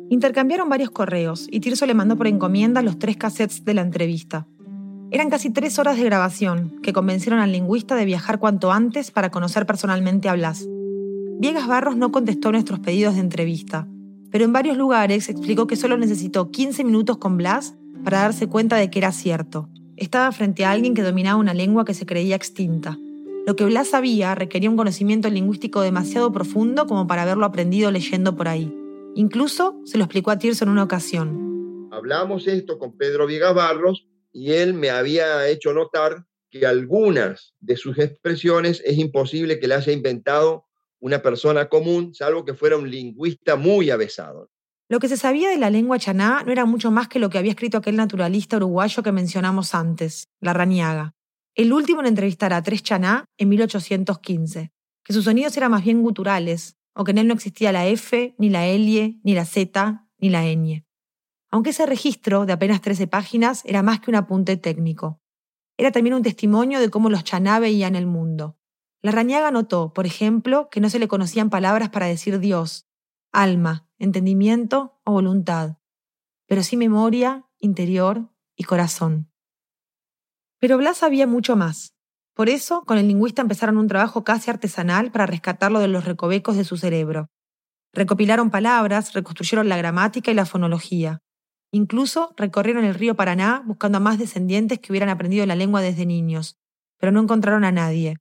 Intercambiaron 0.09 0.67
varios 0.67 0.91
correos 0.91 1.47
y 1.49 1.61
Tirso 1.61 1.85
le 1.85 1.93
mandó 1.93 2.17
por 2.17 2.27
encomienda 2.27 2.81
los 2.81 2.99
tres 2.99 3.15
cassettes 3.15 3.63
de 3.63 3.73
la 3.73 3.83
entrevista. 3.83 4.47
Eran 5.11 5.29
casi 5.29 5.49
tres 5.49 5.79
horas 5.79 5.95
de 5.95 6.03
grabación 6.03 6.81
que 6.83 6.91
convencieron 6.91 7.39
al 7.39 7.53
lingüista 7.53 7.95
de 7.95 8.03
viajar 8.03 8.37
cuanto 8.39 8.73
antes 8.73 9.09
para 9.09 9.31
conocer 9.31 9.65
personalmente 9.65 10.27
a 10.27 10.33
Blas. 10.33 10.67
Viegas 11.39 11.67
Barros 11.67 11.95
no 11.95 12.11
contestó 12.11 12.51
nuestros 12.51 12.81
pedidos 12.81 13.15
de 13.15 13.21
entrevista, 13.21 13.87
pero 14.29 14.43
en 14.43 14.51
varios 14.51 14.75
lugares 14.75 15.29
explicó 15.29 15.67
que 15.67 15.77
solo 15.77 15.95
necesitó 15.95 16.51
15 16.51 16.83
minutos 16.83 17.15
con 17.15 17.37
Blas 17.37 17.75
para 18.03 18.19
darse 18.19 18.47
cuenta 18.47 18.75
de 18.75 18.89
que 18.89 18.99
era 18.99 19.13
cierto. 19.13 19.69
Estaba 19.95 20.31
frente 20.31 20.65
a 20.65 20.71
alguien 20.71 20.95
que 20.95 21.03
dominaba 21.03 21.39
una 21.39 21.53
lengua 21.53 21.85
que 21.85 21.93
se 21.93 22.05
creía 22.05 22.35
extinta. 22.35 22.97
Lo 23.45 23.55
que 23.55 23.65
Blas 23.65 23.89
sabía 23.89 24.33
requería 24.33 24.69
un 24.69 24.77
conocimiento 24.77 25.29
lingüístico 25.29 25.81
demasiado 25.81 26.31
profundo 26.31 26.87
como 26.87 27.05
para 27.05 27.23
haberlo 27.23 27.45
aprendido 27.45 27.91
leyendo 27.91 28.35
por 28.35 28.47
ahí. 28.47 28.73
Incluso 29.15 29.79
se 29.85 29.97
lo 29.97 30.05
explicó 30.05 30.31
a 30.31 30.39
Tirso 30.39 30.63
en 30.63 30.71
una 30.71 30.83
ocasión. 30.83 31.89
Hablamos 31.91 32.47
esto 32.47 32.79
con 32.79 32.97
Pedro 32.97 33.27
Viegas 33.27 33.53
Barros 33.53 34.07
y 34.31 34.53
él 34.53 34.73
me 34.73 34.89
había 34.89 35.47
hecho 35.47 35.73
notar 35.73 36.25
que 36.49 36.65
algunas 36.65 37.53
de 37.59 37.77
sus 37.77 37.99
expresiones 37.99 38.81
es 38.85 38.97
imposible 38.97 39.59
que 39.59 39.67
las 39.67 39.87
haya 39.87 39.97
inventado 39.97 40.65
una 40.99 41.21
persona 41.21 41.69
común, 41.69 42.15
salvo 42.15 42.45
que 42.45 42.53
fuera 42.55 42.77
un 42.77 42.89
lingüista 42.89 43.57
muy 43.57 43.91
avesado. 43.91 44.49
Lo 44.93 44.99
que 44.99 45.09
se 45.09 45.17
sabía 45.17 45.49
de 45.49 45.57
la 45.57 45.71
lengua 45.71 45.97
chaná 45.97 46.43
no 46.45 46.51
era 46.51 46.65
mucho 46.65 46.91
más 46.91 47.07
que 47.07 47.17
lo 47.17 47.31
que 47.31 47.39
había 47.39 47.53
escrito 47.53 47.79
aquel 47.79 47.95
naturalista 47.95 48.57
uruguayo 48.57 49.01
que 49.01 49.11
mencionamos 49.11 49.73
antes, 49.73 50.27
Larrañaga, 50.39 51.15
el 51.55 51.73
último 51.73 52.01
en 52.01 52.05
entrevistar 52.05 52.53
a 52.53 52.61
tres 52.61 52.83
chaná 52.83 53.25
en 53.39 53.49
1815, 53.49 54.71
que 55.03 55.13
sus 55.13 55.25
sonidos 55.25 55.57
eran 55.57 55.71
más 55.71 55.83
bien 55.83 56.03
guturales, 56.03 56.75
o 56.93 57.03
que 57.03 57.09
en 57.09 57.17
él 57.17 57.27
no 57.27 57.33
existía 57.33 57.71
la 57.71 57.87
F, 57.87 58.35
ni 58.37 58.51
la 58.51 58.67
L, 58.67 59.19
ni 59.23 59.33
la 59.33 59.45
Z, 59.45 60.05
ni 60.19 60.29
la 60.29 60.43
ñ. 60.43 60.85
Aunque 61.49 61.71
ese 61.71 61.87
registro, 61.87 62.45
de 62.45 62.53
apenas 62.53 62.79
13 62.81 63.07
páginas, 63.07 63.63
era 63.65 63.81
más 63.81 63.99
que 63.99 64.11
un 64.11 64.15
apunte 64.15 64.57
técnico. 64.57 65.19
Era 65.75 65.91
también 65.91 66.13
un 66.13 66.21
testimonio 66.21 66.79
de 66.79 66.91
cómo 66.91 67.09
los 67.09 67.23
chaná 67.23 67.57
veían 67.57 67.95
el 67.95 68.05
mundo. 68.05 68.59
Larrañaga 69.01 69.49
notó, 69.49 69.91
por 69.91 70.05
ejemplo, 70.05 70.69
que 70.69 70.81
no 70.81 70.91
se 70.91 70.99
le 70.99 71.07
conocían 71.07 71.49
palabras 71.49 71.89
para 71.89 72.05
decir 72.05 72.39
Dios, 72.39 72.85
alma, 73.33 73.89
entendimiento 73.97 75.01
o 75.03 75.11
voluntad, 75.11 75.77
pero 76.47 76.63
sí 76.63 76.77
memoria, 76.77 77.45
interior 77.59 78.29
y 78.55 78.63
corazón. 78.63 79.31
Pero 80.59 80.77
Blas 80.77 80.97
sabía 80.97 81.27
mucho 81.27 81.55
más. 81.55 81.93
Por 82.35 82.47
eso, 82.47 82.83
con 82.85 82.97
el 82.97 83.07
lingüista 83.07 83.41
empezaron 83.41 83.77
un 83.77 83.87
trabajo 83.87 84.23
casi 84.23 84.49
artesanal 84.49 85.11
para 85.11 85.25
rescatarlo 85.25 85.79
de 85.79 85.87
los 85.87 86.05
recovecos 86.05 86.55
de 86.55 86.63
su 86.63 86.77
cerebro. 86.77 87.29
Recopilaron 87.91 88.49
palabras, 88.49 89.13
reconstruyeron 89.13 89.67
la 89.67 89.77
gramática 89.77 90.31
y 90.31 90.33
la 90.33 90.45
fonología. 90.45 91.19
Incluso 91.71 92.33
recorrieron 92.37 92.85
el 92.85 92.95
río 92.95 93.15
Paraná 93.15 93.63
buscando 93.65 93.97
a 93.97 94.01
más 94.01 94.19
descendientes 94.19 94.79
que 94.79 94.91
hubieran 94.91 95.09
aprendido 95.09 95.45
la 95.45 95.55
lengua 95.55 95.81
desde 95.81 96.05
niños, 96.05 96.57
pero 96.97 97.11
no 97.11 97.19
encontraron 97.19 97.65
a 97.65 97.71
nadie. 97.71 98.17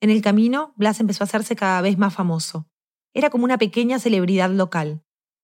En 0.00 0.10
el 0.10 0.22
camino, 0.22 0.74
Blas 0.76 1.00
empezó 1.00 1.24
a 1.24 1.26
hacerse 1.26 1.56
cada 1.56 1.80
vez 1.80 1.98
más 1.98 2.14
famoso. 2.14 2.68
Era 3.14 3.30
como 3.30 3.44
una 3.44 3.58
pequeña 3.58 3.98
celebridad 3.98 4.50
local. 4.50 5.02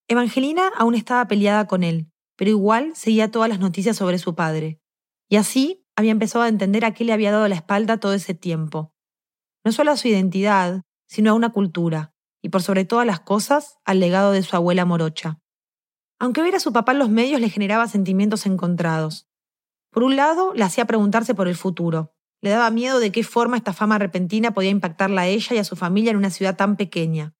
Evangelina 0.08 0.70
aún 0.76 0.94
estaba 0.94 1.26
peleada 1.26 1.66
con 1.66 1.82
él, 1.82 2.10
pero 2.36 2.50
igual 2.50 2.94
seguía 2.94 3.30
todas 3.30 3.48
las 3.48 3.58
noticias 3.58 3.96
sobre 3.96 4.18
su 4.18 4.34
padre. 4.34 4.80
Y 5.28 5.36
así 5.36 5.86
había 5.96 6.12
empezado 6.12 6.44
a 6.44 6.48
entender 6.48 6.84
a 6.84 6.92
qué 6.92 7.04
le 7.04 7.12
había 7.12 7.32
dado 7.32 7.48
la 7.48 7.54
espalda 7.54 7.98
todo 7.98 8.14
ese 8.14 8.34
tiempo. 8.34 8.92
No 9.64 9.72
solo 9.72 9.92
a 9.92 9.96
su 9.96 10.08
identidad, 10.08 10.82
sino 11.06 11.30
a 11.30 11.34
una 11.34 11.50
cultura, 11.50 12.12
y 12.42 12.50
por 12.50 12.62
sobre 12.62 12.84
todas 12.84 13.06
las 13.06 13.20
cosas, 13.20 13.78
al 13.84 14.00
legado 14.00 14.32
de 14.32 14.42
su 14.42 14.54
abuela 14.56 14.84
morocha. 14.84 15.40
Aunque 16.18 16.42
ver 16.42 16.54
a 16.54 16.60
su 16.60 16.72
papá 16.72 16.92
en 16.92 16.98
los 16.98 17.08
medios 17.08 17.40
le 17.40 17.48
generaba 17.48 17.88
sentimientos 17.88 18.46
encontrados. 18.46 19.28
Por 19.90 20.02
un 20.02 20.16
lado, 20.16 20.52
le 20.54 20.64
hacía 20.64 20.84
preguntarse 20.84 21.34
por 21.34 21.48
el 21.48 21.56
futuro. 21.56 22.14
Le 22.40 22.50
daba 22.50 22.70
miedo 22.70 22.98
de 22.98 23.12
qué 23.12 23.22
forma 23.24 23.56
esta 23.56 23.72
fama 23.72 23.98
repentina 23.98 24.52
podía 24.52 24.70
impactarla 24.70 25.22
a 25.22 25.26
ella 25.26 25.54
y 25.54 25.58
a 25.58 25.64
su 25.64 25.76
familia 25.76 26.10
en 26.10 26.16
una 26.16 26.30
ciudad 26.30 26.56
tan 26.56 26.76
pequeña. 26.76 27.34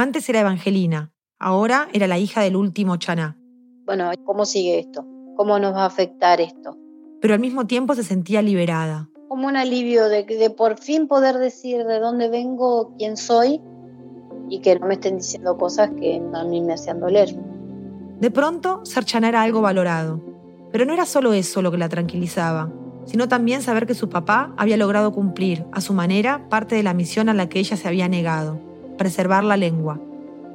Antes 0.00 0.28
era 0.28 0.42
Evangelina, 0.42 1.12
ahora 1.40 1.88
era 1.92 2.06
la 2.06 2.18
hija 2.18 2.40
del 2.40 2.54
último 2.54 2.98
Chaná. 2.98 3.36
Bueno, 3.84 4.12
¿cómo 4.22 4.44
sigue 4.44 4.78
esto? 4.78 5.04
¿Cómo 5.36 5.58
nos 5.58 5.74
va 5.74 5.82
a 5.82 5.86
afectar 5.86 6.40
esto? 6.40 6.78
Pero 7.20 7.34
al 7.34 7.40
mismo 7.40 7.66
tiempo 7.66 7.96
se 7.96 8.04
sentía 8.04 8.40
liberada. 8.40 9.10
Como 9.26 9.48
un 9.48 9.56
alivio 9.56 10.08
de, 10.08 10.22
de 10.22 10.50
por 10.50 10.78
fin 10.78 11.08
poder 11.08 11.38
decir 11.38 11.84
de 11.84 11.98
dónde 11.98 12.28
vengo, 12.28 12.94
quién 12.96 13.16
soy 13.16 13.60
y 14.48 14.60
que 14.60 14.78
no 14.78 14.86
me 14.86 14.94
estén 14.94 15.16
diciendo 15.16 15.58
cosas 15.58 15.90
que 15.98 16.22
a 16.32 16.44
mí 16.44 16.60
me 16.60 16.74
hacían 16.74 17.00
doler. 17.00 17.34
De 18.20 18.30
pronto, 18.30 18.84
ser 18.84 19.04
Chaná 19.04 19.30
era 19.30 19.42
algo 19.42 19.62
valorado. 19.62 20.22
Pero 20.70 20.84
no 20.84 20.92
era 20.92 21.06
solo 21.06 21.32
eso 21.32 21.60
lo 21.60 21.72
que 21.72 21.78
la 21.78 21.88
tranquilizaba, 21.88 22.72
sino 23.04 23.26
también 23.26 23.62
saber 23.62 23.84
que 23.84 23.94
su 23.94 24.08
papá 24.08 24.54
había 24.58 24.76
logrado 24.76 25.10
cumplir, 25.10 25.66
a 25.72 25.80
su 25.80 25.92
manera, 25.92 26.48
parte 26.48 26.76
de 26.76 26.84
la 26.84 26.94
misión 26.94 27.28
a 27.28 27.34
la 27.34 27.48
que 27.48 27.58
ella 27.58 27.76
se 27.76 27.88
había 27.88 28.06
negado, 28.06 28.67
preservar 28.98 29.44
la 29.44 29.56
lengua. 29.56 29.98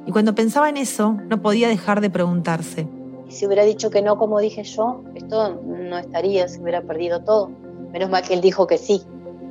Y 0.06 0.12
cuando 0.12 0.36
pensaba 0.36 0.68
en 0.68 0.76
eso, 0.76 1.16
no 1.28 1.42
podía 1.42 1.66
dejar 1.68 2.00
de 2.00 2.10
preguntarse, 2.10 2.86
si 3.28 3.46
hubiera 3.46 3.64
dicho 3.64 3.90
que 3.90 4.02
no 4.02 4.16
como 4.16 4.38
dije 4.38 4.62
yo, 4.62 5.02
esto 5.14 5.60
no 5.66 5.98
estaría, 5.98 6.48
se 6.48 6.60
hubiera 6.60 6.82
perdido 6.82 7.22
todo. 7.22 7.50
Menos 7.92 8.10
mal 8.10 8.22
que 8.22 8.34
él 8.34 8.40
dijo 8.40 8.66
que 8.66 8.78
sí 8.78 9.02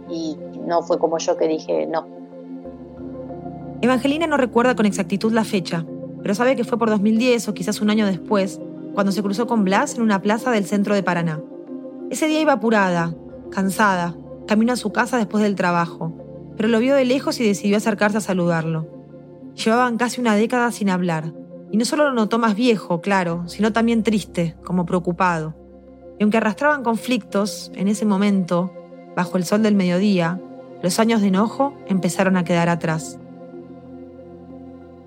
y 0.09 0.37
no 0.65 0.83
fue 0.83 0.99
como 0.99 1.17
yo 1.17 1.37
que 1.37 1.47
dije 1.47 1.85
no. 1.87 2.07
Evangelina 3.81 4.27
no 4.27 4.37
recuerda 4.37 4.75
con 4.75 4.85
exactitud 4.85 5.33
la 5.33 5.43
fecha, 5.43 5.85
pero 6.21 6.35
sabe 6.35 6.55
que 6.55 6.63
fue 6.63 6.77
por 6.77 6.89
2010 6.89 7.49
o 7.49 7.53
quizás 7.53 7.81
un 7.81 7.89
año 7.89 8.05
después, 8.05 8.61
cuando 8.93 9.11
se 9.11 9.21
cruzó 9.21 9.47
con 9.47 9.65
Blas 9.65 9.95
en 9.95 10.01
una 10.01 10.21
plaza 10.21 10.51
del 10.51 10.65
centro 10.65 10.95
de 10.95 11.03
Paraná. 11.03 11.41
Ese 12.09 12.27
día 12.27 12.39
iba 12.39 12.53
apurada, 12.53 13.13
cansada, 13.51 14.15
camino 14.47 14.71
a 14.71 14.77
su 14.77 14.91
casa 14.91 15.17
después 15.17 15.43
del 15.43 15.55
trabajo, 15.55 16.13
pero 16.57 16.69
lo 16.69 16.79
vio 16.79 16.95
de 16.95 17.05
lejos 17.05 17.39
y 17.39 17.47
decidió 17.47 17.77
acercarse 17.77 18.17
a 18.17 18.21
saludarlo. 18.21 18.87
Llevaban 19.55 19.97
casi 19.97 20.21
una 20.21 20.35
década 20.35 20.71
sin 20.71 20.89
hablar, 20.89 21.33
y 21.71 21.77
no 21.77 21.85
solo 21.85 22.05
lo 22.05 22.13
notó 22.13 22.39
más 22.39 22.55
viejo, 22.55 23.01
claro, 23.01 23.43
sino 23.47 23.73
también 23.73 24.03
triste, 24.03 24.55
como 24.63 24.85
preocupado. 24.85 25.55
Y 26.19 26.23
aunque 26.23 26.37
arrastraban 26.37 26.83
conflictos, 26.83 27.71
en 27.75 27.87
ese 27.87 28.05
momento, 28.05 28.71
bajo 29.15 29.37
el 29.37 29.45
sol 29.45 29.63
del 29.63 29.75
mediodía, 29.75 30.39
los 30.81 30.99
años 30.99 31.21
de 31.21 31.27
enojo 31.27 31.73
empezaron 31.87 32.37
a 32.37 32.43
quedar 32.43 32.69
atrás. 32.69 33.19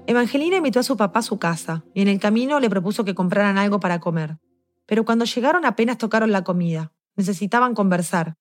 Evangelina 0.09 0.57
invitó 0.57 0.81
a 0.81 0.85
su 0.85 0.97
papá 0.97 1.19
a 1.19 1.23
su 1.23 1.39
casa 1.39 1.85
y 1.93 2.01
en 2.01 2.09
el 2.09 2.21
camino 2.21 2.61
le 2.61 2.71
propuso 2.71 3.05
que 3.05 3.15
compraran 3.15 3.59
algo 3.59 3.81
para 3.81 3.99
comer. 3.99 4.39
Pero 4.87 5.05
cuando 5.05 5.25
llegaron 5.25 5.65
apenas 5.65 5.99
tocaron 5.99 6.31
la 6.31 6.45
comida. 6.45 6.93
Necesitaban 7.17 7.75
conversar. 7.75 8.37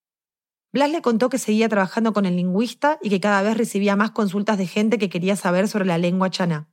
Blas 0.76 0.92
le 0.92 1.02
contó 1.02 1.30
que 1.30 1.38
seguía 1.38 1.70
trabajando 1.70 2.12
con 2.12 2.26
el 2.26 2.36
lingüista 2.36 3.00
y 3.02 3.10
que 3.10 3.22
cada 3.22 3.42
vez 3.42 3.56
recibía 3.56 3.96
más 3.96 4.12
consultas 4.12 4.58
de 4.58 4.68
gente 4.68 4.98
que 4.98 5.08
quería 5.08 5.38
saber 5.38 5.70
sobre 5.70 5.86
la 5.86 5.98
lengua 5.98 6.30
chaná. 6.30 6.68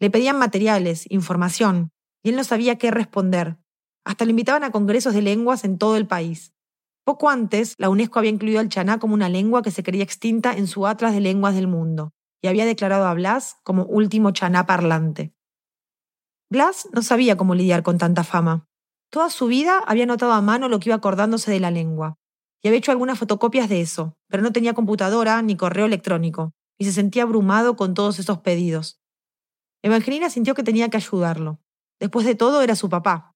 Le 0.00 0.10
pedían 0.10 0.40
materiales, 0.40 1.06
información, 1.08 1.92
y 2.24 2.30
él 2.30 2.34
no 2.34 2.42
sabía 2.42 2.78
qué 2.78 2.90
responder. 2.90 3.56
Hasta 4.04 4.24
le 4.24 4.32
invitaban 4.32 4.64
a 4.64 4.72
congresos 4.72 5.14
de 5.14 5.22
lenguas 5.22 5.62
en 5.62 5.78
todo 5.78 5.96
el 5.96 6.08
país. 6.08 6.52
Poco 7.04 7.30
antes, 7.30 7.76
la 7.78 7.90
UNESCO 7.90 8.18
había 8.18 8.32
incluido 8.32 8.58
al 8.58 8.70
chaná 8.70 8.98
como 8.98 9.14
una 9.14 9.28
lengua 9.28 9.62
que 9.62 9.70
se 9.70 9.84
creía 9.84 10.02
extinta 10.02 10.52
en 10.52 10.66
su 10.66 10.88
Atlas 10.88 11.14
de 11.14 11.20
Lenguas 11.20 11.54
del 11.54 11.68
Mundo 11.68 12.12
y 12.42 12.48
había 12.48 12.66
declarado 12.66 13.06
a 13.06 13.14
Blas 13.14 13.58
como 13.62 13.84
último 13.84 14.32
chaná 14.32 14.66
parlante. 14.66 15.32
Blas 16.50 16.88
no 16.92 17.02
sabía 17.02 17.36
cómo 17.36 17.54
lidiar 17.54 17.84
con 17.84 17.98
tanta 17.98 18.24
fama. 18.24 18.66
Toda 19.10 19.30
su 19.30 19.46
vida 19.46 19.78
había 19.86 20.06
notado 20.06 20.32
a 20.32 20.42
mano 20.42 20.68
lo 20.68 20.80
que 20.80 20.88
iba 20.88 20.96
acordándose 20.96 21.52
de 21.52 21.60
la 21.60 21.70
lengua, 21.70 22.18
y 22.64 22.68
había 22.68 22.78
hecho 22.78 22.92
algunas 22.92 23.18
fotocopias 23.18 23.68
de 23.68 23.82
eso, 23.82 24.16
pero 24.26 24.42
no 24.42 24.50
tenía 24.50 24.72
computadora 24.72 25.42
ni 25.42 25.54
correo 25.54 25.84
electrónico, 25.84 26.54
y 26.78 26.86
se 26.86 26.92
sentía 26.92 27.24
abrumado 27.24 27.76
con 27.76 27.92
todos 27.92 28.18
esos 28.18 28.38
pedidos. 28.38 28.98
Evangelina 29.82 30.30
sintió 30.30 30.54
que 30.54 30.62
tenía 30.62 30.88
que 30.88 30.96
ayudarlo. 30.96 31.60
Después 32.00 32.24
de 32.24 32.34
todo, 32.34 32.62
era 32.62 32.74
su 32.74 32.88
papá. 32.88 33.34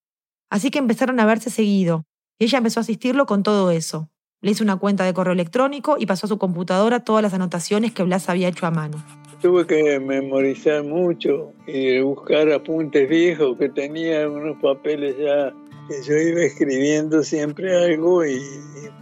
Así 0.50 0.70
que 0.70 0.78
empezaron 0.78 1.20
a 1.20 1.26
verse 1.26 1.50
seguido, 1.50 2.06
y 2.38 2.46
ella 2.46 2.56
empezó 2.56 2.80
a 2.80 2.82
asistirlo 2.82 3.26
con 3.26 3.42
todo 3.42 3.70
eso, 3.70 4.08
le 4.40 4.52
hizo 4.52 4.64
una 4.64 4.76
cuenta 4.76 5.04
de 5.04 5.12
correo 5.12 5.34
electrónico 5.34 5.96
y 5.98 6.06
pasó 6.06 6.26
a 6.26 6.28
su 6.28 6.38
computadora 6.38 7.00
todas 7.00 7.22
las 7.22 7.34
anotaciones 7.34 7.92
que 7.92 8.04
Blas 8.04 8.30
había 8.30 8.48
hecho 8.48 8.66
a 8.66 8.70
mano. 8.70 9.04
Tuve 9.42 9.66
que 9.66 10.00
memorizar 10.00 10.84
mucho 10.84 11.52
y 11.66 12.00
buscar 12.00 12.50
apuntes 12.50 13.08
viejos 13.10 13.58
que 13.58 13.68
tenía 13.68 14.26
unos 14.26 14.56
papeles 14.62 15.16
ya 15.18 15.52
que 15.88 16.02
yo 16.02 16.16
iba 16.16 16.42
escribiendo 16.42 17.22
siempre 17.24 17.74
algo 17.74 18.24
y 18.24 18.40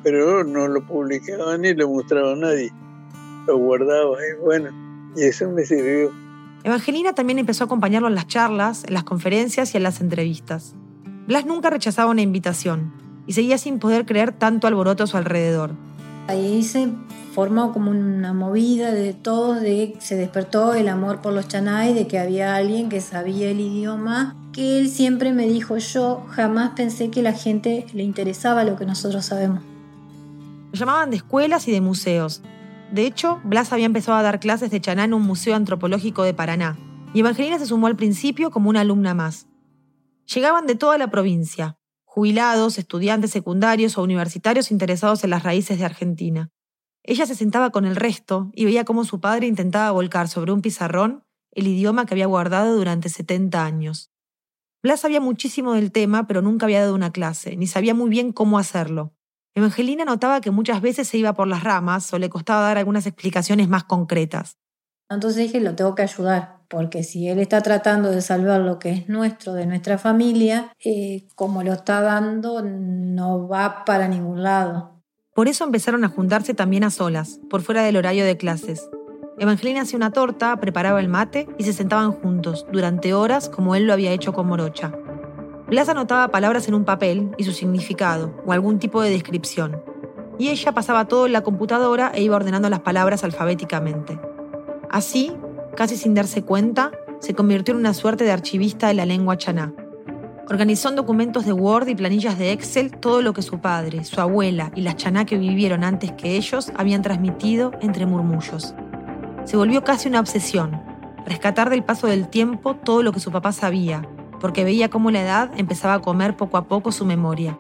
pero 0.03 0.45
no 0.45 0.69
lo 0.69 0.87
publicaba 0.87 1.59
ni 1.59 1.75
lo 1.75 1.89
mostraba 1.89 2.33
a 2.33 2.37
nadie. 2.37 2.73
Lo 3.49 3.59
guardaba 3.59 4.17
y 4.19 4.41
bueno, 4.41 4.71
y 5.17 5.25
eso 5.25 5.51
me 5.51 5.65
sirvió. 5.65 6.13
Evangelina 6.63 7.13
también 7.13 7.39
empezó 7.39 7.65
a 7.65 7.67
acompañarlo 7.67 8.09
en 8.09 8.15
las 8.15 8.29
charlas, 8.29 8.85
en 8.85 8.95
las 8.95 9.05
conferencias 9.05 9.75
y 9.75 9.77
en 9.77 9.83
las 9.83 10.01
entrevistas. 10.01 10.75
Blas 11.27 11.45
nunca 11.45 11.71
rechazaba 11.71 12.11
una 12.11 12.23
invitación 12.23 12.93
y 13.27 13.33
seguía 13.33 13.59
sin 13.59 13.81
poder 13.81 14.07
creer 14.07 14.33
tanto 14.33 14.69
alboroto 14.69 15.05
a 15.05 15.07
su 15.09 15.17
alrededor. 15.17 15.73
Ahí 16.29 16.63
se 16.65 16.89
formó 17.35 17.73
como 17.73 17.91
una 17.91 18.33
movida 18.33 18.93
de 18.93 19.13
todo, 19.13 19.55
de 19.55 19.95
se 20.01 20.17
despertó 20.17 20.75
el 20.75 20.89
amor 20.89 21.21
por 21.21 21.33
los 21.33 21.47
chanay, 21.47 21.95
de 21.95 22.07
que 22.07 22.19
había 22.19 22.57
alguien 22.57 22.89
que 22.89 23.01
sabía 23.01 23.51
el 23.51 23.61
idioma, 23.61 24.35
que 24.53 24.79
él 24.79 24.89
siempre 24.89 25.33
me 25.33 25.47
dijo, 25.47 25.77
yo 25.77 26.25
jamás 26.31 26.71
pensé 26.75 27.11
que 27.11 27.23
la 27.23 27.33
gente 27.33 27.87
le 27.93 28.03
interesaba 28.03 28.65
lo 28.65 28.77
que 28.77 28.87
nosotros 28.87 29.27
sabemos. 29.27 29.63
Lo 30.73 30.79
llamaban 30.79 31.11
de 31.11 31.17
escuelas 31.17 31.69
y 31.69 31.73
de 31.73 31.81
museos. 31.81 32.43
De 32.91 33.07
hecho, 33.07 33.41
Blas 33.45 33.73
había 33.73 33.87
empezado 33.87 34.17
a 34.17 34.23
dar 34.23 34.41
clases 34.41 34.71
de 34.71 34.81
chaná 34.81 35.05
en 35.05 35.15
un 35.15 35.23
museo 35.23 35.55
antropológico 35.55 36.23
de 36.23 36.35
Paraná, 36.35 36.79
y 37.13 37.21
Evangelina 37.21 37.59
se 37.59 37.67
sumó 37.67 37.87
al 37.87 37.97
principio 37.97 38.51
como 38.51 38.71
una 38.71 38.81
alumna 38.81 39.15
más. 39.15 39.47
Llegaban 40.35 40.67
de 40.67 40.75
toda 40.75 40.99
la 40.99 41.11
provincia, 41.11 41.77
jubilados, 42.17 42.79
estudiantes 42.79 43.31
secundarios 43.31 43.99
o 43.99 44.03
universitarios 44.03 44.71
interesados 44.71 45.23
en 45.23 45.29
las 45.29 45.43
raíces 45.43 45.79
de 45.79 45.85
Argentina. 45.85 46.49
Ella 47.03 47.27
se 47.27 47.35
sentaba 47.35 47.69
con 47.69 47.85
el 47.85 47.95
resto 47.95 48.51
y 48.55 48.65
veía 48.65 48.87
cómo 48.87 49.05
su 49.05 49.21
padre 49.21 49.47
intentaba 49.47 49.91
volcar 49.91 50.27
sobre 50.29 50.53
un 50.53 50.63
pizarrón 50.63 51.25
el 51.53 51.67
idioma 51.67 52.07
que 52.07 52.15
había 52.15 52.25
guardado 52.25 52.75
durante 52.75 53.11
70 53.11 53.63
años. 53.63 54.11
Blas 54.83 55.01
sabía 55.01 55.21
muchísimo 55.21 55.75
del 55.75 55.93
tema, 55.93 56.27
pero 56.27 56.41
nunca 56.41 56.65
había 56.65 56.81
dado 56.81 56.95
una 56.95 57.13
clase, 57.13 57.55
ni 57.55 57.67
sabía 57.67 57.93
muy 57.93 58.09
bien 58.09 58.33
cómo 58.33 58.59
hacerlo. 58.59 59.13
Evangelina 59.55 60.07
notaba 60.07 60.41
que 60.41 60.51
muchas 60.51 60.81
veces 60.81 61.09
se 61.09 61.19
iba 61.19 61.35
por 61.35 61.49
las 61.49 61.65
ramas 61.65 62.11
o 62.15 62.19
le 62.19 62.31
costaba 62.31 62.63
dar 62.63 62.79
algunas 62.79 63.07
explicaciones 63.07 63.69
más 63.69 63.85
concretas. 63.85 64.57
Entonces 65.11 65.43
dije, 65.43 65.61
lo 65.61 65.75
tengo 65.75 65.95
que 65.95 66.03
ayudar 66.03 66.56
porque 66.69 67.03
si 67.03 67.29
él 67.29 67.39
está 67.39 67.61
tratando 67.61 68.11
de 68.11 68.23
salvar 68.23 68.61
lo 68.61 68.79
que 68.79 68.91
es 68.91 69.09
nuestro, 69.09 69.55
de 69.55 69.67
nuestra 69.67 69.99
familia, 69.99 70.73
eh, 70.85 71.27
como 71.35 71.63
lo 71.63 71.73
está 71.73 72.01
dando, 72.01 72.63
no 72.63 73.49
va 73.49 73.85
para 73.85 74.09
ningún 74.09 74.43
lado. 74.43 75.03
Por 75.35 75.49
eso 75.49 75.65
empezaron 75.65 76.03
a 76.05 76.09
juntarse 76.09 76.55
también 76.55 76.85
a 76.85 76.91
solas, 76.91 77.41
por 77.51 77.63
fuera 77.63 77.83
del 77.83 77.97
horario 77.97 78.25
de 78.25 78.37
clases. 78.37 78.89
Evangelina 79.39 79.83
hacía 79.83 79.99
una 79.99 80.11
torta, 80.11 80.57
preparaba 80.57 80.99
el 80.99 81.09
mate 81.09 81.47
y 81.59 81.65
se 81.65 81.75
sentaban 81.75 82.13
juntos, 82.13 82.67
durante 82.73 83.13
horas 83.13 83.51
como 83.51 83.75
él 83.75 83.87
lo 83.87 83.93
había 83.93 84.13
hecho 84.13 84.33
con 84.33 84.47
Morocha. 84.47 84.93
Blas 85.69 85.89
anotaba 85.89 86.29
palabras 86.29 86.69
en 86.69 86.75
un 86.75 86.85
papel 86.85 87.33
y 87.37 87.45
su 87.45 87.53
significado, 87.53 88.35
o 88.47 88.53
algún 88.53 88.79
tipo 88.79 89.03
de 89.03 89.11
descripción. 89.11 89.83
Y 90.39 90.49
ella 90.49 90.73
pasaba 90.73 91.07
todo 91.07 91.27
en 91.27 91.33
la 91.33 91.43
computadora 91.43 92.13
e 92.15 92.23
iba 92.23 92.37
ordenando 92.37 92.71
las 92.71 92.81
palabras 92.81 93.25
alfabéticamente. 93.25 94.19
Así, 94.91 95.37
casi 95.77 95.97
sin 95.97 96.15
darse 96.15 96.43
cuenta, 96.43 96.91
se 97.21 97.35
convirtió 97.35 97.73
en 97.75 97.81
una 97.81 97.95
suerte 97.95 98.25
de 98.25 98.33
archivista 98.33 98.89
de 98.89 98.95
la 98.95 99.07
lengua 99.07 99.37
chaná. 99.37 99.73
Organizó 100.49 100.89
en 100.89 100.97
documentos 100.97 101.45
de 101.45 101.53
Word 101.53 101.89
y 101.89 101.95
planillas 101.95 102.39
de 102.39 102.53
Excel 102.53 102.93
todo 102.93 103.23
lo 103.23 103.33
que 103.33 103.43
su 103.43 103.61
padre, 103.61 104.05
su 104.05 104.21
abuela 104.21 104.73
y 104.75 104.81
las 104.81 104.97
chaná 104.97 105.25
que 105.25 105.39
vivieron 105.39 105.85
antes 105.85 106.13
que 106.13 106.37
ellos 106.37 106.73
habían 106.77 107.03
transmitido 107.03 107.73
entre 107.81 108.07
murmullos. 108.07 108.75
Se 109.45 109.57
volvió 109.57 109.85
casi 109.85 110.09
una 110.09 110.21
obsesión, 110.21 110.81
rescatar 111.27 111.71
del 111.71 111.85
paso 111.85 112.07
del 112.07 112.29
tiempo 112.29 112.75
todo 112.77 113.03
lo 113.03 113.13
que 113.13 113.21
su 113.21 113.31
papá 113.31 113.53
sabía, 113.53 114.09
porque 114.41 114.65
veía 114.65 114.89
cómo 114.89 115.11
la 115.11 115.23
edad 115.23 115.51
empezaba 115.57 115.95
a 115.95 116.01
comer 116.01 116.37
poco 116.37 116.57
a 116.57 116.69
poco 116.69 116.93
su 116.93 117.05
memoria. 117.05 117.59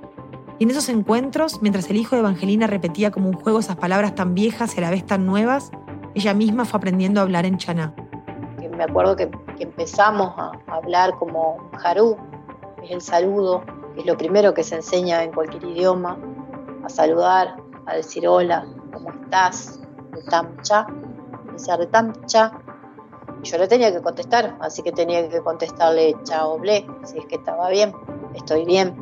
Y 0.58 0.64
en 0.64 0.70
esos 0.70 0.88
encuentros, 0.88 1.60
mientras 1.62 1.90
el 1.90 1.96
hijo 1.96 2.16
de 2.16 2.20
Evangelina 2.20 2.66
repetía 2.66 3.10
como 3.10 3.28
un 3.28 3.34
juego 3.34 3.58
esas 3.58 3.76
palabras 3.76 4.14
tan 4.14 4.34
viejas 4.34 4.74
y 4.74 4.78
a 4.78 4.82
la 4.82 4.90
vez 4.90 5.04
tan 5.04 5.26
nuevas, 5.26 5.70
ella 6.16 6.34
misma 6.34 6.64
fue 6.64 6.78
aprendiendo 6.78 7.20
a 7.20 7.22
hablar 7.22 7.46
en 7.46 7.56
chaná 7.58 7.94
me 8.76 8.84
acuerdo 8.84 9.16
que, 9.16 9.30
empezamos 9.58 10.34
a 10.36 10.52
hablar 10.66 11.14
como 11.18 11.70
que 11.80 12.84
es 12.84 12.90
el 12.90 13.00
saludo, 13.00 13.64
que 13.94 14.00
es 14.00 14.06
lo 14.06 14.18
primero 14.18 14.52
que 14.52 14.62
se 14.62 14.74
enseña 14.74 15.22
en 15.22 15.32
cualquier 15.32 15.64
idioma, 15.64 16.18
a 16.84 16.88
saludar, 16.90 17.56
a 17.86 17.96
decir 17.96 18.28
hola, 18.28 18.66
¿cómo 18.92 19.10
estás? 19.10 19.80
Retamcha, 20.12 20.86
decía 21.52 21.76
retamcha. 21.78 22.52
Y 23.42 23.48
yo 23.48 23.56
le 23.56 23.66
tenía 23.66 23.90
que 23.92 24.02
contestar, 24.02 24.58
así 24.60 24.82
que 24.82 24.92
tenía 24.92 25.26
que 25.28 25.40
contestarle 25.40 26.14
chao 26.24 26.58
ble, 26.58 26.86
si 27.04 27.18
es 27.18 27.24
que 27.24 27.36
estaba 27.36 27.70
bien, 27.70 27.94
estoy 28.34 28.66
bien. 28.66 28.94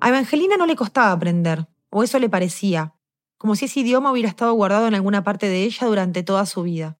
A 0.00 0.08
Evangelina 0.08 0.56
no 0.56 0.66
le 0.66 0.76
costaba 0.76 1.10
aprender, 1.10 1.66
o 1.90 2.04
eso 2.04 2.20
le 2.20 2.28
parecía, 2.28 2.94
como 3.38 3.54
si 3.54 3.66
ese 3.66 3.80
idioma 3.80 4.12
hubiera 4.12 4.28
estado 4.28 4.52
guardado 4.54 4.86
en 4.86 4.94
alguna 4.94 5.22
parte 5.22 5.48
de 5.48 5.64
ella 5.64 5.86
durante 5.86 6.22
toda 6.22 6.46
su 6.46 6.62
vida. 6.62 6.98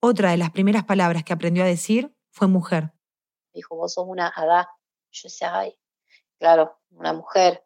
Otra 0.00 0.30
de 0.30 0.36
las 0.36 0.50
primeras 0.50 0.84
palabras 0.84 1.24
que 1.24 1.32
aprendió 1.32 1.62
a 1.62 1.66
decir 1.66 2.14
fue 2.30 2.48
mujer. 2.48 2.92
Dijo, 3.52 3.76
vos 3.76 3.94
sos 3.94 4.06
una 4.08 4.32
Adá. 4.34 4.68
Yo 5.10 5.22
decía, 5.24 5.58
ay, 5.58 5.76
claro, 6.38 6.78
una 6.90 7.12
mujer. 7.12 7.64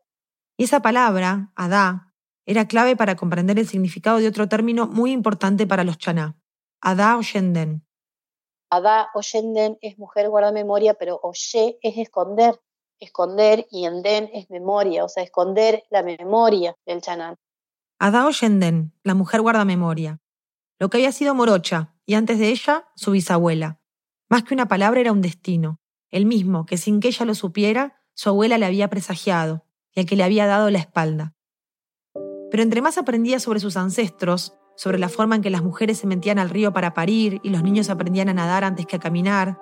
Y 0.56 0.64
esa 0.64 0.80
palabra, 0.80 1.52
Adá, 1.54 2.14
era 2.46 2.66
clave 2.66 2.96
para 2.96 3.16
comprender 3.16 3.58
el 3.58 3.66
significado 3.66 4.18
de 4.18 4.28
otro 4.28 4.48
término 4.48 4.86
muy 4.86 5.12
importante 5.12 5.66
para 5.66 5.84
los 5.84 5.98
chaná, 5.98 6.36
Adá 6.80 7.16
Oyenden. 7.16 7.86
Adá 8.70 9.08
Oyenden 9.14 9.78
es 9.80 9.98
mujer 9.98 10.28
guarda 10.28 10.52
memoria, 10.52 10.94
pero 10.94 11.20
Oye 11.22 11.78
es 11.80 11.96
esconder, 11.96 12.60
esconder 12.98 13.66
y 13.70 13.86
Enden 13.86 14.30
es 14.32 14.50
memoria, 14.50 15.04
o 15.04 15.08
sea, 15.08 15.22
esconder 15.22 15.84
la 15.90 16.02
memoria 16.02 16.76
del 16.84 17.00
chaná. 17.00 17.36
Adá 17.98 18.26
Oyenden, 18.26 18.92
la 19.02 19.14
mujer 19.14 19.40
guarda 19.40 19.64
memoria. 19.64 20.20
Lo 20.78 20.90
que 20.90 20.98
había 20.98 21.12
sido 21.12 21.34
Morocha, 21.34 21.94
y 22.04 22.14
antes 22.14 22.38
de 22.38 22.48
ella, 22.48 22.88
su 22.96 23.12
bisabuela. 23.12 23.80
Más 24.28 24.42
que 24.42 24.54
una 24.54 24.66
palabra 24.66 25.00
era 25.00 25.12
un 25.12 25.20
destino, 25.20 25.80
el 26.10 26.26
mismo 26.26 26.66
que 26.66 26.76
sin 26.76 27.00
que 27.00 27.08
ella 27.08 27.24
lo 27.24 27.34
supiera, 27.34 28.02
su 28.14 28.28
abuela 28.28 28.58
le 28.58 28.66
había 28.66 28.88
presagiado 28.88 29.64
y 29.94 30.00
al 30.00 30.06
que 30.06 30.16
le 30.16 30.24
había 30.24 30.46
dado 30.46 30.70
la 30.70 30.78
espalda. 30.78 31.34
Pero 32.50 32.62
entre 32.62 32.82
más 32.82 32.98
aprendía 32.98 33.40
sobre 33.40 33.60
sus 33.60 33.76
ancestros, 33.76 34.54
sobre 34.76 34.98
la 34.98 35.08
forma 35.08 35.36
en 35.36 35.42
que 35.42 35.50
las 35.50 35.62
mujeres 35.62 35.98
se 35.98 36.06
metían 36.06 36.38
al 36.38 36.50
río 36.50 36.72
para 36.72 36.94
parir 36.94 37.40
y 37.42 37.50
los 37.50 37.62
niños 37.62 37.90
aprendían 37.90 38.28
a 38.28 38.34
nadar 38.34 38.64
antes 38.64 38.86
que 38.86 38.96
a 38.96 39.00
caminar, 39.00 39.58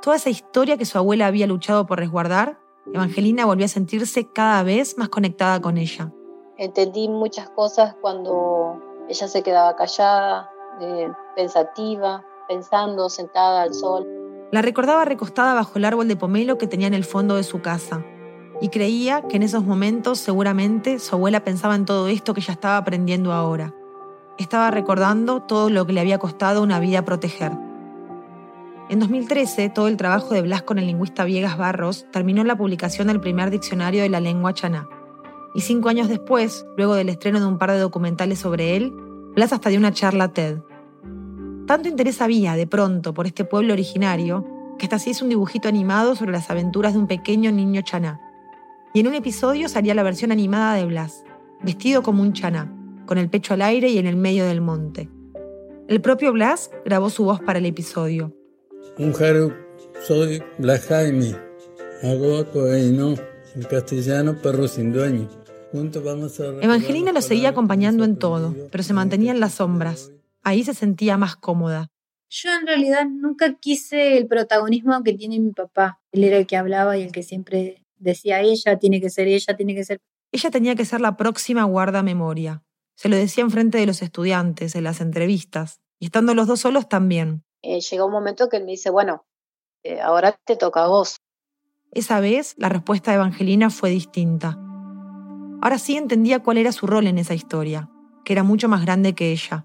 toda 0.00 0.16
esa 0.16 0.30
historia 0.30 0.76
que 0.76 0.84
su 0.84 0.96
abuela 0.98 1.26
había 1.26 1.46
luchado 1.46 1.86
por 1.86 1.98
resguardar, 1.98 2.60
Evangelina 2.92 3.46
volvió 3.46 3.64
a 3.64 3.68
sentirse 3.68 4.30
cada 4.32 4.62
vez 4.62 4.96
más 4.98 5.08
conectada 5.08 5.60
con 5.60 5.78
ella. 5.78 6.12
Entendí 6.56 7.08
muchas 7.08 7.48
cosas 7.50 7.96
cuando 8.00 8.80
ella 9.08 9.26
se 9.26 9.42
quedaba 9.42 9.74
callada, 9.74 10.50
eh, 10.80 11.10
pensativa, 11.34 12.24
pensando, 12.48 13.08
sentada 13.08 13.62
al 13.62 13.74
sol. 13.74 14.06
La 14.52 14.62
recordaba 14.62 15.04
recostada 15.04 15.54
bajo 15.54 15.78
el 15.78 15.84
árbol 15.84 16.06
de 16.06 16.14
pomelo 16.14 16.56
que 16.56 16.68
tenía 16.68 16.86
en 16.86 16.94
el 16.94 17.04
fondo 17.04 17.34
de 17.34 17.42
su 17.42 17.60
casa, 17.60 18.04
y 18.60 18.68
creía 18.68 19.22
que 19.22 19.36
en 19.36 19.42
esos 19.42 19.64
momentos 19.64 20.20
seguramente 20.20 21.00
su 21.00 21.16
abuela 21.16 21.42
pensaba 21.42 21.74
en 21.74 21.86
todo 21.86 22.06
esto 22.06 22.34
que 22.34 22.40
ella 22.40 22.54
estaba 22.54 22.76
aprendiendo 22.76 23.32
ahora. 23.32 23.74
Estaba 24.38 24.70
recordando 24.70 25.42
todo 25.42 25.70
lo 25.70 25.86
que 25.86 25.92
le 25.92 26.00
había 26.00 26.18
costado 26.18 26.62
una 26.62 26.78
vida 26.78 27.04
proteger. 27.04 27.52
En 28.90 29.00
2013, 29.00 29.70
todo 29.70 29.88
el 29.88 29.96
trabajo 29.96 30.34
de 30.34 30.42
Blas 30.42 30.62
con 30.62 30.78
el 30.78 30.86
lingüista 30.86 31.24
Viegas 31.24 31.58
Barros 31.58 32.06
terminó 32.12 32.44
la 32.44 32.56
publicación 32.56 33.08
del 33.08 33.20
primer 33.20 33.50
diccionario 33.50 34.02
de 34.02 34.08
la 34.08 34.20
lengua 34.20 34.54
chaná. 34.54 34.88
Y 35.54 35.60
cinco 35.60 35.88
años 35.88 36.08
después, 36.08 36.66
luego 36.76 36.94
del 36.94 37.08
estreno 37.08 37.38
de 37.38 37.46
un 37.46 37.58
par 37.58 37.70
de 37.70 37.78
documentales 37.78 38.40
sobre 38.40 38.76
él, 38.76 38.92
Blas 39.34 39.52
hasta 39.52 39.70
dio 39.70 39.78
una 39.78 39.92
charla 39.92 40.32
TED. 40.32 40.58
Tanto 41.66 41.88
interés 41.88 42.20
había, 42.20 42.54
de 42.56 42.66
pronto, 42.66 43.14
por 43.14 43.26
este 43.26 43.44
pueblo 43.44 43.72
originario, 43.72 44.44
que 44.78 44.86
hasta 44.86 44.98
se 44.98 45.10
hizo 45.10 45.24
un 45.24 45.30
dibujito 45.30 45.68
animado 45.68 46.14
sobre 46.16 46.32
las 46.32 46.50
aventuras 46.50 46.92
de 46.92 46.98
un 46.98 47.06
pequeño 47.06 47.52
niño 47.52 47.82
chaná. 47.82 48.20
Y 48.92 49.00
en 49.00 49.08
un 49.08 49.14
episodio 49.14 49.68
salía 49.68 49.94
la 49.94 50.02
versión 50.02 50.32
animada 50.32 50.74
de 50.74 50.84
Blas, 50.84 51.24
vestido 51.62 52.02
como 52.02 52.22
un 52.22 52.32
chaná, 52.32 52.72
con 53.06 53.18
el 53.18 53.30
pecho 53.30 53.54
al 53.54 53.62
aire 53.62 53.88
y 53.88 53.98
en 53.98 54.06
el 54.06 54.16
medio 54.16 54.44
del 54.44 54.60
monte. 54.60 55.08
El 55.88 56.00
propio 56.00 56.32
Blas 56.32 56.70
grabó 56.84 57.10
su 57.10 57.24
voz 57.24 57.40
para 57.40 57.58
el 57.58 57.66
episodio. 57.66 58.32
Haru, 58.98 59.52
soy 60.06 60.42
Blas 60.58 60.86
Jaime. 60.86 61.36
Hago 62.02 62.44
en 62.54 63.62
castellano 63.68 64.36
perro 64.42 64.68
sin 64.68 64.92
dueño. 64.92 65.28
Juntos 65.74 66.04
vamos 66.04 66.38
a 66.38 66.44
Evangelina 66.62 67.10
lo 67.10 67.20
seguía 67.20 67.48
acompañando 67.48 68.04
en 68.04 68.16
todo, 68.16 68.54
pero 68.70 68.84
se 68.84 68.92
mantenía 68.92 69.32
en 69.32 69.40
las 69.40 69.54
sombras. 69.54 70.12
Ahí 70.44 70.62
se 70.62 70.72
sentía 70.72 71.16
más 71.16 71.34
cómoda. 71.34 71.90
Yo 72.30 72.50
en 72.52 72.64
realidad 72.64 73.06
nunca 73.10 73.54
quise 73.54 74.16
el 74.16 74.28
protagonismo 74.28 75.02
que 75.02 75.14
tiene 75.14 75.40
mi 75.40 75.50
papá. 75.50 75.98
Él 76.12 76.22
era 76.22 76.36
el 76.36 76.46
que 76.46 76.56
hablaba 76.56 76.96
y 76.96 77.02
el 77.02 77.10
que 77.10 77.24
siempre 77.24 77.82
decía 77.96 78.40
ella, 78.40 78.78
tiene 78.78 79.00
que 79.00 79.10
ser 79.10 79.26
ella, 79.26 79.56
tiene 79.56 79.74
que 79.74 79.82
ser... 79.82 79.98
Ella 80.30 80.48
tenía 80.52 80.76
que 80.76 80.84
ser 80.84 81.00
la 81.00 81.16
próxima 81.16 81.64
guarda 81.64 82.04
memoria. 82.04 82.62
Se 82.94 83.08
lo 83.08 83.16
decía 83.16 83.42
en 83.42 83.50
frente 83.50 83.78
de 83.78 83.86
los 83.86 84.00
estudiantes, 84.00 84.76
en 84.76 84.84
las 84.84 85.00
entrevistas, 85.00 85.80
y 85.98 86.04
estando 86.04 86.36
los 86.36 86.46
dos 86.46 86.60
solos 86.60 86.88
también. 86.88 87.42
Eh, 87.62 87.80
llegó 87.80 88.06
un 88.06 88.12
momento 88.12 88.48
que 88.48 88.58
él 88.58 88.64
me 88.64 88.70
dice, 88.70 88.90
bueno, 88.90 89.26
eh, 89.82 90.00
ahora 90.00 90.38
te 90.44 90.54
toca 90.54 90.84
a 90.84 90.86
vos. 90.86 91.16
Esa 91.90 92.20
vez 92.20 92.54
la 92.58 92.68
respuesta 92.68 93.10
de 93.10 93.16
Evangelina 93.16 93.70
fue 93.70 93.90
distinta. 93.90 94.63
Ahora 95.64 95.78
sí 95.78 95.96
entendía 95.96 96.40
cuál 96.40 96.58
era 96.58 96.72
su 96.72 96.86
rol 96.86 97.06
en 97.06 97.16
esa 97.16 97.32
historia, 97.32 97.88
que 98.22 98.34
era 98.34 98.42
mucho 98.42 98.68
más 98.68 98.84
grande 98.84 99.14
que 99.14 99.32
ella, 99.32 99.64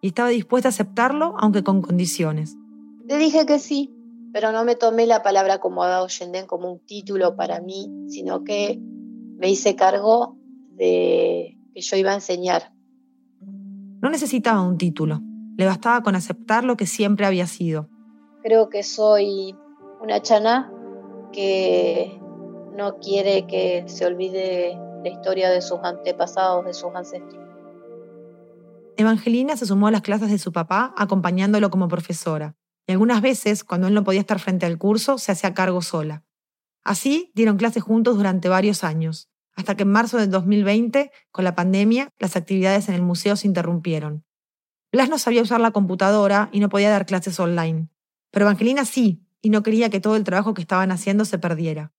y 0.00 0.06
estaba 0.06 0.30
dispuesta 0.30 0.68
a 0.68 0.70
aceptarlo, 0.70 1.34
aunque 1.36 1.62
con 1.62 1.82
condiciones. 1.82 2.56
Le 3.04 3.18
dije 3.18 3.44
que 3.44 3.58
sí, 3.58 3.94
pero 4.32 4.50
no 4.50 4.64
me 4.64 4.76
tomé 4.76 5.06
la 5.06 5.22
palabra 5.22 5.58
como 5.58 5.84
Dao 5.84 6.08
Shenden 6.08 6.46
como 6.46 6.72
un 6.72 6.78
título 6.86 7.36
para 7.36 7.60
mí, 7.60 7.92
sino 8.08 8.44
que 8.44 8.80
me 8.80 9.50
hice 9.50 9.76
cargo 9.76 10.38
de 10.70 11.58
que 11.74 11.82
yo 11.82 11.96
iba 11.98 12.12
a 12.12 12.14
enseñar. 12.14 12.72
No 14.00 14.08
necesitaba 14.08 14.62
un 14.62 14.78
título, 14.78 15.20
le 15.58 15.66
bastaba 15.66 16.02
con 16.02 16.14
aceptar 16.16 16.64
lo 16.64 16.78
que 16.78 16.86
siempre 16.86 17.26
había 17.26 17.46
sido. 17.46 17.90
Creo 18.42 18.70
que 18.70 18.82
soy 18.82 19.54
una 20.00 20.22
chana 20.22 20.72
que 21.30 22.18
no 22.74 22.96
quiere 23.00 23.46
que 23.46 23.84
se 23.86 24.06
olvide 24.06 24.78
la 25.06 25.12
historia 25.12 25.50
de 25.50 25.62
sus 25.62 25.78
antepasados, 25.84 26.64
de 26.64 26.74
sus 26.74 26.92
ancestros. 26.92 27.40
Evangelina 28.96 29.56
se 29.56 29.64
sumó 29.64 29.86
a 29.86 29.92
las 29.92 30.02
clases 30.02 30.30
de 30.30 30.38
su 30.38 30.50
papá 30.50 30.94
acompañándolo 30.96 31.70
como 31.70 31.86
profesora, 31.86 32.56
y 32.88 32.92
algunas 32.92 33.22
veces, 33.22 33.62
cuando 33.62 33.86
él 33.86 33.94
no 33.94 34.02
podía 34.02 34.20
estar 34.20 34.40
frente 34.40 34.66
al 34.66 34.78
curso, 34.78 35.18
se 35.18 35.30
hacía 35.30 35.54
cargo 35.54 35.80
sola. 35.80 36.24
Así 36.82 37.30
dieron 37.36 37.56
clases 37.56 37.84
juntos 37.84 38.16
durante 38.16 38.48
varios 38.48 38.82
años, 38.82 39.28
hasta 39.54 39.76
que 39.76 39.84
en 39.84 39.92
marzo 39.92 40.16
del 40.16 40.30
2020, 40.30 41.12
con 41.30 41.44
la 41.44 41.54
pandemia, 41.54 42.10
las 42.18 42.34
actividades 42.34 42.88
en 42.88 42.96
el 42.96 43.02
museo 43.02 43.36
se 43.36 43.46
interrumpieron. 43.46 44.24
Blas 44.90 45.08
no 45.08 45.18
sabía 45.18 45.42
usar 45.42 45.60
la 45.60 45.70
computadora 45.70 46.48
y 46.50 46.58
no 46.58 46.68
podía 46.68 46.90
dar 46.90 47.06
clases 47.06 47.38
online. 47.38 47.88
Pero 48.32 48.46
Evangelina 48.46 48.84
sí, 48.84 49.24
y 49.40 49.50
no 49.50 49.62
quería 49.62 49.88
que 49.88 50.00
todo 50.00 50.16
el 50.16 50.24
trabajo 50.24 50.52
que 50.52 50.62
estaban 50.62 50.90
haciendo 50.90 51.24
se 51.24 51.38
perdiera. 51.38 51.92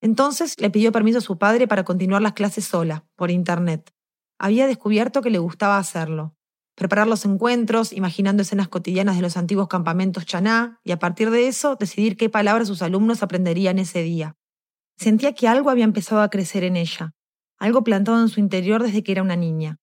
Entonces 0.00 0.58
le 0.60 0.70
pidió 0.70 0.92
permiso 0.92 1.18
a 1.18 1.22
su 1.22 1.38
padre 1.38 1.68
para 1.68 1.84
continuar 1.84 2.22
las 2.22 2.32
clases 2.32 2.64
sola, 2.64 3.04
por 3.16 3.30
internet. 3.30 3.92
Había 4.38 4.66
descubierto 4.66 5.22
que 5.22 5.30
le 5.30 5.38
gustaba 5.38 5.78
hacerlo. 5.78 6.34
Preparar 6.74 7.06
los 7.06 7.24
encuentros, 7.24 7.92
imaginando 7.92 8.42
escenas 8.42 8.68
cotidianas 8.68 9.16
de 9.16 9.22
los 9.22 9.36
antiguos 9.36 9.68
campamentos 9.68 10.24
chaná, 10.24 10.80
y 10.82 10.92
a 10.92 10.98
partir 10.98 11.30
de 11.30 11.48
eso 11.48 11.76
decidir 11.76 12.16
qué 12.16 12.30
palabras 12.30 12.68
sus 12.68 12.80
alumnos 12.80 13.22
aprenderían 13.22 13.78
ese 13.78 14.02
día. 14.02 14.36
Sentía 14.96 15.34
que 15.34 15.48
algo 15.48 15.70
había 15.70 15.84
empezado 15.84 16.22
a 16.22 16.30
crecer 16.30 16.64
en 16.64 16.76
ella, 16.76 17.14
algo 17.58 17.84
plantado 17.84 18.20
en 18.20 18.28
su 18.28 18.40
interior 18.40 18.82
desde 18.82 19.02
que 19.02 19.12
era 19.12 19.22
una 19.22 19.36
niña 19.36 19.80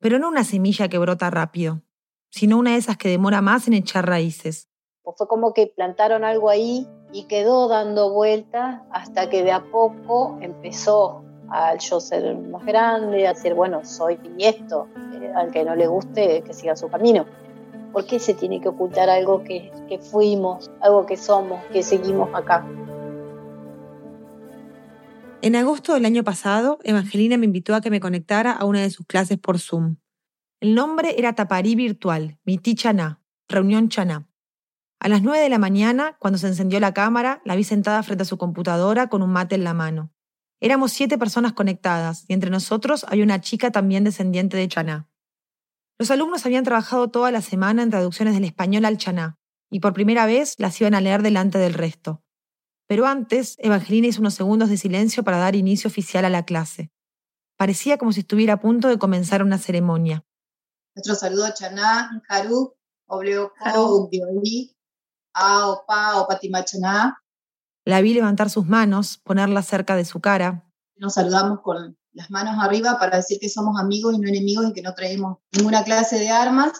pero 0.00 0.18
no 0.18 0.28
una 0.28 0.44
semilla 0.44 0.88
que 0.88 0.98
brota 0.98 1.30
rápido, 1.30 1.82
sino 2.30 2.58
una 2.58 2.72
de 2.72 2.78
esas 2.78 2.96
que 2.96 3.08
demora 3.08 3.42
más 3.42 3.68
en 3.68 3.74
echar 3.74 4.08
raíces. 4.08 4.68
Fue 5.16 5.28
como 5.28 5.52
que 5.52 5.66
plantaron 5.66 6.24
algo 6.24 6.48
ahí 6.48 6.88
y 7.12 7.24
quedó 7.24 7.68
dando 7.68 8.12
vueltas 8.12 8.80
hasta 8.90 9.28
que 9.28 9.42
de 9.42 9.52
a 9.52 9.62
poco 9.64 10.38
empezó 10.40 11.22
al 11.50 11.78
yo 11.78 12.00
ser 12.00 12.36
más 12.36 12.64
grande, 12.64 13.26
a 13.26 13.34
decir, 13.34 13.54
bueno, 13.54 13.84
soy 13.84 14.18
esto, 14.38 14.86
eh, 15.20 15.32
al 15.34 15.50
que 15.50 15.64
no 15.64 15.74
le 15.74 15.86
guste, 15.88 16.42
que 16.42 16.52
siga 16.52 16.76
su 16.76 16.88
camino. 16.88 17.26
¿Por 17.92 18.06
qué 18.06 18.20
se 18.20 18.34
tiene 18.34 18.60
que 18.60 18.68
ocultar 18.68 19.10
algo 19.10 19.42
que, 19.42 19.72
que 19.88 19.98
fuimos, 19.98 20.70
algo 20.80 21.06
que 21.06 21.16
somos, 21.16 21.64
que 21.72 21.82
seguimos 21.82 22.28
acá? 22.32 22.64
En 25.42 25.56
agosto 25.56 25.94
del 25.94 26.04
año 26.04 26.22
pasado, 26.22 26.78
Evangelina 26.84 27.36
me 27.36 27.46
invitó 27.46 27.74
a 27.74 27.80
que 27.80 27.90
me 27.90 27.98
conectara 27.98 28.52
a 28.52 28.64
una 28.64 28.82
de 28.82 28.90
sus 28.90 29.06
clases 29.06 29.38
por 29.38 29.58
Zoom. 29.58 29.96
El 30.60 30.74
nombre 30.74 31.14
era 31.18 31.34
Taparí 31.34 31.74
Virtual, 31.74 32.38
Miti 32.44 32.74
Chaná, 32.74 33.22
Reunión 33.48 33.88
Chaná. 33.88 34.29
A 35.02 35.08
las 35.08 35.22
nueve 35.22 35.42
de 35.42 35.48
la 35.48 35.58
mañana, 35.58 36.18
cuando 36.18 36.38
se 36.38 36.46
encendió 36.46 36.78
la 36.78 36.92
cámara, 36.92 37.40
la 37.46 37.56
vi 37.56 37.64
sentada 37.64 38.02
frente 38.02 38.22
a 38.22 38.26
su 38.26 38.36
computadora 38.36 39.08
con 39.08 39.22
un 39.22 39.30
mate 39.30 39.54
en 39.54 39.64
la 39.64 39.72
mano. 39.72 40.12
Éramos 40.60 40.92
siete 40.92 41.16
personas 41.16 41.54
conectadas 41.54 42.26
y 42.28 42.34
entre 42.34 42.50
nosotros 42.50 43.06
había 43.08 43.24
una 43.24 43.40
chica 43.40 43.70
también 43.70 44.04
descendiente 44.04 44.58
de 44.58 44.68
Chaná. 44.68 45.08
Los 45.98 46.10
alumnos 46.10 46.44
habían 46.44 46.64
trabajado 46.64 47.08
toda 47.08 47.30
la 47.30 47.40
semana 47.40 47.82
en 47.82 47.88
traducciones 47.88 48.34
del 48.34 48.44
español 48.44 48.84
al 48.84 48.98
Chaná 48.98 49.38
y 49.70 49.80
por 49.80 49.94
primera 49.94 50.26
vez 50.26 50.56
las 50.58 50.78
iban 50.82 50.94
a 50.94 51.00
leer 51.00 51.22
delante 51.22 51.56
del 51.56 51.72
resto. 51.72 52.22
Pero 52.86 53.06
antes, 53.06 53.56
Evangelina 53.58 54.08
hizo 54.08 54.20
unos 54.20 54.34
segundos 54.34 54.68
de 54.68 54.76
silencio 54.76 55.24
para 55.24 55.38
dar 55.38 55.56
inicio 55.56 55.88
oficial 55.88 56.26
a 56.26 56.30
la 56.30 56.44
clase. 56.44 56.90
Parecía 57.56 57.96
como 57.96 58.12
si 58.12 58.20
estuviera 58.20 58.54
a 58.54 58.60
punto 58.60 58.88
de 58.88 58.98
comenzar 58.98 59.42
una 59.42 59.56
ceremonia. 59.56 60.26
Nuestro 60.94 61.14
saludo 61.14 61.46
a 61.46 61.54
Chaná, 61.54 62.22
Haru, 62.28 62.76
Obleo, 63.06 63.54
La 67.84 68.00
vi 68.00 68.14
levantar 68.14 68.50
sus 68.50 68.66
manos, 68.66 69.18
ponerlas 69.18 69.66
cerca 69.66 69.96
de 69.96 70.04
su 70.04 70.20
cara. 70.20 70.70
Nos 70.96 71.14
saludamos 71.14 71.60
con 71.62 71.96
las 72.12 72.30
manos 72.30 72.56
arriba 72.58 72.98
para 72.98 73.16
decir 73.16 73.38
que 73.40 73.48
somos 73.48 73.80
amigos 73.80 74.14
y 74.14 74.18
no 74.18 74.28
enemigos 74.28 74.66
y 74.68 74.72
que 74.72 74.82
no 74.82 74.94
traemos 74.94 75.38
ninguna 75.52 75.84
clase 75.84 76.18
de 76.18 76.30
armas. 76.30 76.72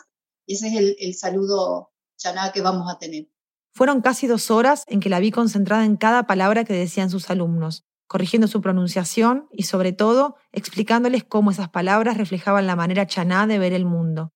Y 0.47 0.55
ese 0.55 0.69
es 0.69 0.75
el, 0.75 0.97
el 1.01 1.15
saludo 1.15 1.93
chaná 2.17 2.53
que 2.53 2.61
vamos 2.61 2.93
a 2.93 2.99
tener. 2.99 3.29
Fueron 3.73 4.01
casi 4.03 4.27
dos 4.27 4.51
horas 4.51 4.85
en 4.89 5.01
que 5.01 5.09
la 5.09 5.21
vi 5.21 5.31
concentrada 5.31 5.85
en 5.85 5.97
cada 5.97 6.27
palabra 6.27 6.65
que 6.65 6.75
decían 6.75 7.09
sus 7.09 7.31
alumnos, 7.31 7.85
corrigiendo 8.09 8.49
su 8.49 8.61
pronunciación 8.61 9.49
y, 9.53 9.63
sobre 9.63 9.93
todo, 9.93 10.37
explicándoles 10.53 11.25
cómo 11.25 11.53
esas 11.53 11.71
palabras 11.71 12.17
reflejaban 12.17 12.67
la 12.67 12.77
manera 12.77 13.07
chaná 13.07 13.47
de 13.47 13.59
ver 13.59 13.73
el 13.73 13.85
mundo. 13.85 14.33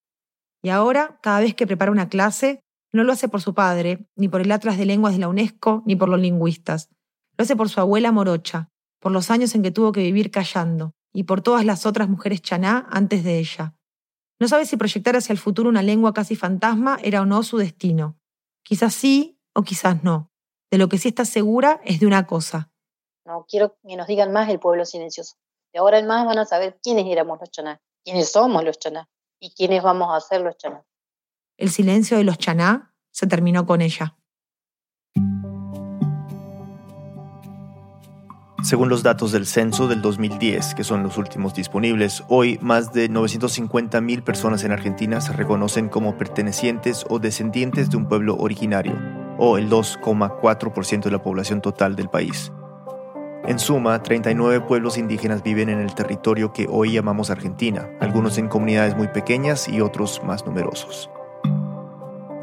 Y 0.63 0.69
ahora, 0.69 1.19
cada 1.21 1.41
vez 1.41 1.53
que 1.53 1.67
prepara 1.67 1.91
una 1.91 2.09
clase, 2.09 2.64
no 2.95 3.03
lo 3.03 3.13
hace 3.13 3.27
por 3.27 3.41
su 3.41 3.53
padre, 3.53 4.07
ni 4.15 4.27
por 4.27 4.41
el 4.41 4.51
Atlas 4.51 4.77
de 4.77 4.85
Lenguas 4.85 5.13
de 5.13 5.19
la 5.19 5.27
UNESCO, 5.27 5.83
ni 5.85 5.95
por 5.95 6.09
los 6.09 6.19
lingüistas. 6.19 6.89
Lo 7.37 7.43
hace 7.43 7.55
por 7.55 7.69
su 7.69 7.79
abuela 7.79 8.11
morocha, 8.11 8.71
por 8.99 9.11
los 9.11 9.29
años 9.29 9.53
en 9.55 9.63
que 9.63 9.71
tuvo 9.71 9.91
que 9.91 10.01
vivir 10.01 10.31
callando, 10.31 10.93
y 11.13 11.23
por 11.23 11.41
todas 11.41 11.65
las 11.65 11.85
otras 11.85 12.09
mujeres 12.09 12.41
chaná 12.41 12.87
antes 12.89 13.23
de 13.23 13.39
ella. 13.39 13.75
No 14.39 14.47
sabe 14.47 14.65
si 14.65 14.77
proyectar 14.77 15.15
hacia 15.15 15.33
el 15.33 15.39
futuro 15.39 15.69
una 15.69 15.81
lengua 15.81 16.13
casi 16.13 16.35
fantasma 16.35 16.97
era 17.01 17.21
o 17.21 17.25
no 17.25 17.43
su 17.43 17.57
destino. 17.57 18.17
Quizás 18.63 18.93
sí 18.93 19.39
o 19.53 19.63
quizás 19.63 20.03
no. 20.03 20.31
De 20.71 20.77
lo 20.77 20.89
que 20.89 20.97
sí 20.97 21.09
está 21.09 21.23
segura 21.23 21.79
es 21.85 21.99
de 21.99 22.07
una 22.07 22.27
cosa. 22.27 22.71
No 23.25 23.45
quiero 23.47 23.77
que 23.87 23.95
nos 23.95 24.07
digan 24.07 24.31
más 24.33 24.49
el 24.49 24.59
pueblo 24.59 24.85
silencioso. 24.85 25.35
De 25.71 25.79
ahora 25.79 25.99
en 25.99 26.07
más 26.07 26.25
van 26.25 26.37
a 26.37 26.45
saber 26.45 26.79
quiénes 26.81 27.05
éramos 27.05 27.39
los 27.39 27.49
chaná, 27.49 27.81
quiénes 28.03 28.31
somos 28.31 28.63
los 28.63 28.77
chaná 28.77 29.09
y 29.39 29.53
quiénes 29.53 29.83
vamos 29.83 30.09
a 30.11 30.19
ser 30.19 30.41
los 30.41 30.57
chaná. 30.57 30.85
El 31.57 31.69
silencio 31.69 32.17
de 32.17 32.25
los 32.25 32.37
chaná 32.37 32.93
se 33.11 33.27
terminó 33.27 33.65
con 33.65 33.81
ella. 33.81 34.17
Según 38.61 38.89
los 38.89 39.03
datos 39.03 39.31
del 39.31 39.45
censo 39.45 39.87
del 39.87 40.01
2010, 40.01 40.73
que 40.73 40.83
son 40.83 41.03
los 41.03 41.17
últimos 41.17 41.53
disponibles, 41.53 42.23
hoy 42.29 42.57
más 42.61 42.91
de 42.91 43.09
950.000 43.11 44.23
personas 44.23 44.63
en 44.63 44.71
Argentina 44.71 45.21
se 45.21 45.33
reconocen 45.33 45.87
como 45.87 46.17
pertenecientes 46.17 47.05
o 47.07 47.19
descendientes 47.19 47.91
de 47.91 47.97
un 47.97 48.07
pueblo 48.07 48.35
originario, 48.35 48.97
o 49.37 49.59
el 49.59 49.69
2,4% 49.69 51.03
de 51.03 51.11
la 51.11 51.21
población 51.21 51.61
total 51.61 51.95
del 51.95 52.09
país. 52.09 52.51
En 53.47 53.59
suma, 53.59 54.01
39 54.01 54.61
pueblos 54.61 54.97
indígenas 54.97 55.43
viven 55.43 55.69
en 55.69 55.79
el 55.79 55.93
territorio 55.93 56.51
que 56.51 56.67
hoy 56.67 56.93
llamamos 56.93 57.29
Argentina, 57.29 57.87
algunos 58.01 58.39
en 58.39 58.47
comunidades 58.47 58.97
muy 58.97 59.07
pequeñas 59.09 59.69
y 59.69 59.79
otros 59.79 60.21
más 60.25 60.43
numerosos. 60.47 61.11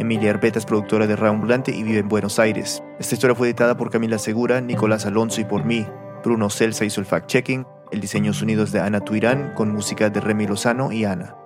Emilia 0.02 0.30
Arbeta 0.30 0.58
es 0.58 0.66
productora 0.66 1.06
de 1.06 1.14
Ambulante 1.14 1.74
y 1.74 1.84
vive 1.84 2.00
en 2.00 2.08
Buenos 2.08 2.38
Aires. 2.38 2.82
Esta 2.98 3.14
historia 3.14 3.36
fue 3.36 3.46
editada 3.48 3.76
por 3.76 3.90
Camila 3.90 4.18
Segura, 4.18 4.60
Nicolás 4.60 5.06
Alonso 5.06 5.40
y 5.40 5.44
por 5.44 5.64
mí, 5.64 5.86
Bruno 6.24 6.50
Celsa 6.50 6.84
hizo 6.84 7.00
el 7.00 7.06
fact-checking, 7.06 7.66
el 7.92 8.00
diseño 8.00 8.32
sonidos 8.32 8.72
de 8.72 8.80
Ana 8.80 9.00
Tuirán 9.00 9.54
con 9.54 9.72
música 9.72 10.10
de 10.10 10.20
Remy 10.20 10.48
Lozano 10.48 10.92
y 10.92 11.04
Ana. 11.04 11.36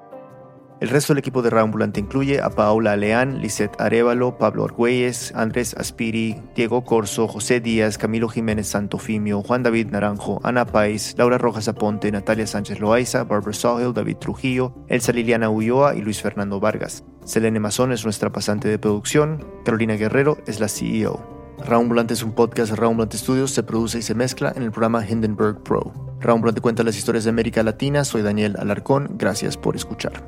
El 0.78 0.90
resto 0.90 1.14
del 1.14 1.20
equipo 1.20 1.40
de 1.40 1.58
Ambulante 1.58 2.00
incluye 2.00 2.38
a 2.42 2.50
Paula 2.50 2.96
Leán, 2.96 3.40
Lisette 3.40 3.80
Arevalo, 3.80 4.36
Pablo 4.36 4.64
Argüelles, 4.64 5.32
Andrés 5.34 5.74
Aspiri, 5.74 6.36
Diego 6.54 6.84
Corso, 6.84 7.26
José 7.26 7.60
Díaz, 7.60 7.96
Camilo 7.96 8.28
Jiménez 8.28 8.68
Santofimio, 8.68 9.42
Juan 9.42 9.62
David 9.62 9.86
Naranjo, 9.86 10.38
Ana 10.44 10.66
Páez, 10.66 11.14
Laura 11.16 11.38
Rojas 11.38 11.68
Aponte, 11.68 12.12
Natalia 12.12 12.46
Sánchez 12.46 12.78
Loaiza, 12.78 13.24
Barbara 13.24 13.54
Sahel, 13.54 13.94
David 13.94 14.18
Trujillo, 14.18 14.74
Elsa 14.88 15.12
Liliana 15.12 15.48
Ulloa 15.48 15.94
y 15.94 16.02
Luis 16.02 16.20
Fernando 16.20 16.60
Vargas. 16.60 17.04
Selene 17.24 17.58
Mazón 17.58 17.92
es 17.92 18.04
nuestra 18.04 18.30
pasante 18.30 18.68
de 18.68 18.78
producción, 18.78 19.46
Carolina 19.64 19.94
Guerrero 19.94 20.36
es 20.46 20.60
la 20.60 20.68
CEO. 20.68 21.56
Raumblante 21.66 22.12
es 22.12 22.22
un 22.22 22.34
podcast 22.34 22.70
de 22.70 22.76
Raumblante 22.76 23.16
Studios, 23.16 23.50
se 23.50 23.62
produce 23.62 24.00
y 24.00 24.02
se 24.02 24.14
mezcla 24.14 24.52
en 24.54 24.62
el 24.62 24.72
programa 24.72 25.08
Hindenburg 25.08 25.62
Pro. 25.62 25.90
Raumblante 26.20 26.60
cuenta 26.60 26.82
las 26.82 26.98
historias 26.98 27.24
de 27.24 27.30
América 27.30 27.62
Latina, 27.62 28.04
soy 28.04 28.20
Daniel 28.20 28.56
Alarcón, 28.58 29.16
gracias 29.16 29.56
por 29.56 29.74
escuchar. 29.74 30.22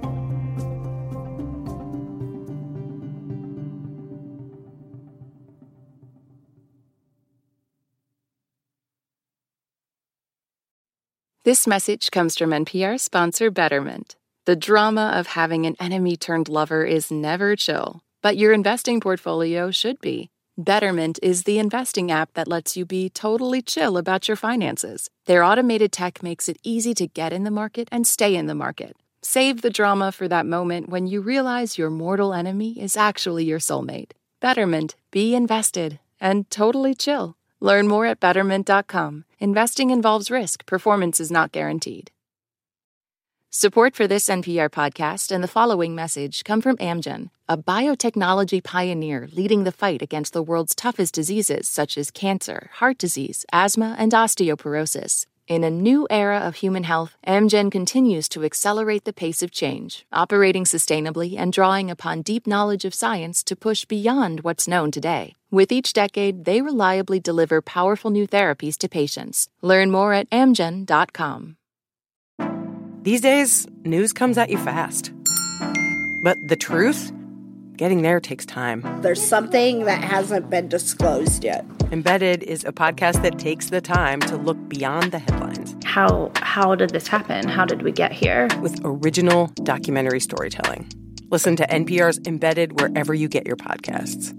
This 11.49 11.67
message 11.67 12.11
comes 12.11 12.37
from 12.37 12.51
NPR 12.51 13.01
sponsor 13.01 13.51
Betterment. 13.51 14.17
The 14.45 14.55
drama 14.55 15.13
of 15.15 15.29
having 15.29 15.65
an 15.65 15.77
enemy 15.81 16.15
turned 16.15 16.47
lover 16.47 16.85
is 16.85 17.11
never 17.11 17.57
chill, 17.57 18.03
but 18.21 18.37
your 18.37 18.53
investing 18.53 19.01
portfolio 19.01 19.71
should 19.71 19.99
be. 20.03 20.29
Betterment 20.59 21.19
is 21.23 21.45
the 21.45 21.59
investing 21.59 22.11
app 22.11 22.35
that 22.35 22.49
lets 22.49 22.77
you 22.77 22.85
be 22.85 23.09
totally 23.09 23.63
chill 23.63 23.97
about 23.97 24.29
your 24.29 24.37
finances. 24.37 25.09
Their 25.25 25.43
automated 25.43 25.91
tech 25.91 26.23
makes 26.23 26.51
it 26.51 26.59
easy 26.63 26.93
to 26.93 27.07
get 27.07 27.33
in 27.33 27.45
the 27.45 27.51
market 27.51 27.89
and 27.91 28.07
stay 28.07 28.37
in 28.37 28.45
the 28.45 28.55
market. 28.55 28.95
Save 29.23 29.63
the 29.63 29.71
drama 29.71 30.13
for 30.13 30.29
that 30.29 30.45
moment 30.45 30.91
when 30.91 31.07
you 31.07 31.23
realize 31.23 31.79
your 31.79 31.89
mortal 31.89 32.35
enemy 32.35 32.79
is 32.79 32.95
actually 32.95 33.47
your 33.47 33.59
soulmate. 33.59 34.11
Betterment, 34.43 34.97
be 35.11 35.35
invested 35.35 35.99
and 36.21 36.51
totally 36.51 36.95
chill. 36.95 37.38
Learn 37.61 37.89
more 37.89 38.07
at 38.07 38.21
betterment.com. 38.21 39.25
Investing 39.41 39.91
involves 39.91 40.31
risk, 40.31 40.67
performance 40.67 41.21
is 41.21 41.31
not 41.31 41.53
guaranteed. 41.53 42.11
Support 43.51 43.97
for 43.97 44.07
this 44.07 44.29
NPR 44.29 44.69
podcast 44.69 45.33
and 45.33 45.43
the 45.43 45.49
following 45.49 45.95
message 45.95 46.45
come 46.45 46.61
from 46.61 46.77
Amgen, 46.77 47.31
a 47.49 47.57
biotechnology 47.57 48.63
pioneer 48.63 49.27
leading 49.33 49.65
the 49.65 49.73
fight 49.73 50.03
against 50.03 50.35
the 50.35 50.43
world's 50.43 50.75
toughest 50.75 51.15
diseases 51.15 51.67
such 51.67 51.97
as 51.97 52.11
cancer, 52.11 52.69
heart 52.75 52.99
disease, 52.99 53.47
asthma, 53.51 53.97
and 53.99 54.13
osteoporosis. 54.13 55.25
In 55.49 55.65
a 55.65 55.71
new 55.71 56.07
era 56.11 56.41
of 56.41 56.57
human 56.57 56.85
health, 56.85 57.17
Amgen 57.27 57.73
continues 57.73 58.29
to 58.29 58.45
accelerate 58.45 59.07
the 59.07 59.15
pace 59.15 59.43
of 59.43 59.51
change, 59.51 60.05
operating 60.13 60.65
sustainably 60.65 61.39
and 61.39 61.51
drawing 61.51 61.91
upon 61.91 62.21
deep 62.21 62.47
knowledge 62.47 62.85
of 62.85 62.93
science 62.93 63.43
to 63.45 63.57
push 63.57 63.87
beyond 63.87 64.43
what's 64.43 64.69
known 64.69 64.91
today. 64.91 65.35
With 65.51 65.73
each 65.73 65.95
decade, 65.95 66.45
they 66.45 66.61
reliably 66.61 67.19
deliver 67.19 67.63
powerful 67.63 68.11
new 68.11 68.29
therapies 68.29 68.77
to 68.77 68.91
patients. 68.91 69.49
Learn 69.63 69.91
more 69.91 70.13
at 70.13 70.29
amgen.com. 70.29 71.57
These 73.01 73.23
days, 73.23 73.67
news 73.85 74.13
comes 74.13 74.37
at 74.37 74.51
you 74.51 74.59
fast. 74.59 75.13
But 76.23 76.37
the 76.47 76.57
truth? 76.57 77.11
Getting 77.79 78.03
there 78.03 78.19
takes 78.19 78.45
time. 78.45 78.83
There's 79.03 79.25
something 79.25 79.85
that 79.85 80.03
hasn't 80.03 80.51
been 80.51 80.69
disclosed 80.69 81.45
yet. 81.45 81.65
Embedded 81.93 82.43
is 82.43 82.65
a 82.65 82.73
podcast 82.73 83.23
that 83.23 83.39
takes 83.39 83.71
the 83.71 83.81
time 83.81 84.19
to 84.23 84.37
look 84.37 84.57
beyond 84.69 85.13
the 85.13 85.21
headlines. 85.21 85.77
How 85.85 86.33
how 86.35 86.75
did 86.75 86.91
this 86.91 87.07
happen? 87.07 87.47
How 87.47 87.65
did 87.65 87.83
we 87.83 87.93
get 87.93 88.11
here? 88.11 88.49
With 88.61 88.81
original 88.83 89.53
documentary 89.63 90.19
storytelling. 90.19 90.91
Listen 91.31 91.55
to 91.55 91.69
NPR's 91.69 92.19
Embedded 92.27 92.81
wherever 92.81 93.15
you 93.15 93.29
get 93.29 93.47
your 93.47 93.57
podcasts. 93.57 94.35